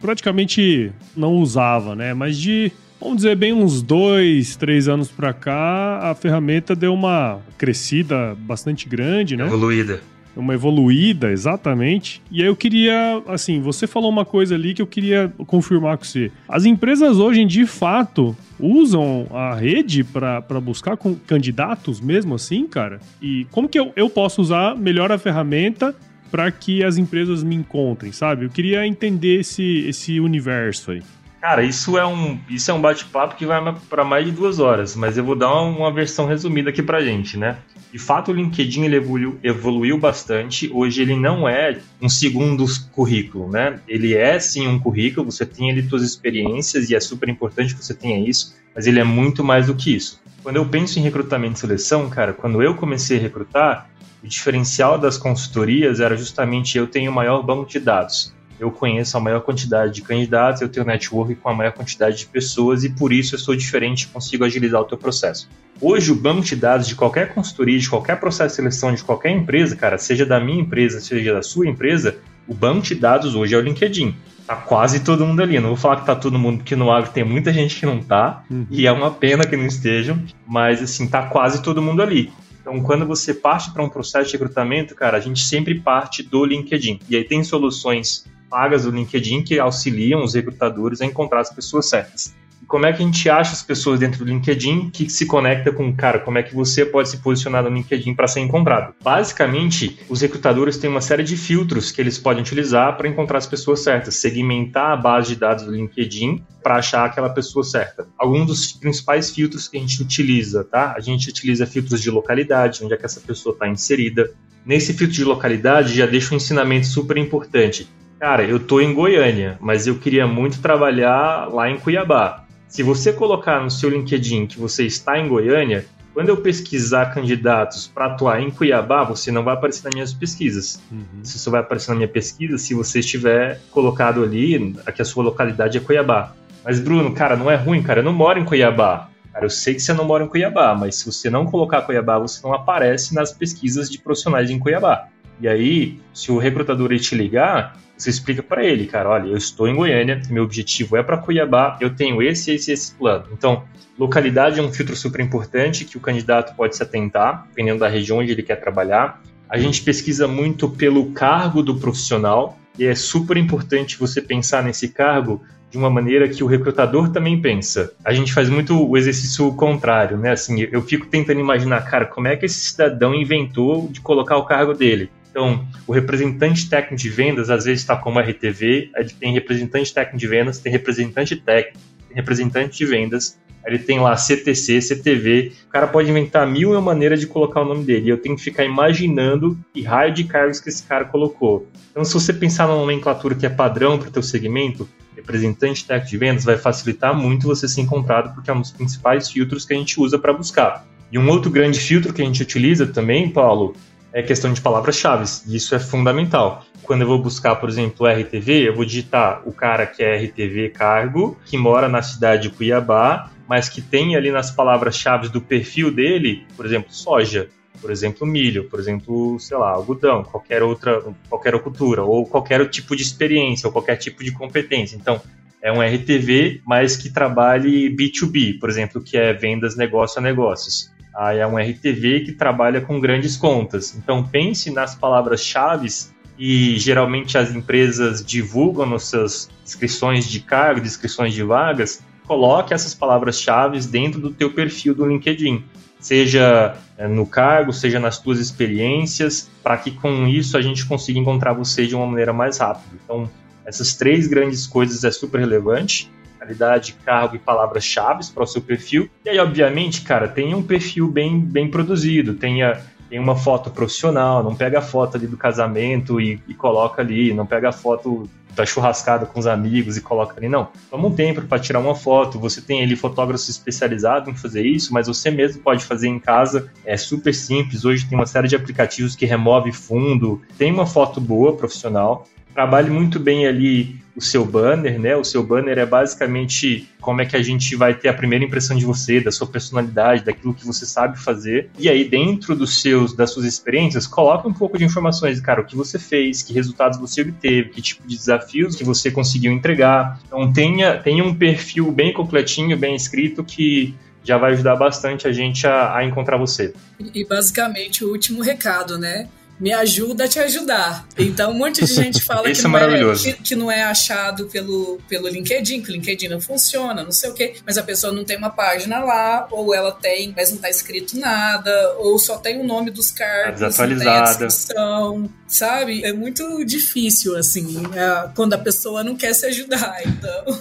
praticamente 0.00 0.92
não 1.16 1.34
usava, 1.34 1.94
né? 1.94 2.14
Mas 2.14 2.36
de, 2.38 2.72
vamos 3.00 3.16
dizer, 3.16 3.36
bem 3.36 3.52
uns 3.52 3.82
dois, 3.82 4.56
três 4.56 4.88
anos 4.88 5.10
pra 5.10 5.32
cá, 5.32 6.10
a 6.10 6.14
ferramenta 6.14 6.74
deu 6.74 6.94
uma 6.94 7.40
crescida 7.58 8.36
bastante 8.38 8.88
grande, 8.88 9.36
né? 9.36 9.46
Evoluída. 9.46 10.00
Uma 10.36 10.54
evoluída, 10.54 11.30
exatamente. 11.30 12.20
E 12.28 12.42
aí 12.42 12.48
eu 12.48 12.56
queria, 12.56 13.22
assim, 13.28 13.60
você 13.60 13.86
falou 13.86 14.10
uma 14.10 14.24
coisa 14.24 14.56
ali 14.56 14.74
que 14.74 14.82
eu 14.82 14.86
queria 14.86 15.32
confirmar 15.46 15.96
com 15.96 16.04
você. 16.04 16.32
As 16.48 16.64
empresas 16.64 17.18
hoje, 17.18 17.44
de 17.44 17.64
fato, 17.66 18.36
usam 18.58 19.28
a 19.30 19.54
rede 19.54 20.02
para 20.02 20.60
buscar 20.60 20.98
candidatos 21.24 22.00
mesmo 22.00 22.34
assim, 22.34 22.66
cara? 22.66 22.98
E 23.22 23.46
como 23.52 23.68
que 23.68 23.78
eu, 23.78 23.92
eu 23.94 24.10
posso 24.10 24.42
usar 24.42 24.76
melhor 24.76 25.12
a 25.12 25.18
ferramenta 25.18 25.94
para 26.34 26.50
que 26.50 26.82
as 26.82 26.96
empresas 26.96 27.44
me 27.44 27.54
encontrem, 27.54 28.10
sabe? 28.10 28.44
Eu 28.44 28.50
queria 28.50 28.84
entender 28.84 29.38
esse, 29.38 29.86
esse 29.86 30.18
universo 30.18 30.90
aí. 30.90 31.00
Cara, 31.40 31.62
isso 31.62 31.96
é 31.96 32.04
um, 32.04 32.36
isso 32.50 32.72
é 32.72 32.74
um 32.74 32.80
bate-papo 32.80 33.36
que 33.36 33.46
vai 33.46 33.60
para 33.88 34.04
mais 34.04 34.26
de 34.26 34.32
duas 34.32 34.58
horas, 34.58 34.96
mas 34.96 35.16
eu 35.16 35.22
vou 35.22 35.36
dar 35.36 35.52
uma, 35.52 35.78
uma, 35.78 35.92
versão 35.92 36.26
resumida 36.26 36.70
aqui 36.70 36.82
pra 36.82 37.04
gente, 37.04 37.38
né? 37.38 37.58
De 37.92 38.00
fato, 38.00 38.32
o 38.32 38.34
LinkedIn 38.34 38.82
ele 38.82 38.96
evoluiu, 38.96 39.38
evoluiu 39.44 39.96
bastante. 39.96 40.68
Hoje 40.74 41.02
ele 41.02 41.14
não 41.14 41.48
é 41.48 41.78
um 42.02 42.08
segundo 42.08 42.64
currículo, 42.90 43.48
né? 43.48 43.78
Ele 43.86 44.12
é 44.12 44.36
sim 44.40 44.66
um 44.66 44.80
currículo, 44.80 45.30
você 45.30 45.46
tem 45.46 45.70
ali 45.70 45.88
suas 45.88 46.02
experiências 46.02 46.90
e 46.90 46.96
é 46.96 47.00
super 47.00 47.28
importante 47.28 47.76
que 47.76 47.84
você 47.84 47.94
tenha 47.94 48.28
isso, 48.28 48.56
mas 48.74 48.88
ele 48.88 48.98
é 48.98 49.04
muito 49.04 49.44
mais 49.44 49.68
do 49.68 49.74
que 49.76 49.94
isso. 49.94 50.20
Quando 50.44 50.56
eu 50.56 50.66
penso 50.66 50.98
em 50.98 51.02
recrutamento 51.02 51.56
e 51.56 51.60
seleção, 51.60 52.10
cara, 52.10 52.34
quando 52.34 52.62
eu 52.62 52.74
comecei 52.74 53.16
a 53.16 53.20
recrutar, 53.20 53.88
o 54.22 54.28
diferencial 54.28 54.98
das 54.98 55.16
consultorias 55.16 56.00
era 56.00 56.14
justamente 56.18 56.76
eu 56.76 56.86
tenho 56.86 57.10
o 57.10 57.14
maior 57.14 57.42
banco 57.42 57.66
de 57.66 57.80
dados. 57.80 58.30
Eu 58.60 58.70
conheço 58.70 59.16
a 59.16 59.20
maior 59.20 59.40
quantidade 59.40 59.94
de 59.94 60.02
candidatos, 60.02 60.60
eu 60.60 60.68
tenho 60.68 60.84
network 60.84 61.34
com 61.36 61.48
a 61.48 61.54
maior 61.54 61.72
quantidade 61.72 62.18
de 62.18 62.26
pessoas 62.26 62.84
e 62.84 62.90
por 62.90 63.10
isso 63.10 63.36
eu 63.36 63.38
sou 63.38 63.56
diferente 63.56 64.02
e 64.02 64.08
consigo 64.08 64.44
agilizar 64.44 64.82
o 64.82 64.84
teu 64.84 64.98
processo. 64.98 65.48
Hoje, 65.80 66.12
o 66.12 66.14
banco 66.14 66.42
de 66.42 66.56
dados 66.56 66.86
de 66.86 66.94
qualquer 66.94 67.32
consultoria, 67.32 67.78
de 67.78 67.88
qualquer 67.88 68.20
processo 68.20 68.50
de 68.50 68.56
seleção 68.56 68.94
de 68.94 69.02
qualquer 69.02 69.30
empresa, 69.30 69.74
cara, 69.74 69.96
seja 69.96 70.26
da 70.26 70.38
minha 70.38 70.60
empresa, 70.60 71.00
seja 71.00 71.32
da 71.32 71.42
sua 71.42 71.66
empresa, 71.66 72.18
o 72.46 72.52
banco 72.52 72.82
de 72.82 72.94
dados 72.94 73.34
hoje 73.34 73.54
é 73.54 73.56
o 73.56 73.62
LinkedIn. 73.62 74.14
Tá 74.46 74.56
quase 74.56 75.00
todo 75.00 75.24
mundo 75.24 75.42
ali. 75.42 75.58
Não 75.58 75.68
vou 75.68 75.76
falar 75.76 75.96
que 75.96 76.06
tá 76.06 76.14
todo 76.14 76.38
mundo, 76.38 76.58
porque 76.58 76.76
no 76.76 76.90
agro 76.90 77.10
tem 77.10 77.24
muita 77.24 77.52
gente 77.52 77.80
que 77.80 77.86
não 77.86 78.02
tá, 78.02 78.44
uhum. 78.50 78.66
e 78.70 78.86
é 78.86 78.92
uma 78.92 79.10
pena 79.10 79.46
que 79.46 79.56
não 79.56 79.66
estejam, 79.66 80.22
mas 80.46 80.82
assim, 80.82 81.08
tá 81.08 81.22
quase 81.26 81.62
todo 81.62 81.80
mundo 81.80 82.02
ali. 82.02 82.30
Então, 82.60 82.80
quando 82.80 83.06
você 83.06 83.34
parte 83.34 83.70
para 83.72 83.82
um 83.82 83.88
processo 83.88 84.30
de 84.30 84.32
recrutamento, 84.32 84.94
cara, 84.94 85.18
a 85.18 85.20
gente 85.20 85.40
sempre 85.40 85.78
parte 85.80 86.22
do 86.22 86.44
LinkedIn. 86.44 87.00
E 87.08 87.16
aí 87.16 87.24
tem 87.24 87.44
soluções 87.44 88.24
pagas 88.48 88.84
do 88.84 88.90
LinkedIn 88.90 89.42
que 89.42 89.58
auxiliam 89.58 90.22
os 90.22 90.34
recrutadores 90.34 91.00
a 91.00 91.06
encontrar 91.06 91.40
as 91.40 91.50
pessoas 91.50 91.88
certas 91.88 92.34
como 92.66 92.86
é 92.86 92.92
que 92.92 93.02
a 93.02 93.06
gente 93.06 93.28
acha 93.28 93.52
as 93.52 93.62
pessoas 93.62 94.00
dentro 94.00 94.24
do 94.24 94.30
LinkedIn 94.30 94.90
que 94.90 95.08
se 95.08 95.26
conecta 95.26 95.72
com, 95.72 95.94
cara, 95.94 96.18
como 96.18 96.38
é 96.38 96.42
que 96.42 96.54
você 96.54 96.84
pode 96.84 97.08
se 97.08 97.18
posicionar 97.18 97.62
no 97.62 97.70
LinkedIn 97.70 98.14
para 98.14 98.28
ser 98.28 98.40
encontrado? 98.40 98.94
Basicamente, 99.02 99.98
os 100.08 100.20
recrutadores 100.20 100.76
têm 100.76 100.90
uma 100.90 101.00
série 101.00 101.22
de 101.22 101.36
filtros 101.36 101.90
que 101.90 102.00
eles 102.00 102.18
podem 102.18 102.42
utilizar 102.42 102.96
para 102.96 103.08
encontrar 103.08 103.38
as 103.38 103.46
pessoas 103.46 103.80
certas, 103.80 104.16
segmentar 104.16 104.92
a 104.92 104.96
base 104.96 105.34
de 105.34 105.36
dados 105.36 105.64
do 105.64 105.72
LinkedIn 105.72 106.42
para 106.62 106.76
achar 106.76 107.04
aquela 107.04 107.30
pessoa 107.30 107.64
certa. 107.64 108.06
Alguns 108.18 108.46
dos 108.46 108.72
principais 108.72 109.30
filtros 109.30 109.68
que 109.68 109.76
a 109.76 109.80
gente 109.80 110.02
utiliza, 110.02 110.64
tá? 110.64 110.94
A 110.96 111.00
gente 111.00 111.28
utiliza 111.28 111.66
filtros 111.66 112.00
de 112.00 112.10
localidade, 112.10 112.84
onde 112.84 112.94
é 112.94 112.96
que 112.96 113.04
essa 113.04 113.20
pessoa 113.20 113.52
está 113.52 113.68
inserida. 113.68 114.30
Nesse 114.64 114.94
filtro 114.94 115.14
de 115.14 115.24
localidade, 115.24 115.94
já 115.94 116.06
deixa 116.06 116.32
um 116.32 116.38
ensinamento 116.38 116.86
super 116.86 117.18
importante 117.18 117.86
cara, 118.24 118.42
eu 118.42 118.58
tô 118.58 118.80
em 118.80 118.94
Goiânia, 118.94 119.58
mas 119.60 119.86
eu 119.86 119.96
queria 119.96 120.26
muito 120.26 120.58
trabalhar 120.62 121.46
lá 121.52 121.68
em 121.68 121.76
Cuiabá. 121.76 122.43
Se 122.74 122.82
você 122.82 123.12
colocar 123.12 123.62
no 123.62 123.70
seu 123.70 123.88
LinkedIn 123.88 124.48
que 124.48 124.58
você 124.58 124.84
está 124.84 125.16
em 125.16 125.28
Goiânia, 125.28 125.86
quando 126.12 126.30
eu 126.30 126.36
pesquisar 126.38 127.14
candidatos 127.14 127.86
para 127.86 128.06
atuar 128.06 128.42
em 128.42 128.50
Cuiabá, 128.50 129.04
você 129.04 129.30
não 129.30 129.44
vai 129.44 129.54
aparecer 129.54 129.84
nas 129.84 129.94
minhas 129.94 130.12
pesquisas. 130.12 130.82
Uhum. 130.90 131.22
Você 131.22 131.38
só 131.38 131.52
vai 131.52 131.60
aparecer 131.60 131.90
na 131.90 131.98
minha 131.98 132.08
pesquisa 132.08 132.58
se 132.58 132.74
você 132.74 132.98
estiver 132.98 133.60
colocado 133.70 134.24
ali, 134.24 134.74
que 134.92 135.00
a 135.00 135.04
sua 135.04 135.22
localidade 135.22 135.78
é 135.78 135.80
Cuiabá. 135.80 136.34
Mas, 136.64 136.80
Bruno, 136.80 137.14
cara, 137.14 137.36
não 137.36 137.48
é 137.48 137.54
ruim, 137.54 137.80
cara. 137.80 138.00
Eu 138.00 138.04
não 138.04 138.12
moro 138.12 138.40
em 138.40 138.44
Cuiabá. 138.44 139.08
Cara, 139.32 139.44
eu 139.44 139.50
sei 139.50 139.74
que 139.74 139.80
você 139.80 139.92
não 139.92 140.04
mora 140.04 140.24
em 140.24 140.28
Cuiabá, 140.28 140.74
mas 140.74 140.96
se 140.96 141.06
você 141.06 141.30
não 141.30 141.46
colocar 141.46 141.82
Cuiabá, 141.82 142.18
você 142.18 142.40
não 142.42 142.52
aparece 142.52 143.14
nas 143.14 143.30
pesquisas 143.32 143.88
de 143.88 144.00
profissionais 144.00 144.50
em 144.50 144.58
Cuiabá. 144.58 145.06
E 145.40 145.46
aí, 145.46 146.00
se 146.12 146.32
o 146.32 146.38
recrutador 146.38 146.92
te 146.98 147.14
ligar, 147.14 147.76
você 147.96 148.10
explica 148.10 148.42
para 148.42 148.64
ele, 148.64 148.86
cara, 148.86 149.08
olha, 149.08 149.28
eu 149.28 149.36
estou 149.36 149.68
em 149.68 149.74
Goiânia, 149.74 150.20
meu 150.28 150.44
objetivo 150.44 150.96
é 150.96 151.02
para 151.02 151.18
Cuiabá, 151.18 151.78
eu 151.80 151.94
tenho 151.94 152.20
esse, 152.22 152.52
esse, 152.52 152.72
esse 152.72 152.94
plano. 152.94 153.26
Então, 153.32 153.64
Localidade 153.96 154.58
é 154.58 154.62
um 154.62 154.72
filtro 154.72 154.96
super 154.96 155.20
importante 155.20 155.84
que 155.84 155.96
o 155.96 156.00
candidato 156.00 156.54
pode 156.56 156.76
se 156.76 156.82
atentar, 156.82 157.46
dependendo 157.48 157.78
da 157.78 157.88
região 157.88 158.18
onde 158.18 158.32
ele 158.32 158.42
quer 158.42 158.56
trabalhar. 158.56 159.22
A 159.48 159.56
gente 159.56 159.82
pesquisa 159.82 160.26
muito 160.26 160.68
pelo 160.68 161.12
cargo 161.12 161.62
do 161.62 161.76
profissional 161.76 162.58
e 162.76 162.84
é 162.84 162.94
super 162.96 163.36
importante 163.36 163.96
você 163.96 164.20
pensar 164.20 164.64
nesse 164.64 164.88
cargo 164.88 165.42
de 165.70 165.78
uma 165.78 165.88
maneira 165.88 166.28
que 166.28 166.42
o 166.42 166.46
recrutador 166.46 167.10
também 167.10 167.40
pensa. 167.40 167.92
A 168.04 168.12
gente 168.12 168.32
faz 168.32 168.48
muito 168.48 168.84
o 168.84 168.96
exercício 168.96 169.52
contrário, 169.54 170.16
né? 170.16 170.32
Assim, 170.32 170.66
eu 170.72 170.82
fico 170.82 171.06
tentando 171.06 171.38
imaginar, 171.38 171.80
cara, 171.82 172.06
como 172.06 172.26
é 172.26 172.36
que 172.36 172.46
esse 172.46 172.58
cidadão 172.58 173.14
inventou 173.14 173.88
de 173.88 174.00
colocar 174.00 174.36
o 174.36 174.44
cargo 174.44 174.74
dele? 174.74 175.08
Então, 175.34 175.66
o 175.84 175.92
representante 175.92 176.70
técnico 176.70 176.94
de 176.94 177.08
vendas 177.08 177.50
às 177.50 177.64
vezes 177.64 177.80
está 177.80 177.96
como 177.96 178.20
RTV, 178.20 178.92
aí 178.94 179.04
tem 179.06 179.32
representante 179.32 179.92
técnico 179.92 180.16
de 180.16 180.28
vendas, 180.28 180.60
tem 180.60 180.70
representante 180.70 181.34
técnico, 181.34 181.80
tem 182.06 182.14
representante 182.14 182.78
de 182.78 182.86
vendas, 182.86 183.36
ele 183.66 183.80
tem 183.80 183.98
lá 183.98 184.16
CTC, 184.16 184.80
CTV. 184.80 185.50
O 185.66 185.70
cara 185.70 185.88
pode 185.88 186.08
inventar 186.08 186.46
mil 186.46 186.70
e 186.70 186.72
uma 186.72 186.80
maneiras 186.80 187.18
de 187.18 187.26
colocar 187.26 187.62
o 187.62 187.64
nome 187.64 187.82
dele. 187.82 188.10
Eu 188.10 188.18
tenho 188.18 188.36
que 188.36 188.42
ficar 188.42 188.64
imaginando 188.64 189.58
que 189.72 189.82
raio 189.82 190.14
de 190.14 190.22
cargos 190.22 190.60
que 190.60 190.68
esse 190.68 190.84
cara 190.84 191.06
colocou. 191.06 191.66
Então, 191.90 192.04
se 192.04 192.14
você 192.14 192.32
pensar 192.32 192.68
numa 192.68 192.78
nomenclatura 192.78 193.34
que 193.34 193.44
é 193.44 193.50
padrão 193.50 193.98
para 193.98 194.10
o 194.10 194.12
teu 194.12 194.22
segmento, 194.22 194.88
representante 195.16 195.84
técnico 195.84 196.10
de 196.10 196.16
vendas, 196.16 196.44
vai 196.44 196.56
facilitar 196.56 197.12
muito 197.12 197.48
você 197.48 197.66
ser 197.66 197.80
encontrado, 197.80 198.32
porque 198.34 198.50
é 198.50 198.54
um 198.54 198.60
dos 198.60 198.70
principais 198.70 199.28
filtros 199.28 199.64
que 199.64 199.74
a 199.74 199.76
gente 199.76 199.98
usa 200.00 200.16
para 200.16 200.32
buscar. 200.32 200.86
E 201.10 201.18
um 201.18 201.28
outro 201.28 201.50
grande 201.50 201.80
filtro 201.80 202.12
que 202.12 202.22
a 202.22 202.24
gente 202.24 202.40
utiliza 202.40 202.86
também, 202.86 203.28
Paulo, 203.28 203.74
é 204.14 204.22
questão 204.22 204.52
de 204.52 204.60
palavras-chave. 204.60 205.24
Isso 205.48 205.74
é 205.74 205.80
fundamental. 205.80 206.64
Quando 206.84 207.00
eu 207.00 207.08
vou 207.08 207.18
buscar, 207.18 207.56
por 207.56 207.68
exemplo, 207.68 208.06
RTV, 208.06 208.68
eu 208.68 208.74
vou 208.74 208.84
digitar 208.84 209.42
o 209.44 209.52
cara 209.52 209.86
que 209.86 210.04
é 210.04 210.16
RTV 210.16 210.68
cargo, 210.68 211.36
que 211.44 211.58
mora 211.58 211.88
na 211.88 212.00
cidade 212.00 212.48
de 212.48 212.50
Cuiabá, 212.50 213.32
mas 213.48 213.68
que 213.68 213.82
tem 213.82 214.14
ali 214.14 214.30
nas 214.30 214.52
palavras-chave 214.52 215.28
do 215.28 215.40
perfil 215.40 215.90
dele, 215.90 216.46
por 216.56 216.64
exemplo, 216.64 216.92
soja, 216.92 217.48
por 217.80 217.90
exemplo, 217.90 218.24
milho, 218.24 218.70
por 218.70 218.78
exemplo, 218.78 219.36
sei 219.40 219.56
lá, 219.56 219.70
algodão, 219.70 220.22
qualquer 220.22 220.62
outra, 220.62 221.02
qualquer 221.28 221.58
cultura, 221.58 222.04
ou 222.04 222.24
qualquer 222.24 222.66
tipo 222.70 222.94
de 222.94 223.02
experiência, 223.02 223.66
ou 223.66 223.72
qualquer 223.72 223.96
tipo 223.96 224.22
de 224.22 224.30
competência. 224.30 224.94
Então, 224.96 225.20
é 225.60 225.72
um 225.72 225.82
RTV, 225.82 226.62
mas 226.64 226.96
que 226.96 227.10
trabalhe 227.10 227.90
B2B, 227.90 228.60
por 228.60 228.70
exemplo, 228.70 229.02
que 229.02 229.16
é 229.16 229.32
vendas 229.32 229.76
negócio 229.76 230.20
a 230.20 230.22
negócios. 230.22 230.93
Aí 231.16 231.38
é 231.38 231.46
um 231.46 231.56
RTV 231.56 232.20
que 232.20 232.32
trabalha 232.32 232.80
com 232.80 233.00
grandes 233.00 233.36
contas. 233.36 233.94
Então, 233.96 234.24
pense 234.24 234.70
nas 234.70 234.94
palavras-chave 234.94 235.88
e 236.36 236.76
geralmente 236.78 237.38
as 237.38 237.54
empresas 237.54 238.24
divulgam 238.24 238.86
nas 238.86 239.04
suas 239.04 239.48
descrições 239.62 240.28
de 240.28 240.40
cargo, 240.40 240.80
descrições 240.80 241.32
de 241.32 241.42
vagas, 241.42 242.02
coloque 242.26 242.74
essas 242.74 242.94
palavras-chave 242.94 243.80
dentro 243.86 244.20
do 244.20 244.30
teu 244.30 244.50
perfil 244.50 244.94
do 244.94 245.06
LinkedIn, 245.06 245.62
seja 246.00 246.76
é, 246.98 247.06
no 247.06 247.26
cargo, 247.26 247.72
seja 247.72 248.00
nas 248.00 248.18
tuas 248.18 248.40
experiências, 248.40 249.48
para 249.62 249.76
que 249.76 249.92
com 249.92 250.26
isso 250.26 250.56
a 250.56 250.62
gente 250.62 250.84
consiga 250.84 251.18
encontrar 251.18 251.52
você 251.52 251.86
de 251.86 251.94
uma 251.94 252.06
maneira 252.06 252.32
mais 252.32 252.58
rápida. 252.58 252.96
Então, 253.04 253.30
essas 253.64 253.94
três 253.94 254.26
grandes 254.26 254.66
coisas 254.66 255.04
é 255.04 255.10
super 255.10 255.38
relevante 255.38 256.10
qualidade, 256.44 256.94
cargo 257.04 257.36
e 257.36 257.38
palavras-chave 257.38 258.24
para 258.32 258.44
o 258.44 258.46
seu 258.46 258.60
perfil. 258.60 259.08
E 259.24 259.30
aí, 259.30 259.38
obviamente, 259.38 260.02
cara, 260.02 260.28
tenha 260.28 260.56
um 260.56 260.62
perfil 260.62 261.08
bem, 261.08 261.40
bem 261.40 261.68
produzido, 261.68 262.34
tenha, 262.34 262.80
uma 263.12 263.36
foto 263.36 263.70
profissional, 263.70 264.42
não 264.42 264.56
pega 264.56 264.80
a 264.80 264.82
foto 264.82 265.16
ali 265.16 265.26
do 265.26 265.36
casamento 265.36 266.20
e, 266.20 266.40
e 266.48 266.54
coloca 266.54 267.00
ali, 267.00 267.32
não 267.32 267.46
pega 267.46 267.68
a 267.68 267.72
foto 267.72 268.28
da 268.54 268.64
churrascada 268.64 269.26
com 269.26 269.38
os 269.38 269.46
amigos 269.46 269.96
e 269.96 270.00
coloca 270.00 270.34
ali. 270.36 270.48
Não, 270.48 270.68
toma 270.90 271.08
um 271.08 271.14
tempo 271.14 271.42
para 271.42 271.58
tirar 271.58 271.80
uma 271.80 271.94
foto. 271.94 272.38
Você 272.38 272.60
tem 272.60 272.82
ali 272.82 272.96
fotógrafos 272.96 273.48
especializados 273.48 274.28
em 274.28 274.36
fazer 274.36 274.64
isso, 274.64 274.92
mas 274.92 275.06
você 275.06 275.30
mesmo 275.30 275.62
pode 275.62 275.84
fazer 275.84 276.08
em 276.08 276.18
casa. 276.18 276.70
É 276.84 276.96
super 276.96 277.34
simples. 277.34 277.84
Hoje 277.84 278.06
tem 278.06 278.16
uma 278.16 278.26
série 278.26 278.48
de 278.48 278.56
aplicativos 278.56 279.16
que 279.16 279.26
remove 279.26 279.72
fundo. 279.72 280.40
Tem 280.56 280.72
uma 280.72 280.86
foto 280.86 281.20
boa, 281.20 281.56
profissional. 281.56 282.26
Trabalhe 282.52 282.90
muito 282.90 283.18
bem 283.18 283.46
ali 283.46 284.03
o 284.16 284.20
seu 284.20 284.44
banner, 284.44 284.98
né? 284.98 285.16
O 285.16 285.24
seu 285.24 285.42
banner 285.42 285.78
é 285.78 285.86
basicamente 285.86 286.88
como 287.00 287.20
é 287.20 287.26
que 287.26 287.36
a 287.36 287.42
gente 287.42 287.74
vai 287.76 287.94
ter 287.94 288.08
a 288.08 288.14
primeira 288.14 288.44
impressão 288.44 288.76
de 288.76 288.84
você, 288.84 289.20
da 289.20 289.30
sua 289.30 289.46
personalidade, 289.46 290.24
daquilo 290.24 290.54
que 290.54 290.64
você 290.64 290.86
sabe 290.86 291.18
fazer. 291.18 291.70
E 291.78 291.88
aí, 291.88 292.08
dentro 292.08 292.54
dos 292.54 292.80
seus, 292.80 293.14
das 293.14 293.30
suas 293.30 293.44
experiências, 293.44 294.06
coloca 294.06 294.48
um 294.48 294.52
pouco 294.52 294.78
de 294.78 294.84
informações, 294.84 295.40
cara, 295.40 295.60
o 295.60 295.64
que 295.64 295.76
você 295.76 295.98
fez, 295.98 296.42
que 296.42 296.52
resultados 296.52 296.98
você 296.98 297.22
obteve, 297.22 297.70
que 297.70 297.82
tipo 297.82 298.06
de 298.06 298.16
desafios 298.16 298.76
que 298.76 298.84
você 298.84 299.10
conseguiu 299.10 299.52
entregar. 299.52 300.20
Então, 300.26 300.52
tenha, 300.52 300.96
tenha 300.98 301.24
um 301.24 301.34
perfil 301.34 301.90
bem 301.90 302.12
completinho, 302.12 302.76
bem 302.76 302.94
escrito, 302.94 303.42
que 303.42 303.94
já 304.22 304.38
vai 304.38 304.52
ajudar 304.52 304.76
bastante 304.76 305.28
a 305.28 305.32
gente 305.32 305.66
a, 305.66 305.96
a 305.96 306.04
encontrar 306.04 306.38
você. 306.38 306.72
E 307.12 307.24
basicamente 307.26 308.04
o 308.04 308.10
último 308.10 308.42
recado, 308.42 308.96
né? 308.96 309.28
Me 309.58 309.72
ajuda 309.72 310.24
a 310.24 310.28
te 310.28 310.38
ajudar. 310.38 311.06
Então, 311.18 311.52
um 311.52 311.58
monte 311.58 311.84
de 311.84 311.92
gente 311.92 312.20
fala 312.24 312.50
que, 312.50 312.60
é 312.60 312.68
não 312.68 312.78
é, 312.78 313.14
que, 313.14 313.32
que, 313.34 313.54
não 313.54 313.70
é 313.70 313.82
achado 313.84 314.46
pelo, 314.46 314.98
pelo 315.08 315.28
LinkedIn, 315.28 315.82
que 315.82 315.90
o 315.90 315.92
LinkedIn 315.92 316.28
não 316.28 316.40
funciona, 316.40 317.02
não 317.02 317.12
sei 317.12 317.30
o 317.30 317.34
quê, 317.34 317.54
mas 317.64 317.78
a 317.78 317.82
pessoa 317.82 318.12
não 318.12 318.24
tem 318.24 318.36
uma 318.36 318.50
página 318.50 318.98
lá, 319.00 319.46
ou 319.50 319.74
ela 319.74 319.92
tem, 319.92 320.32
mas 320.36 320.50
não 320.50 320.56
está 320.56 320.68
escrito 320.68 321.18
nada, 321.18 321.94
ou 321.98 322.18
só 322.18 322.38
tem 322.38 322.60
o 322.60 322.64
nome 322.64 322.90
dos 322.90 323.10
cargos, 323.10 323.60
tá 323.60 323.66
desatualizada. 323.68 324.48
Não 324.74 325.30
sabe? 325.46 326.04
É 326.04 326.12
muito 326.12 326.64
difícil, 326.64 327.36
assim, 327.36 327.82
é, 327.94 328.28
quando 328.34 328.54
a 328.54 328.58
pessoa 328.58 329.04
não 329.04 329.16
quer 329.16 329.34
se 329.34 329.46
ajudar, 329.46 329.98
então... 330.04 330.60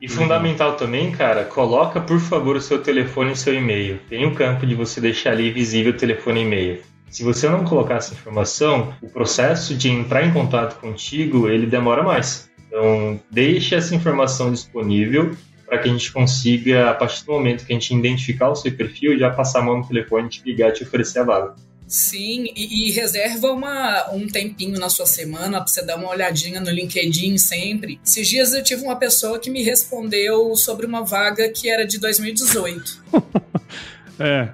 E 0.00 0.08
fundamental 0.08 0.74
também, 0.74 1.12
cara, 1.12 1.44
coloca 1.44 2.00
por 2.00 2.18
favor 2.18 2.56
o 2.56 2.60
seu 2.60 2.82
telefone 2.82 3.30
e 3.30 3.32
o 3.34 3.36
seu 3.36 3.54
e-mail. 3.54 4.00
Tem 4.08 4.26
um 4.26 4.34
campo 4.34 4.66
de 4.66 4.74
você 4.74 5.00
deixar 5.00 5.30
ali 5.30 5.52
visível 5.52 5.92
o 5.92 5.96
telefone 5.96 6.40
e 6.40 6.42
e-mail. 6.42 6.91
Se 7.12 7.22
você 7.22 7.46
não 7.46 7.62
colocar 7.62 7.96
essa 7.96 8.14
informação, 8.14 8.94
o 9.02 9.06
processo 9.06 9.74
de 9.74 9.90
entrar 9.90 10.26
em 10.26 10.32
contato 10.32 10.80
contigo, 10.80 11.46
ele 11.46 11.66
demora 11.66 12.02
mais. 12.02 12.48
Então, 12.66 13.20
deixe 13.30 13.74
essa 13.74 13.94
informação 13.94 14.50
disponível 14.50 15.36
para 15.66 15.76
que 15.76 15.90
a 15.90 15.92
gente 15.92 16.10
consiga, 16.10 16.88
a 16.88 16.94
partir 16.94 17.22
do 17.26 17.32
momento 17.32 17.66
que 17.66 17.72
a 17.72 17.78
gente 17.78 17.94
identificar 17.94 18.48
o 18.48 18.56
seu 18.56 18.72
perfil, 18.72 19.18
já 19.18 19.28
passar 19.28 19.58
a 19.58 19.62
mão 19.62 19.78
no 19.78 19.86
telefone, 19.86 20.30
te 20.30 20.42
ligar 20.42 20.70
e 20.70 20.72
te 20.72 20.84
oferecer 20.84 21.18
a 21.18 21.24
vaga. 21.24 21.54
Sim, 21.86 22.50
e, 22.56 22.88
e, 22.88 22.90
reserva 22.92 23.52
uma, 23.52 24.10
um 24.12 24.26
tempinho 24.26 24.80
na 24.80 24.88
sua 24.88 25.04
semana 25.04 25.58
para 25.58 25.66
você 25.66 25.84
dar 25.84 25.96
uma 25.96 26.08
olhadinha 26.08 26.62
no 26.62 26.70
LinkedIn 26.70 27.36
sempre. 27.36 28.00
Esses 28.02 28.26
dias 28.26 28.54
eu 28.54 28.62
tive 28.62 28.82
uma 28.82 28.96
pessoa 28.96 29.38
que 29.38 29.50
me 29.50 29.62
respondeu 29.62 30.56
sobre 30.56 30.86
uma 30.86 31.04
vaga 31.04 31.50
que 31.50 31.68
era 31.68 31.86
de 31.86 31.98
2018. 31.98 33.04
É. 34.18 34.48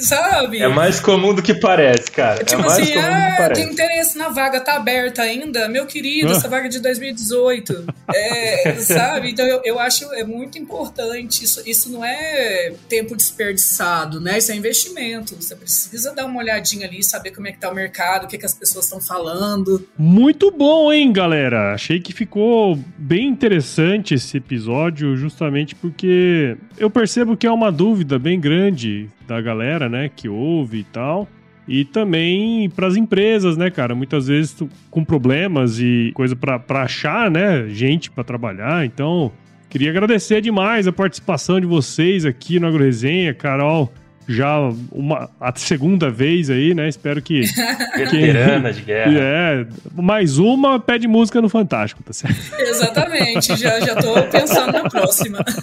sabe? 0.00 0.60
É 0.60 0.68
mais 0.68 1.00
comum 1.00 1.34
do 1.34 1.42
que 1.42 1.54
parece, 1.54 2.10
cara. 2.10 2.40
É 2.40 2.44
tipo 2.44 2.60
é 2.60 2.64
mais 2.64 2.78
assim, 2.80 2.94
comum 2.94 3.06
ah, 3.06 3.10
do 3.10 3.30
que 3.30 3.36
parece. 3.36 3.62
tem 3.62 3.72
interesse 3.72 4.18
na 4.18 4.28
vaga, 4.28 4.60
tá 4.60 4.76
aberta 4.76 5.22
ainda? 5.22 5.68
Meu 5.68 5.86
querido, 5.86 6.32
essa 6.32 6.48
vaga 6.48 6.66
é 6.66 6.68
de 6.68 6.80
2018. 6.80 7.86
É, 8.14 8.74
sabe? 8.80 9.30
Então 9.30 9.46
eu, 9.46 9.60
eu 9.64 9.78
acho 9.78 10.04
é 10.14 10.24
muito 10.24 10.58
importante. 10.58 11.44
Isso, 11.44 11.62
isso 11.66 11.90
não 11.90 12.04
é 12.04 12.72
tempo 12.88 13.16
desperdiçado, 13.16 14.20
né? 14.20 14.38
Isso 14.38 14.52
é 14.52 14.56
investimento. 14.56 15.36
Você 15.36 15.54
precisa 15.54 16.14
dar 16.14 16.26
uma 16.26 16.40
olhadinha 16.40 16.86
ali, 16.86 17.02
saber 17.02 17.30
como 17.30 17.46
é 17.48 17.52
que 17.52 17.58
tá 17.58 17.70
o 17.70 17.74
mercado, 17.74 18.24
o 18.24 18.28
que, 18.28 18.38
que 18.38 18.46
as 18.46 18.54
pessoas 18.54 18.84
estão 18.86 19.00
falando. 19.00 19.86
Muito 19.98 20.50
bom, 20.50 20.92
hein, 20.92 21.12
galera? 21.12 21.74
Achei 21.74 22.00
que 22.00 22.12
ficou 22.12 22.78
bem 22.96 23.28
interessante 23.28 24.14
esse 24.14 24.36
episódio, 24.36 25.16
justamente 25.16 25.74
porque 25.74 26.56
eu 26.78 26.90
percebo 26.90 27.36
que 27.36 27.46
é 27.46 27.50
uma 27.50 27.65
dúvida 27.70 28.18
bem 28.18 28.38
grande 28.38 29.08
da 29.26 29.40
galera, 29.40 29.88
né, 29.88 30.10
que 30.14 30.28
ouve 30.28 30.78
e 30.78 30.84
tal. 30.84 31.28
E 31.68 31.84
também 31.84 32.70
para 32.70 32.86
as 32.86 32.96
empresas, 32.96 33.56
né, 33.56 33.70
cara? 33.70 33.94
Muitas 33.94 34.28
vezes 34.28 34.56
com 34.90 35.04
problemas 35.04 35.80
e 35.80 36.12
coisa 36.14 36.36
para 36.36 36.82
achar, 36.82 37.30
né, 37.30 37.68
gente 37.68 38.10
para 38.10 38.22
trabalhar. 38.22 38.86
Então, 38.86 39.32
queria 39.68 39.90
agradecer 39.90 40.40
demais 40.40 40.86
a 40.86 40.92
participação 40.92 41.60
de 41.60 41.66
vocês 41.66 42.24
aqui 42.24 42.60
no 42.60 42.68
AgroResenha, 42.68 43.34
Carol. 43.34 43.92
Já 44.28 44.58
uma, 44.90 45.30
a 45.40 45.52
segunda 45.54 46.10
vez 46.10 46.50
aí, 46.50 46.74
né? 46.74 46.88
Espero 46.88 47.22
que. 47.22 47.42
Veterana 47.96 48.72
de 48.72 48.82
guerra. 48.82 49.06
É, 49.16 49.66
mais 49.94 50.38
uma 50.38 50.78
pede 50.78 51.06
música 51.08 51.40
no 51.40 51.48
Fantástico, 51.48 52.02
tá 52.02 52.12
certo? 52.12 52.36
Exatamente, 52.58 53.56
já, 53.56 53.80
já 53.80 53.94
tô 53.96 54.14
pensando 54.24 54.72
na 54.72 54.88
próxima. 54.88 55.44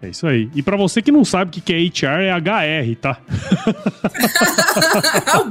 É 0.00 0.08
isso 0.10 0.26
aí. 0.26 0.48
E 0.54 0.62
para 0.62 0.76
você 0.76 1.02
que 1.02 1.10
não 1.10 1.24
sabe 1.24 1.58
o 1.58 1.62
que 1.62 1.72
é 1.72 1.76
HR, 1.76 2.22
é 2.22 2.32
HR, 2.32 2.96
tá? 2.96 3.18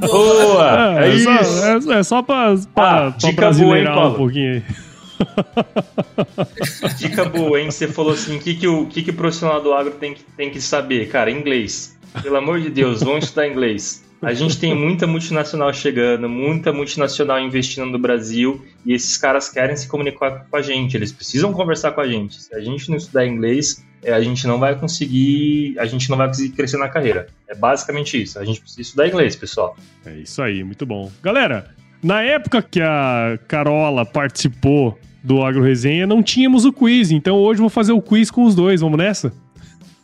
boa! 0.00 1.00
É, 1.00 1.04
é, 1.04 1.08
é 1.08 1.14
isso! 1.14 1.24
Só, 1.24 1.92
é, 1.92 1.98
é 1.98 2.02
só 2.02 2.22
pra, 2.22 2.56
pra, 2.74 3.08
ah, 3.08 3.12
pra 3.12 3.32
brasileirar 3.32 3.94
boa, 3.94 4.06
hein, 4.06 4.12
um 4.12 4.16
pouquinho 4.16 4.52
aí. 4.54 4.62
Dica 6.96 7.24
boa, 7.26 7.60
hein? 7.60 7.70
Você 7.70 7.88
falou 7.88 8.12
assim: 8.12 8.36
o 8.36 8.40
que, 8.40 8.54
que, 8.54 8.66
o 8.66 8.86
que, 8.86 9.02
que 9.02 9.10
o 9.10 9.14
profissional 9.14 9.60
do 9.62 9.72
agro 9.74 9.92
tem 9.92 10.14
que, 10.14 10.22
tem 10.36 10.50
que 10.50 10.60
saber? 10.60 11.08
Cara, 11.08 11.30
inglês. 11.30 11.98
Pelo 12.22 12.36
amor 12.36 12.60
de 12.60 12.70
Deus, 12.70 13.02
vamos 13.02 13.24
estudar 13.24 13.46
inglês. 13.46 14.07
A 14.20 14.34
gente 14.34 14.58
tem 14.58 14.74
muita 14.74 15.06
multinacional 15.06 15.72
chegando, 15.72 16.28
muita 16.28 16.72
multinacional 16.72 17.40
investindo 17.40 17.86
no 17.86 17.98
Brasil 17.98 18.64
e 18.84 18.92
esses 18.92 19.16
caras 19.16 19.48
querem 19.48 19.76
se 19.76 19.86
comunicar 19.86 20.44
com 20.50 20.56
a 20.56 20.62
gente, 20.62 20.96
eles 20.96 21.12
precisam 21.12 21.52
conversar 21.52 21.92
com 21.92 22.00
a 22.00 22.08
gente. 22.08 22.42
Se 22.42 22.52
a 22.54 22.60
gente 22.60 22.90
não 22.90 22.96
estudar 22.96 23.26
inglês, 23.26 23.84
é, 24.02 24.12
a 24.12 24.20
gente 24.20 24.44
não 24.46 24.58
vai 24.58 24.74
conseguir, 24.74 25.78
a 25.78 25.86
gente 25.86 26.10
não 26.10 26.16
vai 26.16 26.26
conseguir 26.26 26.50
crescer 26.50 26.78
na 26.78 26.88
carreira. 26.88 27.28
É 27.48 27.54
basicamente 27.54 28.20
isso. 28.20 28.40
A 28.40 28.44
gente 28.44 28.60
precisa 28.60 28.82
estudar 28.82 29.06
inglês, 29.06 29.36
pessoal. 29.36 29.76
É 30.04 30.14
isso 30.16 30.42
aí, 30.42 30.64
muito 30.64 30.84
bom. 30.84 31.10
Galera, 31.22 31.70
na 32.02 32.20
época 32.22 32.60
que 32.60 32.80
a 32.80 33.38
Carola 33.46 34.04
participou 34.04 34.98
do 35.22 35.42
Agro 35.44 35.62
Resenha, 35.62 36.06
não 36.06 36.22
tínhamos 36.24 36.64
o 36.64 36.72
quiz, 36.72 37.12
então 37.12 37.36
hoje 37.36 37.60
vou 37.60 37.70
fazer 37.70 37.92
o 37.92 38.02
quiz 38.02 38.32
com 38.32 38.44
os 38.44 38.54
dois. 38.54 38.80
Vamos 38.80 38.98
nessa? 38.98 39.32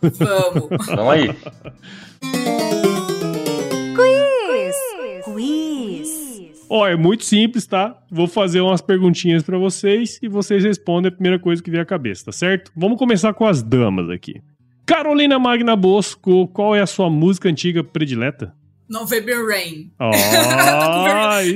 Vamos. 0.01 0.87
Vamos 0.87 1.13
aí. 1.13 1.35
Ó, 6.69 6.87
é 6.87 6.97
muito 6.97 7.25
simples, 7.25 7.67
tá? 7.67 7.97
Vou 8.11 8.27
fazer 8.27 8.61
umas 8.61 8.81
perguntinhas 8.81 9.43
para 9.43 9.59
vocês 9.59 10.19
e 10.23 10.29
vocês 10.29 10.65
respondem 10.65 11.09
a 11.09 11.13
primeira 11.13 11.39
coisa 11.39 11.63
que 11.63 11.71
vier 11.71 11.83
à 11.83 11.87
cabeça, 11.87 12.27
tá 12.27 12.33
certo? 12.33 12.73
Vamos 12.77 12.99
começar 12.99 13.33
com 13.35 13.47
as 13.47 13.63
damas 13.63 14.11
aqui. 14.11 14.41
Carolina 14.87 15.39
Magna 15.39 15.77
Bosco, 15.77 16.49
qual 16.49 16.75
é 16.75 16.81
a 16.81 16.87
sua 16.87 17.09
música 17.09 17.49
antiga 17.49 17.83
predileta? 17.83 18.55
November 18.89 19.47
Rain. 19.47 19.91
Oh, 19.99 20.11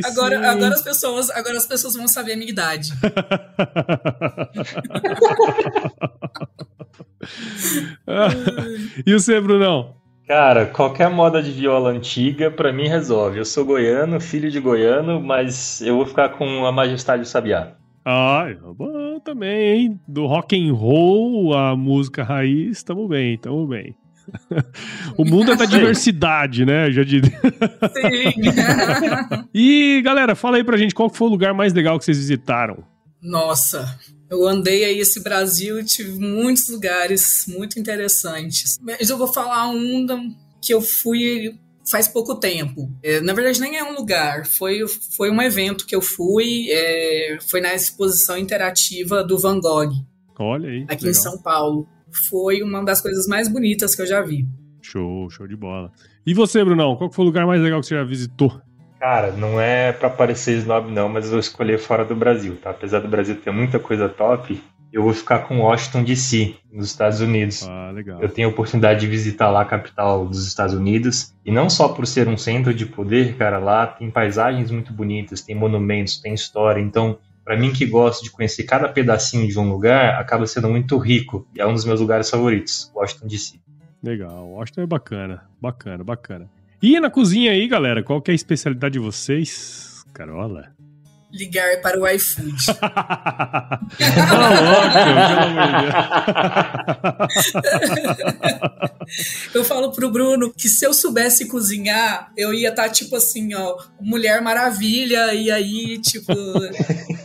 agora, 0.06 0.50
agora, 0.50 0.74
as 0.74 0.82
pessoas, 0.82 1.30
agora 1.30 1.58
as 1.58 1.66
pessoas 1.66 1.94
vão 1.94 2.08
saber 2.08 2.32
a 2.32 2.36
minha 2.36 2.50
idade. 2.50 2.90
e 9.06 9.12
você, 9.12 9.38
Brunão? 9.40 9.94
Cara, 10.28 10.66
qualquer 10.66 11.08
moda 11.08 11.42
de 11.42 11.50
viola 11.50 11.88
antiga, 11.88 12.50
para 12.50 12.70
mim 12.70 12.86
resolve. 12.86 13.38
Eu 13.38 13.46
sou 13.46 13.64
goiano, 13.64 14.20
filho 14.20 14.50
de 14.50 14.60
goiano, 14.60 15.22
mas 15.22 15.80
eu 15.80 15.96
vou 15.96 16.04
ficar 16.04 16.28
com 16.28 16.66
a 16.66 16.70
Majestade 16.70 17.22
do 17.22 17.26
Sabiá. 17.26 17.72
Ah, 18.04 18.44
bom 18.76 19.18
também, 19.20 19.70
hein? 19.70 20.00
Do 20.06 20.26
rock 20.26 20.54
and 20.54 20.74
roll, 20.74 21.56
a 21.56 21.74
música 21.74 22.22
raiz, 22.22 22.82
tamo 22.82 23.08
bem, 23.08 23.38
tamo 23.38 23.66
bem. 23.66 23.96
o 25.16 25.24
mundo 25.24 25.52
é 25.52 25.56
da 25.56 25.64
diversidade, 25.64 26.66
né? 26.66 26.90
Já 26.90 27.04
de... 27.04 27.22
Sim. 27.22 28.32
e, 29.54 30.02
galera, 30.04 30.34
fala 30.34 30.58
aí 30.58 30.64
pra 30.64 30.76
gente 30.76 30.94
qual 30.94 31.08
foi 31.08 31.26
o 31.26 31.30
lugar 31.30 31.54
mais 31.54 31.72
legal 31.72 31.98
que 31.98 32.04
vocês 32.04 32.18
visitaram. 32.18 32.84
Nossa, 33.22 33.98
eu 34.30 34.46
andei 34.46 34.84
aí 34.84 34.98
esse 34.98 35.20
Brasil 35.20 35.80
e 35.80 35.84
tive 35.84 36.18
muitos 36.18 36.68
lugares 36.68 37.44
muito 37.48 37.78
interessantes. 37.78 38.78
Mas 38.80 39.08
eu 39.08 39.16
vou 39.16 39.32
falar 39.32 39.70
um 39.70 40.34
que 40.60 40.72
eu 40.74 40.80
fui 40.80 41.58
faz 41.90 42.06
pouco 42.06 42.34
tempo. 42.34 42.92
É, 43.02 43.20
na 43.20 43.32
verdade, 43.32 43.60
nem 43.60 43.76
é 43.76 43.84
um 43.84 43.94
lugar, 43.94 44.46
foi, 44.46 44.86
foi 45.16 45.30
um 45.30 45.40
evento 45.40 45.86
que 45.86 45.96
eu 45.96 46.02
fui, 46.02 46.66
é, 46.70 47.38
foi 47.40 47.60
na 47.60 47.74
exposição 47.74 48.36
interativa 48.36 49.24
do 49.24 49.38
Van 49.38 49.58
Gogh. 49.58 49.92
Olha 50.38 50.68
aí. 50.68 50.82
Aqui 50.84 51.04
legal. 51.04 51.10
em 51.10 51.14
São 51.14 51.40
Paulo. 51.40 51.88
Foi 52.28 52.62
uma 52.62 52.84
das 52.84 53.02
coisas 53.02 53.26
mais 53.26 53.48
bonitas 53.48 53.94
que 53.94 54.02
eu 54.02 54.06
já 54.06 54.22
vi. 54.22 54.46
Show, 54.80 55.28
show 55.30 55.46
de 55.46 55.56
bola. 55.56 55.92
E 56.24 56.32
você, 56.32 56.64
Brunão, 56.64 56.96
qual 56.96 57.10
foi 57.10 57.24
o 57.24 57.26
lugar 57.26 57.46
mais 57.46 57.60
legal 57.60 57.80
que 57.80 57.86
você 57.86 57.94
já 57.94 58.04
visitou? 58.04 58.60
Cara, 58.98 59.30
não 59.30 59.60
é 59.60 59.92
para 59.92 60.10
parecer 60.10 60.58
snob 60.58 60.90
não, 60.90 61.08
mas 61.08 61.26
eu 61.26 61.32
vou 61.32 61.40
escolher 61.40 61.78
fora 61.78 62.04
do 62.04 62.16
Brasil, 62.16 62.56
tá? 62.56 62.70
Apesar 62.70 62.98
do 63.00 63.08
Brasil 63.08 63.36
ter 63.36 63.52
muita 63.52 63.78
coisa 63.78 64.08
top, 64.08 64.60
eu 64.92 65.02
vou 65.02 65.12
ficar 65.12 65.40
com 65.40 65.60
Washington 65.60 66.02
DC, 66.02 66.56
nos 66.72 66.86
Estados 66.86 67.20
Unidos. 67.20 67.66
Ah, 67.68 67.92
legal. 67.92 68.20
Eu 68.20 68.28
tenho 68.28 68.48
a 68.48 68.50
oportunidade 68.50 69.00
de 69.00 69.06
visitar 69.06 69.50
lá 69.50 69.60
a 69.62 69.64
capital 69.64 70.26
dos 70.26 70.46
Estados 70.46 70.74
Unidos, 70.74 71.32
e 71.44 71.52
não 71.52 71.70
só 71.70 71.88
por 71.88 72.06
ser 72.06 72.26
um 72.26 72.36
centro 72.36 72.74
de 72.74 72.86
poder, 72.86 73.36
cara, 73.36 73.58
lá 73.58 73.86
tem 73.86 74.10
paisagens 74.10 74.70
muito 74.70 74.92
bonitas, 74.92 75.42
tem 75.42 75.54
monumentos, 75.54 76.20
tem 76.20 76.34
história, 76.34 76.80
então 76.80 77.18
para 77.44 77.56
mim 77.56 77.72
que 77.72 77.86
gosto 77.86 78.24
de 78.24 78.30
conhecer 78.30 78.64
cada 78.64 78.88
pedacinho 78.88 79.48
de 79.48 79.58
um 79.58 79.70
lugar, 79.70 80.20
acaba 80.20 80.46
sendo 80.46 80.68
muito 80.68 80.98
rico, 80.98 81.46
e 81.54 81.60
é 81.60 81.66
um 81.66 81.72
dos 81.72 81.84
meus 81.84 82.00
lugares 82.00 82.28
favoritos, 82.28 82.90
Washington 82.94 83.26
DC. 83.26 83.60
Legal, 84.02 84.48
Washington 84.48 84.82
é 84.82 84.86
bacana, 84.86 85.42
bacana, 85.60 86.04
bacana. 86.04 86.57
E 86.80 87.00
na 87.00 87.10
cozinha 87.10 87.52
aí, 87.52 87.66
galera, 87.66 88.02
qual 88.02 88.22
que 88.22 88.30
é 88.30 88.32
a 88.32 88.34
especialidade 88.34 88.92
de 88.92 88.98
vocês? 88.98 90.04
Carola? 90.14 90.78
ligar 91.32 91.80
para 91.82 92.00
o 92.00 92.08
iFood. 92.08 92.66
tá 92.80 93.82
louco, 94.60 94.92
pelo 94.92 95.18
amor 95.18 95.66
de 95.66 95.76
Deus. 95.82 95.94
eu 99.54 99.64
falo 99.64 99.92
pro 99.92 100.10
Bruno 100.10 100.52
que 100.52 100.68
se 100.68 100.86
eu 100.86 100.94
soubesse 100.94 101.46
cozinhar, 101.48 102.32
eu 102.36 102.54
ia 102.54 102.70
estar 102.70 102.84
tá, 102.84 102.88
tipo 102.88 103.14
assim, 103.16 103.54
ó, 103.54 103.76
Mulher 104.00 104.40
Maravilha, 104.40 105.34
e 105.34 105.50
aí, 105.50 105.98
tipo, 106.00 106.32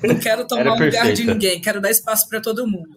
não 0.04 0.16
quero 0.20 0.46
tomar 0.48 0.74
o 0.74 0.84
lugar 0.84 1.14
de 1.14 1.24
ninguém, 1.26 1.62
quero 1.62 1.80
dar 1.80 1.92
espaço 1.92 2.28
para 2.28 2.42
todo 2.42 2.68
mundo. 2.68 2.90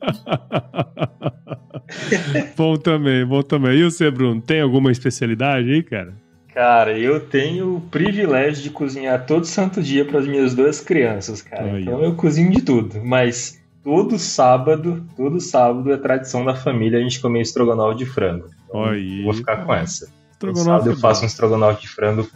bom 2.56 2.76
também, 2.76 3.24
bom 3.24 3.42
também. 3.42 3.78
E 3.78 3.84
você, 3.84 4.10
Bruno, 4.10 4.40
tem 4.40 4.60
alguma 4.60 4.90
especialidade 4.90 5.70
aí, 5.70 5.82
cara? 5.84 6.25
Cara, 6.56 6.98
eu 6.98 7.20
tenho 7.20 7.76
o 7.76 7.80
privilégio 7.82 8.62
de 8.62 8.70
cozinhar 8.70 9.26
todo 9.26 9.44
santo 9.44 9.82
dia 9.82 10.06
para 10.06 10.20
as 10.20 10.26
minhas 10.26 10.54
duas 10.54 10.80
crianças, 10.80 11.42
cara. 11.42 11.74
Aí. 11.74 11.82
Então 11.82 12.02
eu 12.02 12.14
cozinho 12.14 12.50
de 12.50 12.62
tudo, 12.62 12.98
mas 13.04 13.62
todo 13.84 14.18
sábado, 14.18 15.06
todo 15.14 15.38
sábado 15.38 15.92
é 15.92 15.98
tradição 15.98 16.46
da 16.46 16.54
família 16.54 16.98
a 16.98 17.02
gente 17.02 17.20
comer 17.20 17.42
estrogonofe 17.42 17.98
de 17.98 18.06
frango. 18.06 18.48
Então, 18.66 18.84
vou 19.22 19.34
ficar 19.34 19.66
com 19.66 19.74
essa. 19.74 20.10
Sábado 20.54 20.88
eu 20.88 20.94
é 20.94 20.96
faço 20.96 21.24
um 21.24 21.26
estrogonofe 21.26 21.82
de 21.82 21.88
frango 21.88 22.26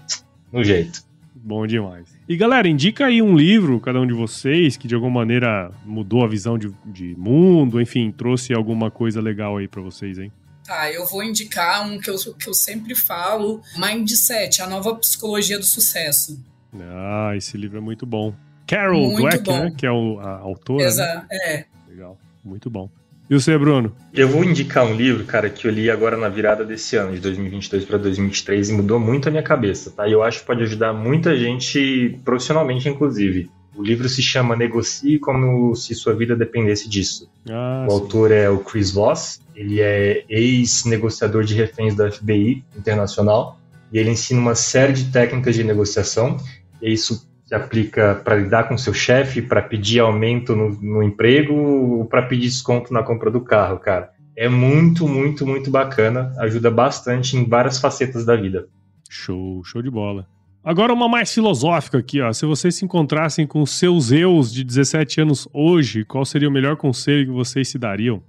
no 0.52 0.62
jeito. 0.62 1.02
Bom 1.34 1.66
demais. 1.66 2.14
E 2.28 2.36
galera, 2.36 2.68
indica 2.68 3.06
aí 3.06 3.22
um 3.22 3.34
livro, 3.34 3.80
cada 3.80 3.98
um 3.98 4.06
de 4.06 4.12
vocês, 4.12 4.76
que 4.76 4.86
de 4.86 4.94
alguma 4.94 5.20
maneira 5.20 5.70
mudou 5.86 6.22
a 6.22 6.28
visão 6.28 6.58
de, 6.58 6.70
de 6.84 7.16
mundo, 7.16 7.80
enfim, 7.80 8.12
trouxe 8.12 8.52
alguma 8.52 8.90
coisa 8.90 9.18
legal 9.18 9.56
aí 9.56 9.66
para 9.66 9.80
vocês, 9.80 10.18
hein? 10.18 10.30
Tá, 10.70 10.88
eu 10.88 11.04
vou 11.04 11.20
indicar 11.24 11.84
um 11.84 11.98
que 11.98 12.08
eu, 12.08 12.14
que 12.16 12.48
eu 12.48 12.54
sempre 12.54 12.94
falo: 12.94 13.60
Mindset, 13.76 14.62
a 14.62 14.68
nova 14.68 14.94
psicologia 14.94 15.58
do 15.58 15.64
sucesso. 15.64 16.38
Ah, 16.80 17.32
esse 17.34 17.56
livro 17.56 17.78
é 17.78 17.80
muito 17.80 18.06
bom. 18.06 18.32
Carol 18.68 19.10
muito 19.10 19.20
Dweck, 19.20 19.42
bom. 19.42 19.64
né? 19.64 19.74
Que 19.76 19.84
é 19.84 19.90
o, 19.90 20.20
a 20.20 20.38
autora. 20.38 20.84
Exato, 20.84 21.26
né? 21.28 21.38
é. 21.42 21.64
Legal, 21.88 22.16
muito 22.44 22.70
bom. 22.70 22.88
E 23.28 23.34
você, 23.34 23.58
Bruno? 23.58 23.96
Eu 24.14 24.28
vou 24.28 24.44
indicar 24.44 24.86
um 24.86 24.94
livro, 24.94 25.24
cara, 25.24 25.50
que 25.50 25.66
eu 25.66 25.72
li 25.72 25.90
agora 25.90 26.16
na 26.16 26.28
virada 26.28 26.64
desse 26.64 26.94
ano, 26.94 27.14
de 27.14 27.18
2022 27.18 27.84
para 27.84 27.98
2023, 27.98 28.70
e 28.70 28.72
mudou 28.72 29.00
muito 29.00 29.26
a 29.26 29.32
minha 29.32 29.42
cabeça, 29.42 29.90
tá? 29.90 30.06
E 30.06 30.12
eu 30.12 30.22
acho 30.22 30.38
que 30.38 30.46
pode 30.46 30.62
ajudar 30.62 30.92
muita 30.92 31.36
gente, 31.36 32.16
profissionalmente, 32.24 32.88
inclusive. 32.88 33.50
O 33.80 33.82
livro 33.82 34.10
se 34.10 34.20
chama 34.20 34.54
Negocie 34.54 35.18
como 35.18 35.74
se 35.74 35.94
sua 35.94 36.14
vida 36.14 36.36
dependesse 36.36 36.86
disso. 36.86 37.30
Ah, 37.48 37.86
o 37.88 37.90
sim. 37.90 37.96
autor 37.96 38.30
é 38.30 38.50
o 38.50 38.58
Chris 38.58 38.90
Voss, 38.90 39.40
ele 39.56 39.80
é 39.80 40.22
ex-negociador 40.28 41.44
de 41.44 41.54
reféns 41.54 41.94
da 41.94 42.10
FBI 42.10 42.62
internacional 42.76 43.58
e 43.90 43.98
ele 43.98 44.10
ensina 44.10 44.38
uma 44.38 44.54
série 44.54 44.92
de 44.92 45.10
técnicas 45.10 45.54
de 45.54 45.64
negociação. 45.64 46.36
E 46.82 46.92
isso 46.92 47.26
se 47.46 47.54
aplica 47.54 48.16
para 48.22 48.36
lidar 48.36 48.68
com 48.68 48.76
seu 48.76 48.92
chefe, 48.92 49.40
para 49.40 49.62
pedir 49.62 50.00
aumento 50.00 50.54
no, 50.54 50.78
no 50.78 51.02
emprego 51.02 51.54
ou 51.54 52.04
para 52.04 52.20
pedir 52.20 52.48
desconto 52.48 52.92
na 52.92 53.02
compra 53.02 53.30
do 53.30 53.40
carro, 53.40 53.78
cara. 53.78 54.10
É 54.36 54.46
muito, 54.46 55.08
muito, 55.08 55.46
muito 55.46 55.70
bacana. 55.70 56.34
Ajuda 56.38 56.70
bastante 56.70 57.34
em 57.34 57.48
várias 57.48 57.78
facetas 57.78 58.26
da 58.26 58.36
vida. 58.36 58.68
Show, 59.08 59.64
show 59.64 59.80
de 59.80 59.90
bola. 59.90 60.26
Agora 60.62 60.92
uma 60.92 61.08
mais 61.08 61.32
filosófica 61.32 61.98
aqui, 61.98 62.20
ó. 62.20 62.32
Se 62.32 62.44
vocês 62.44 62.74
se 62.74 62.84
encontrassem 62.84 63.46
com 63.46 63.64
seus 63.64 64.12
eus 64.12 64.52
de 64.52 64.62
17 64.62 65.22
anos 65.22 65.48
hoje, 65.52 66.04
qual 66.04 66.24
seria 66.24 66.48
o 66.48 66.52
melhor 66.52 66.76
conselho 66.76 67.26
que 67.26 67.32
vocês 67.32 67.68
se 67.68 67.78
dariam? 67.78 68.22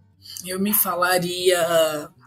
Eu 0.46 0.60
me 0.60 0.74
falaria 0.74 1.60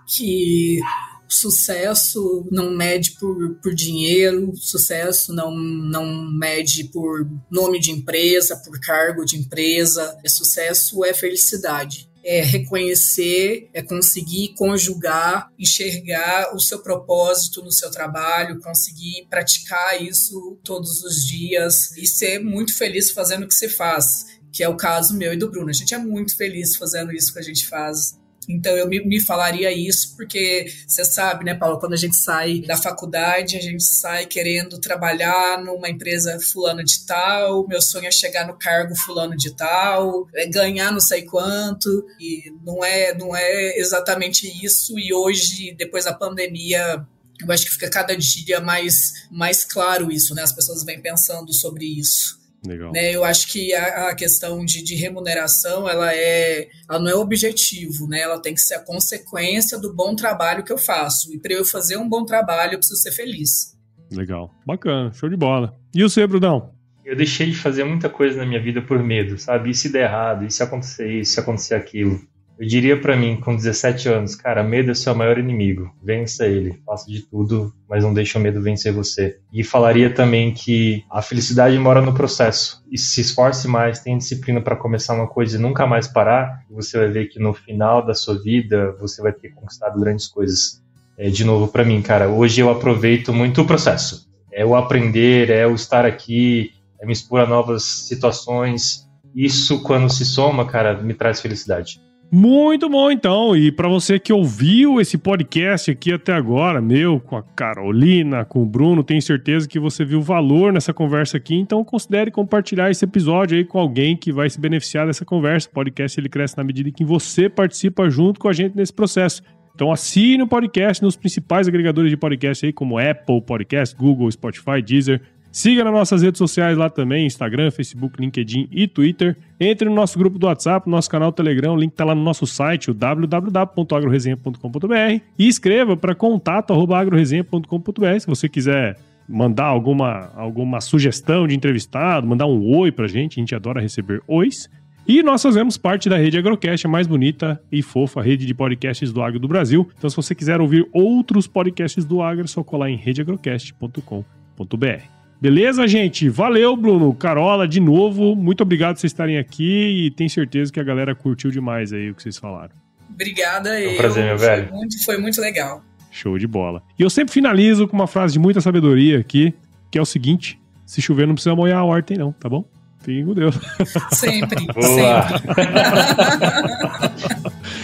que 0.06 0.78
sucesso 1.26 2.46
não 2.52 2.70
mede 2.70 3.12
por, 3.12 3.54
por 3.62 3.74
dinheiro, 3.74 4.52
sucesso 4.56 5.32
não, 5.32 5.50
não 5.56 6.30
mede 6.30 6.84
por 6.84 7.26
nome 7.50 7.80
de 7.80 7.90
empresa, 7.90 8.60
por 8.64 8.78
cargo 8.80 9.24
de 9.24 9.38
empresa. 9.38 10.18
Sucesso 10.26 11.02
é 11.02 11.14
felicidade 11.14 12.08
é 12.24 12.40
reconhecer, 12.40 13.68
é 13.72 13.82
conseguir 13.82 14.54
conjugar, 14.56 15.50
enxergar 15.58 16.54
o 16.54 16.58
seu 16.58 16.82
propósito 16.82 17.62
no 17.62 17.70
seu 17.70 17.90
trabalho, 17.90 18.60
conseguir 18.60 19.26
praticar 19.28 20.02
isso 20.02 20.58
todos 20.64 21.02
os 21.02 21.26
dias 21.26 21.96
e 21.96 22.06
ser 22.06 22.38
muito 22.38 22.76
feliz 22.76 23.10
fazendo 23.10 23.44
o 23.44 23.48
que 23.48 23.54
você 23.54 23.68
faz, 23.68 24.38
que 24.50 24.62
é 24.62 24.68
o 24.68 24.76
caso 24.76 25.16
meu 25.16 25.34
e 25.34 25.36
do 25.36 25.50
Bruno. 25.50 25.68
A 25.68 25.74
gente 25.74 25.94
é 25.94 25.98
muito 25.98 26.36
feliz 26.36 26.76
fazendo 26.76 27.12
isso 27.12 27.32
que 27.32 27.38
a 27.38 27.42
gente 27.42 27.68
faz 27.68 28.18
então 28.48 28.76
eu 28.76 28.88
me, 28.88 29.04
me 29.04 29.20
falaria 29.20 29.72
isso 29.72 30.16
porque 30.16 30.66
você 30.86 31.04
sabe, 31.04 31.44
né, 31.44 31.54
Paulo, 31.54 31.78
quando 31.78 31.94
a 31.94 31.98
gente 31.98 32.16
sai 32.16 32.60
da 32.60 32.76
faculdade, 32.76 33.56
a 33.56 33.60
gente 33.60 33.82
sai 33.82 34.26
querendo 34.26 34.78
trabalhar 34.80 35.62
numa 35.62 35.88
empresa 35.88 36.38
fulano 36.40 36.84
de 36.84 37.04
tal, 37.06 37.66
meu 37.66 37.80
sonho 37.80 38.06
é 38.06 38.10
chegar 38.10 38.46
no 38.46 38.58
cargo 38.58 38.94
fulano 38.96 39.36
de 39.36 39.54
tal, 39.54 40.28
é 40.34 40.46
ganhar 40.46 40.92
não 40.92 41.00
sei 41.00 41.22
quanto, 41.22 42.06
e 42.20 42.52
não 42.64 42.84
é, 42.84 43.14
não 43.14 43.34
é 43.34 43.78
exatamente 43.78 44.46
isso. 44.64 44.98
E 44.98 45.12
hoje, 45.12 45.74
depois 45.76 46.04
da 46.04 46.12
pandemia, 46.12 47.04
eu 47.40 47.52
acho 47.52 47.64
que 47.66 47.72
fica 47.72 47.90
cada 47.90 48.16
dia 48.16 48.60
mais, 48.60 49.26
mais 49.30 49.64
claro 49.64 50.10
isso, 50.10 50.34
né? 50.34 50.42
As 50.42 50.52
pessoas 50.52 50.84
vêm 50.84 51.00
pensando 51.00 51.52
sobre 51.52 51.84
isso. 51.84 52.43
Legal. 52.66 52.92
Né, 52.92 53.14
eu 53.14 53.24
acho 53.24 53.52
que 53.52 53.74
a, 53.74 54.08
a 54.08 54.14
questão 54.14 54.64
de, 54.64 54.82
de, 54.82 54.94
remuneração 54.94 55.88
ela 55.88 56.14
é 56.14 56.68
ela 56.88 56.98
não 56.98 57.10
é 57.10 57.14
objetivo, 57.14 58.06
né? 58.08 58.20
Ela 58.20 58.40
tem 58.40 58.54
que 58.54 58.60
ser 58.60 58.76
a 58.76 58.84
consequência 58.84 59.78
do 59.78 59.92
bom 59.92 60.16
trabalho 60.16 60.64
que 60.64 60.72
eu 60.72 60.78
faço. 60.78 61.32
E 61.34 61.38
para 61.38 61.52
eu 61.52 61.64
fazer 61.64 61.98
um 61.98 62.08
bom 62.08 62.24
trabalho, 62.24 62.74
eu 62.74 62.78
preciso 62.78 63.02
ser 63.02 63.12
feliz. 63.12 63.76
Legal, 64.10 64.50
bacana, 64.66 65.12
show 65.12 65.28
de 65.28 65.36
bola. 65.36 65.76
E 65.94 66.02
o 66.02 66.08
seu, 66.08 66.26
Brudão? 66.26 66.72
Eu 67.04 67.14
deixei 67.14 67.50
de 67.50 67.56
fazer 67.56 67.84
muita 67.84 68.08
coisa 68.08 68.38
na 68.38 68.46
minha 68.46 68.60
vida 68.60 68.80
por 68.80 69.02
medo, 69.02 69.38
sabe? 69.38 69.70
E 69.70 69.74
se 69.74 69.92
der 69.92 70.04
errado, 70.04 70.46
e 70.46 70.50
se 70.50 70.62
acontecer 70.62 71.20
isso, 71.20 71.32
se 71.32 71.40
acontecer 71.40 71.74
aquilo. 71.74 72.18
Eu 72.56 72.68
diria 72.68 73.00
para 73.00 73.16
mim, 73.16 73.36
com 73.36 73.56
17 73.56 74.08
anos, 74.08 74.36
cara, 74.36 74.62
medo 74.62 74.92
é 74.92 74.94
seu 74.94 75.12
maior 75.12 75.38
inimigo. 75.38 75.92
Vença 76.00 76.46
ele, 76.46 76.80
faça 76.86 77.10
de 77.10 77.22
tudo, 77.22 77.74
mas 77.88 78.04
não 78.04 78.14
deixe 78.14 78.38
o 78.38 78.40
medo 78.40 78.62
vencer 78.62 78.92
você. 78.92 79.38
E 79.52 79.64
falaria 79.64 80.08
também 80.08 80.54
que 80.54 81.04
a 81.10 81.20
felicidade 81.20 81.76
mora 81.78 82.00
no 82.00 82.14
processo. 82.14 82.80
E 82.88 82.96
se 82.96 83.20
esforce 83.20 83.66
mais, 83.66 83.98
tenha 83.98 84.18
disciplina 84.18 84.60
para 84.60 84.76
começar 84.76 85.14
uma 85.14 85.26
coisa 85.26 85.56
e 85.56 85.60
nunca 85.60 85.84
mais 85.84 86.06
parar, 86.06 86.60
você 86.70 86.96
vai 86.96 87.08
ver 87.08 87.26
que 87.26 87.40
no 87.40 87.52
final 87.52 88.06
da 88.06 88.14
sua 88.14 88.40
vida 88.40 88.96
você 89.00 89.20
vai 89.20 89.32
ter 89.32 89.48
conquistado 89.48 89.98
grandes 89.98 90.28
coisas. 90.28 90.80
É, 91.18 91.30
de 91.30 91.44
novo, 91.44 91.66
para 91.66 91.84
mim, 91.84 92.00
cara, 92.02 92.28
hoje 92.28 92.60
eu 92.60 92.70
aproveito 92.70 93.32
muito 93.32 93.62
o 93.62 93.66
processo. 93.66 94.28
É 94.52 94.64
o 94.64 94.76
aprender, 94.76 95.50
é 95.50 95.66
o 95.66 95.74
estar 95.74 96.06
aqui, 96.06 96.70
é 97.00 97.06
me 97.06 97.12
expor 97.12 97.40
a 97.40 97.46
novas 97.46 97.82
situações. 97.82 99.08
Isso, 99.34 99.82
quando 99.82 100.08
se 100.08 100.24
soma, 100.24 100.64
cara, 100.64 101.02
me 101.02 101.14
traz 101.14 101.40
felicidade. 101.40 102.00
Muito 102.36 102.88
bom, 102.88 103.12
então. 103.12 103.56
E 103.56 103.70
para 103.70 103.88
você 103.88 104.18
que 104.18 104.32
ouviu 104.32 105.00
esse 105.00 105.16
podcast 105.16 105.88
aqui 105.88 106.12
até 106.12 106.32
agora, 106.32 106.80
meu, 106.80 107.20
com 107.20 107.36
a 107.36 107.44
Carolina, 107.44 108.44
com 108.44 108.60
o 108.60 108.66
Bruno, 108.66 109.04
tenho 109.04 109.22
certeza 109.22 109.68
que 109.68 109.78
você 109.78 110.04
viu 110.04 110.20
valor 110.20 110.72
nessa 110.72 110.92
conversa 110.92 111.36
aqui. 111.36 111.54
Então, 111.54 111.84
considere 111.84 112.32
compartilhar 112.32 112.90
esse 112.90 113.04
episódio 113.04 113.56
aí 113.56 113.64
com 113.64 113.78
alguém 113.78 114.16
que 114.16 114.32
vai 114.32 114.50
se 114.50 114.60
beneficiar 114.60 115.06
dessa 115.06 115.24
conversa. 115.24 115.68
O 115.68 115.74
podcast 115.74 116.18
ele 116.18 116.28
cresce 116.28 116.56
na 116.56 116.64
medida 116.64 116.88
em 116.88 116.92
que 116.92 117.04
você 117.04 117.48
participa 117.48 118.10
junto 118.10 118.40
com 118.40 118.48
a 118.48 118.52
gente 118.52 118.74
nesse 118.74 118.92
processo. 118.92 119.40
Então 119.72 119.92
assine 119.92 120.42
o 120.42 120.46
podcast 120.46 121.02
nos 121.02 121.16
principais 121.16 121.66
agregadores 121.66 122.08
de 122.08 122.16
podcast 122.16 122.66
aí, 122.66 122.72
como 122.72 122.96
Apple 122.96 123.42
Podcast, 123.42 123.94
Google, 123.96 124.30
Spotify, 124.30 124.80
Deezer, 124.80 125.20
Siga 125.54 125.82
nas 125.84 125.92
nossas 125.92 126.20
redes 126.20 126.38
sociais 126.38 126.76
lá 126.76 126.90
também, 126.90 127.26
Instagram, 127.26 127.70
Facebook, 127.70 128.20
LinkedIn 128.20 128.68
e 128.72 128.88
Twitter. 128.88 129.36
Entre 129.60 129.88
no 129.88 129.94
nosso 129.94 130.18
grupo 130.18 130.36
do 130.36 130.48
WhatsApp, 130.48 130.88
no 130.88 130.96
nosso 130.96 131.08
canal 131.08 131.30
Telegram, 131.30 131.74
o 131.74 131.76
link 131.76 131.92
está 131.92 132.04
lá 132.04 132.12
no 132.12 132.24
nosso 132.24 132.44
site, 132.44 132.90
o 132.90 132.94
www.agroresenha.com.br 132.94 135.22
e 135.38 135.46
escreva 135.46 135.96
para 135.96 136.12
contato@agroresenha.com.br 136.12 138.18
se 138.18 138.26
você 138.26 138.48
quiser 138.48 138.96
mandar 139.28 139.66
alguma, 139.66 140.32
alguma 140.34 140.80
sugestão 140.80 141.46
de 141.46 141.54
entrevistado, 141.54 142.26
mandar 142.26 142.46
um 142.46 142.76
oi 142.76 142.90
pra 142.90 143.06
gente, 143.06 143.38
a 143.38 143.40
gente 143.40 143.54
adora 143.54 143.80
receber 143.80 144.20
ois. 144.26 144.68
E 145.06 145.22
nós 145.22 145.40
fazemos 145.40 145.78
parte 145.78 146.08
da 146.08 146.16
rede 146.16 146.36
Agrocast, 146.36 146.84
a 146.84 146.90
mais 146.90 147.06
bonita 147.06 147.62
e 147.70 147.80
fofa 147.80 148.20
rede 148.20 148.44
de 148.44 148.54
podcasts 148.54 149.12
do 149.12 149.22
agro 149.22 149.38
do 149.38 149.46
Brasil. 149.46 149.88
Então, 149.96 150.10
se 150.10 150.16
você 150.16 150.34
quiser 150.34 150.60
ouvir 150.60 150.84
outros 150.92 151.46
podcasts 151.46 152.04
do 152.04 152.22
agro, 152.22 152.42
é 152.42 152.48
só 152.48 152.64
colar 152.64 152.90
em 152.90 152.96
redeagrocast.com.br. 152.96 155.23
Beleza, 155.40 155.86
gente? 155.86 156.28
Valeu, 156.28 156.76
Bruno. 156.76 157.12
Carola, 157.14 157.68
de 157.68 157.80
novo, 157.80 158.34
muito 158.34 158.62
obrigado 158.62 158.94
por 158.94 159.00
vocês 159.00 159.12
estarem 159.12 159.38
aqui 159.38 160.06
e 160.06 160.10
tenho 160.10 160.30
certeza 160.30 160.72
que 160.72 160.80
a 160.80 160.84
galera 160.84 161.14
curtiu 161.14 161.50
demais 161.50 161.92
aí 161.92 162.10
o 162.10 162.14
que 162.14 162.22
vocês 162.22 162.38
falaram. 162.38 162.70
Obrigada. 163.12 163.80
É 163.80 163.92
um 163.92 163.96
prazer, 163.96 164.24
meu 164.24 164.38
velho. 164.38 164.68
Foi 164.68 164.76
muito, 164.76 165.04
foi 165.04 165.18
muito 165.18 165.40
legal. 165.40 165.82
Show 166.10 166.38
de 166.38 166.46
bola. 166.46 166.82
E 166.98 167.02
eu 167.02 167.10
sempre 167.10 167.34
finalizo 167.34 167.86
com 167.86 167.96
uma 167.96 168.06
frase 168.06 168.34
de 168.34 168.38
muita 168.38 168.60
sabedoria 168.60 169.18
aqui, 169.18 169.52
que 169.90 169.98
é 169.98 170.02
o 170.02 170.06
seguinte: 170.06 170.58
se 170.86 171.02
chover 171.02 171.26
não 171.26 171.34
precisa 171.34 171.54
molhar 171.54 171.78
a 171.78 171.84
horta, 171.84 172.14
não, 172.14 172.32
tá 172.32 172.48
bom? 172.48 172.64
Fiquem 173.00 173.26
com 173.26 173.34
Deus. 173.34 173.54
Sempre, 174.12 174.60
sempre. 174.60 174.72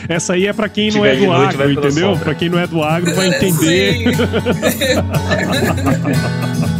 Essa 0.08 0.32
aí 0.32 0.46
é 0.46 0.52
pra 0.52 0.66
quem 0.66 0.90
não 0.90 1.04
é 1.04 1.14
do 1.14 1.26
noite, 1.26 1.56
agro, 1.56 1.72
entendeu? 1.72 2.16
Pra 2.16 2.34
quem 2.34 2.48
não 2.48 2.58
é 2.58 2.66
do 2.66 2.82
agro 2.82 3.14
vai 3.14 3.28
entender. 3.28 4.04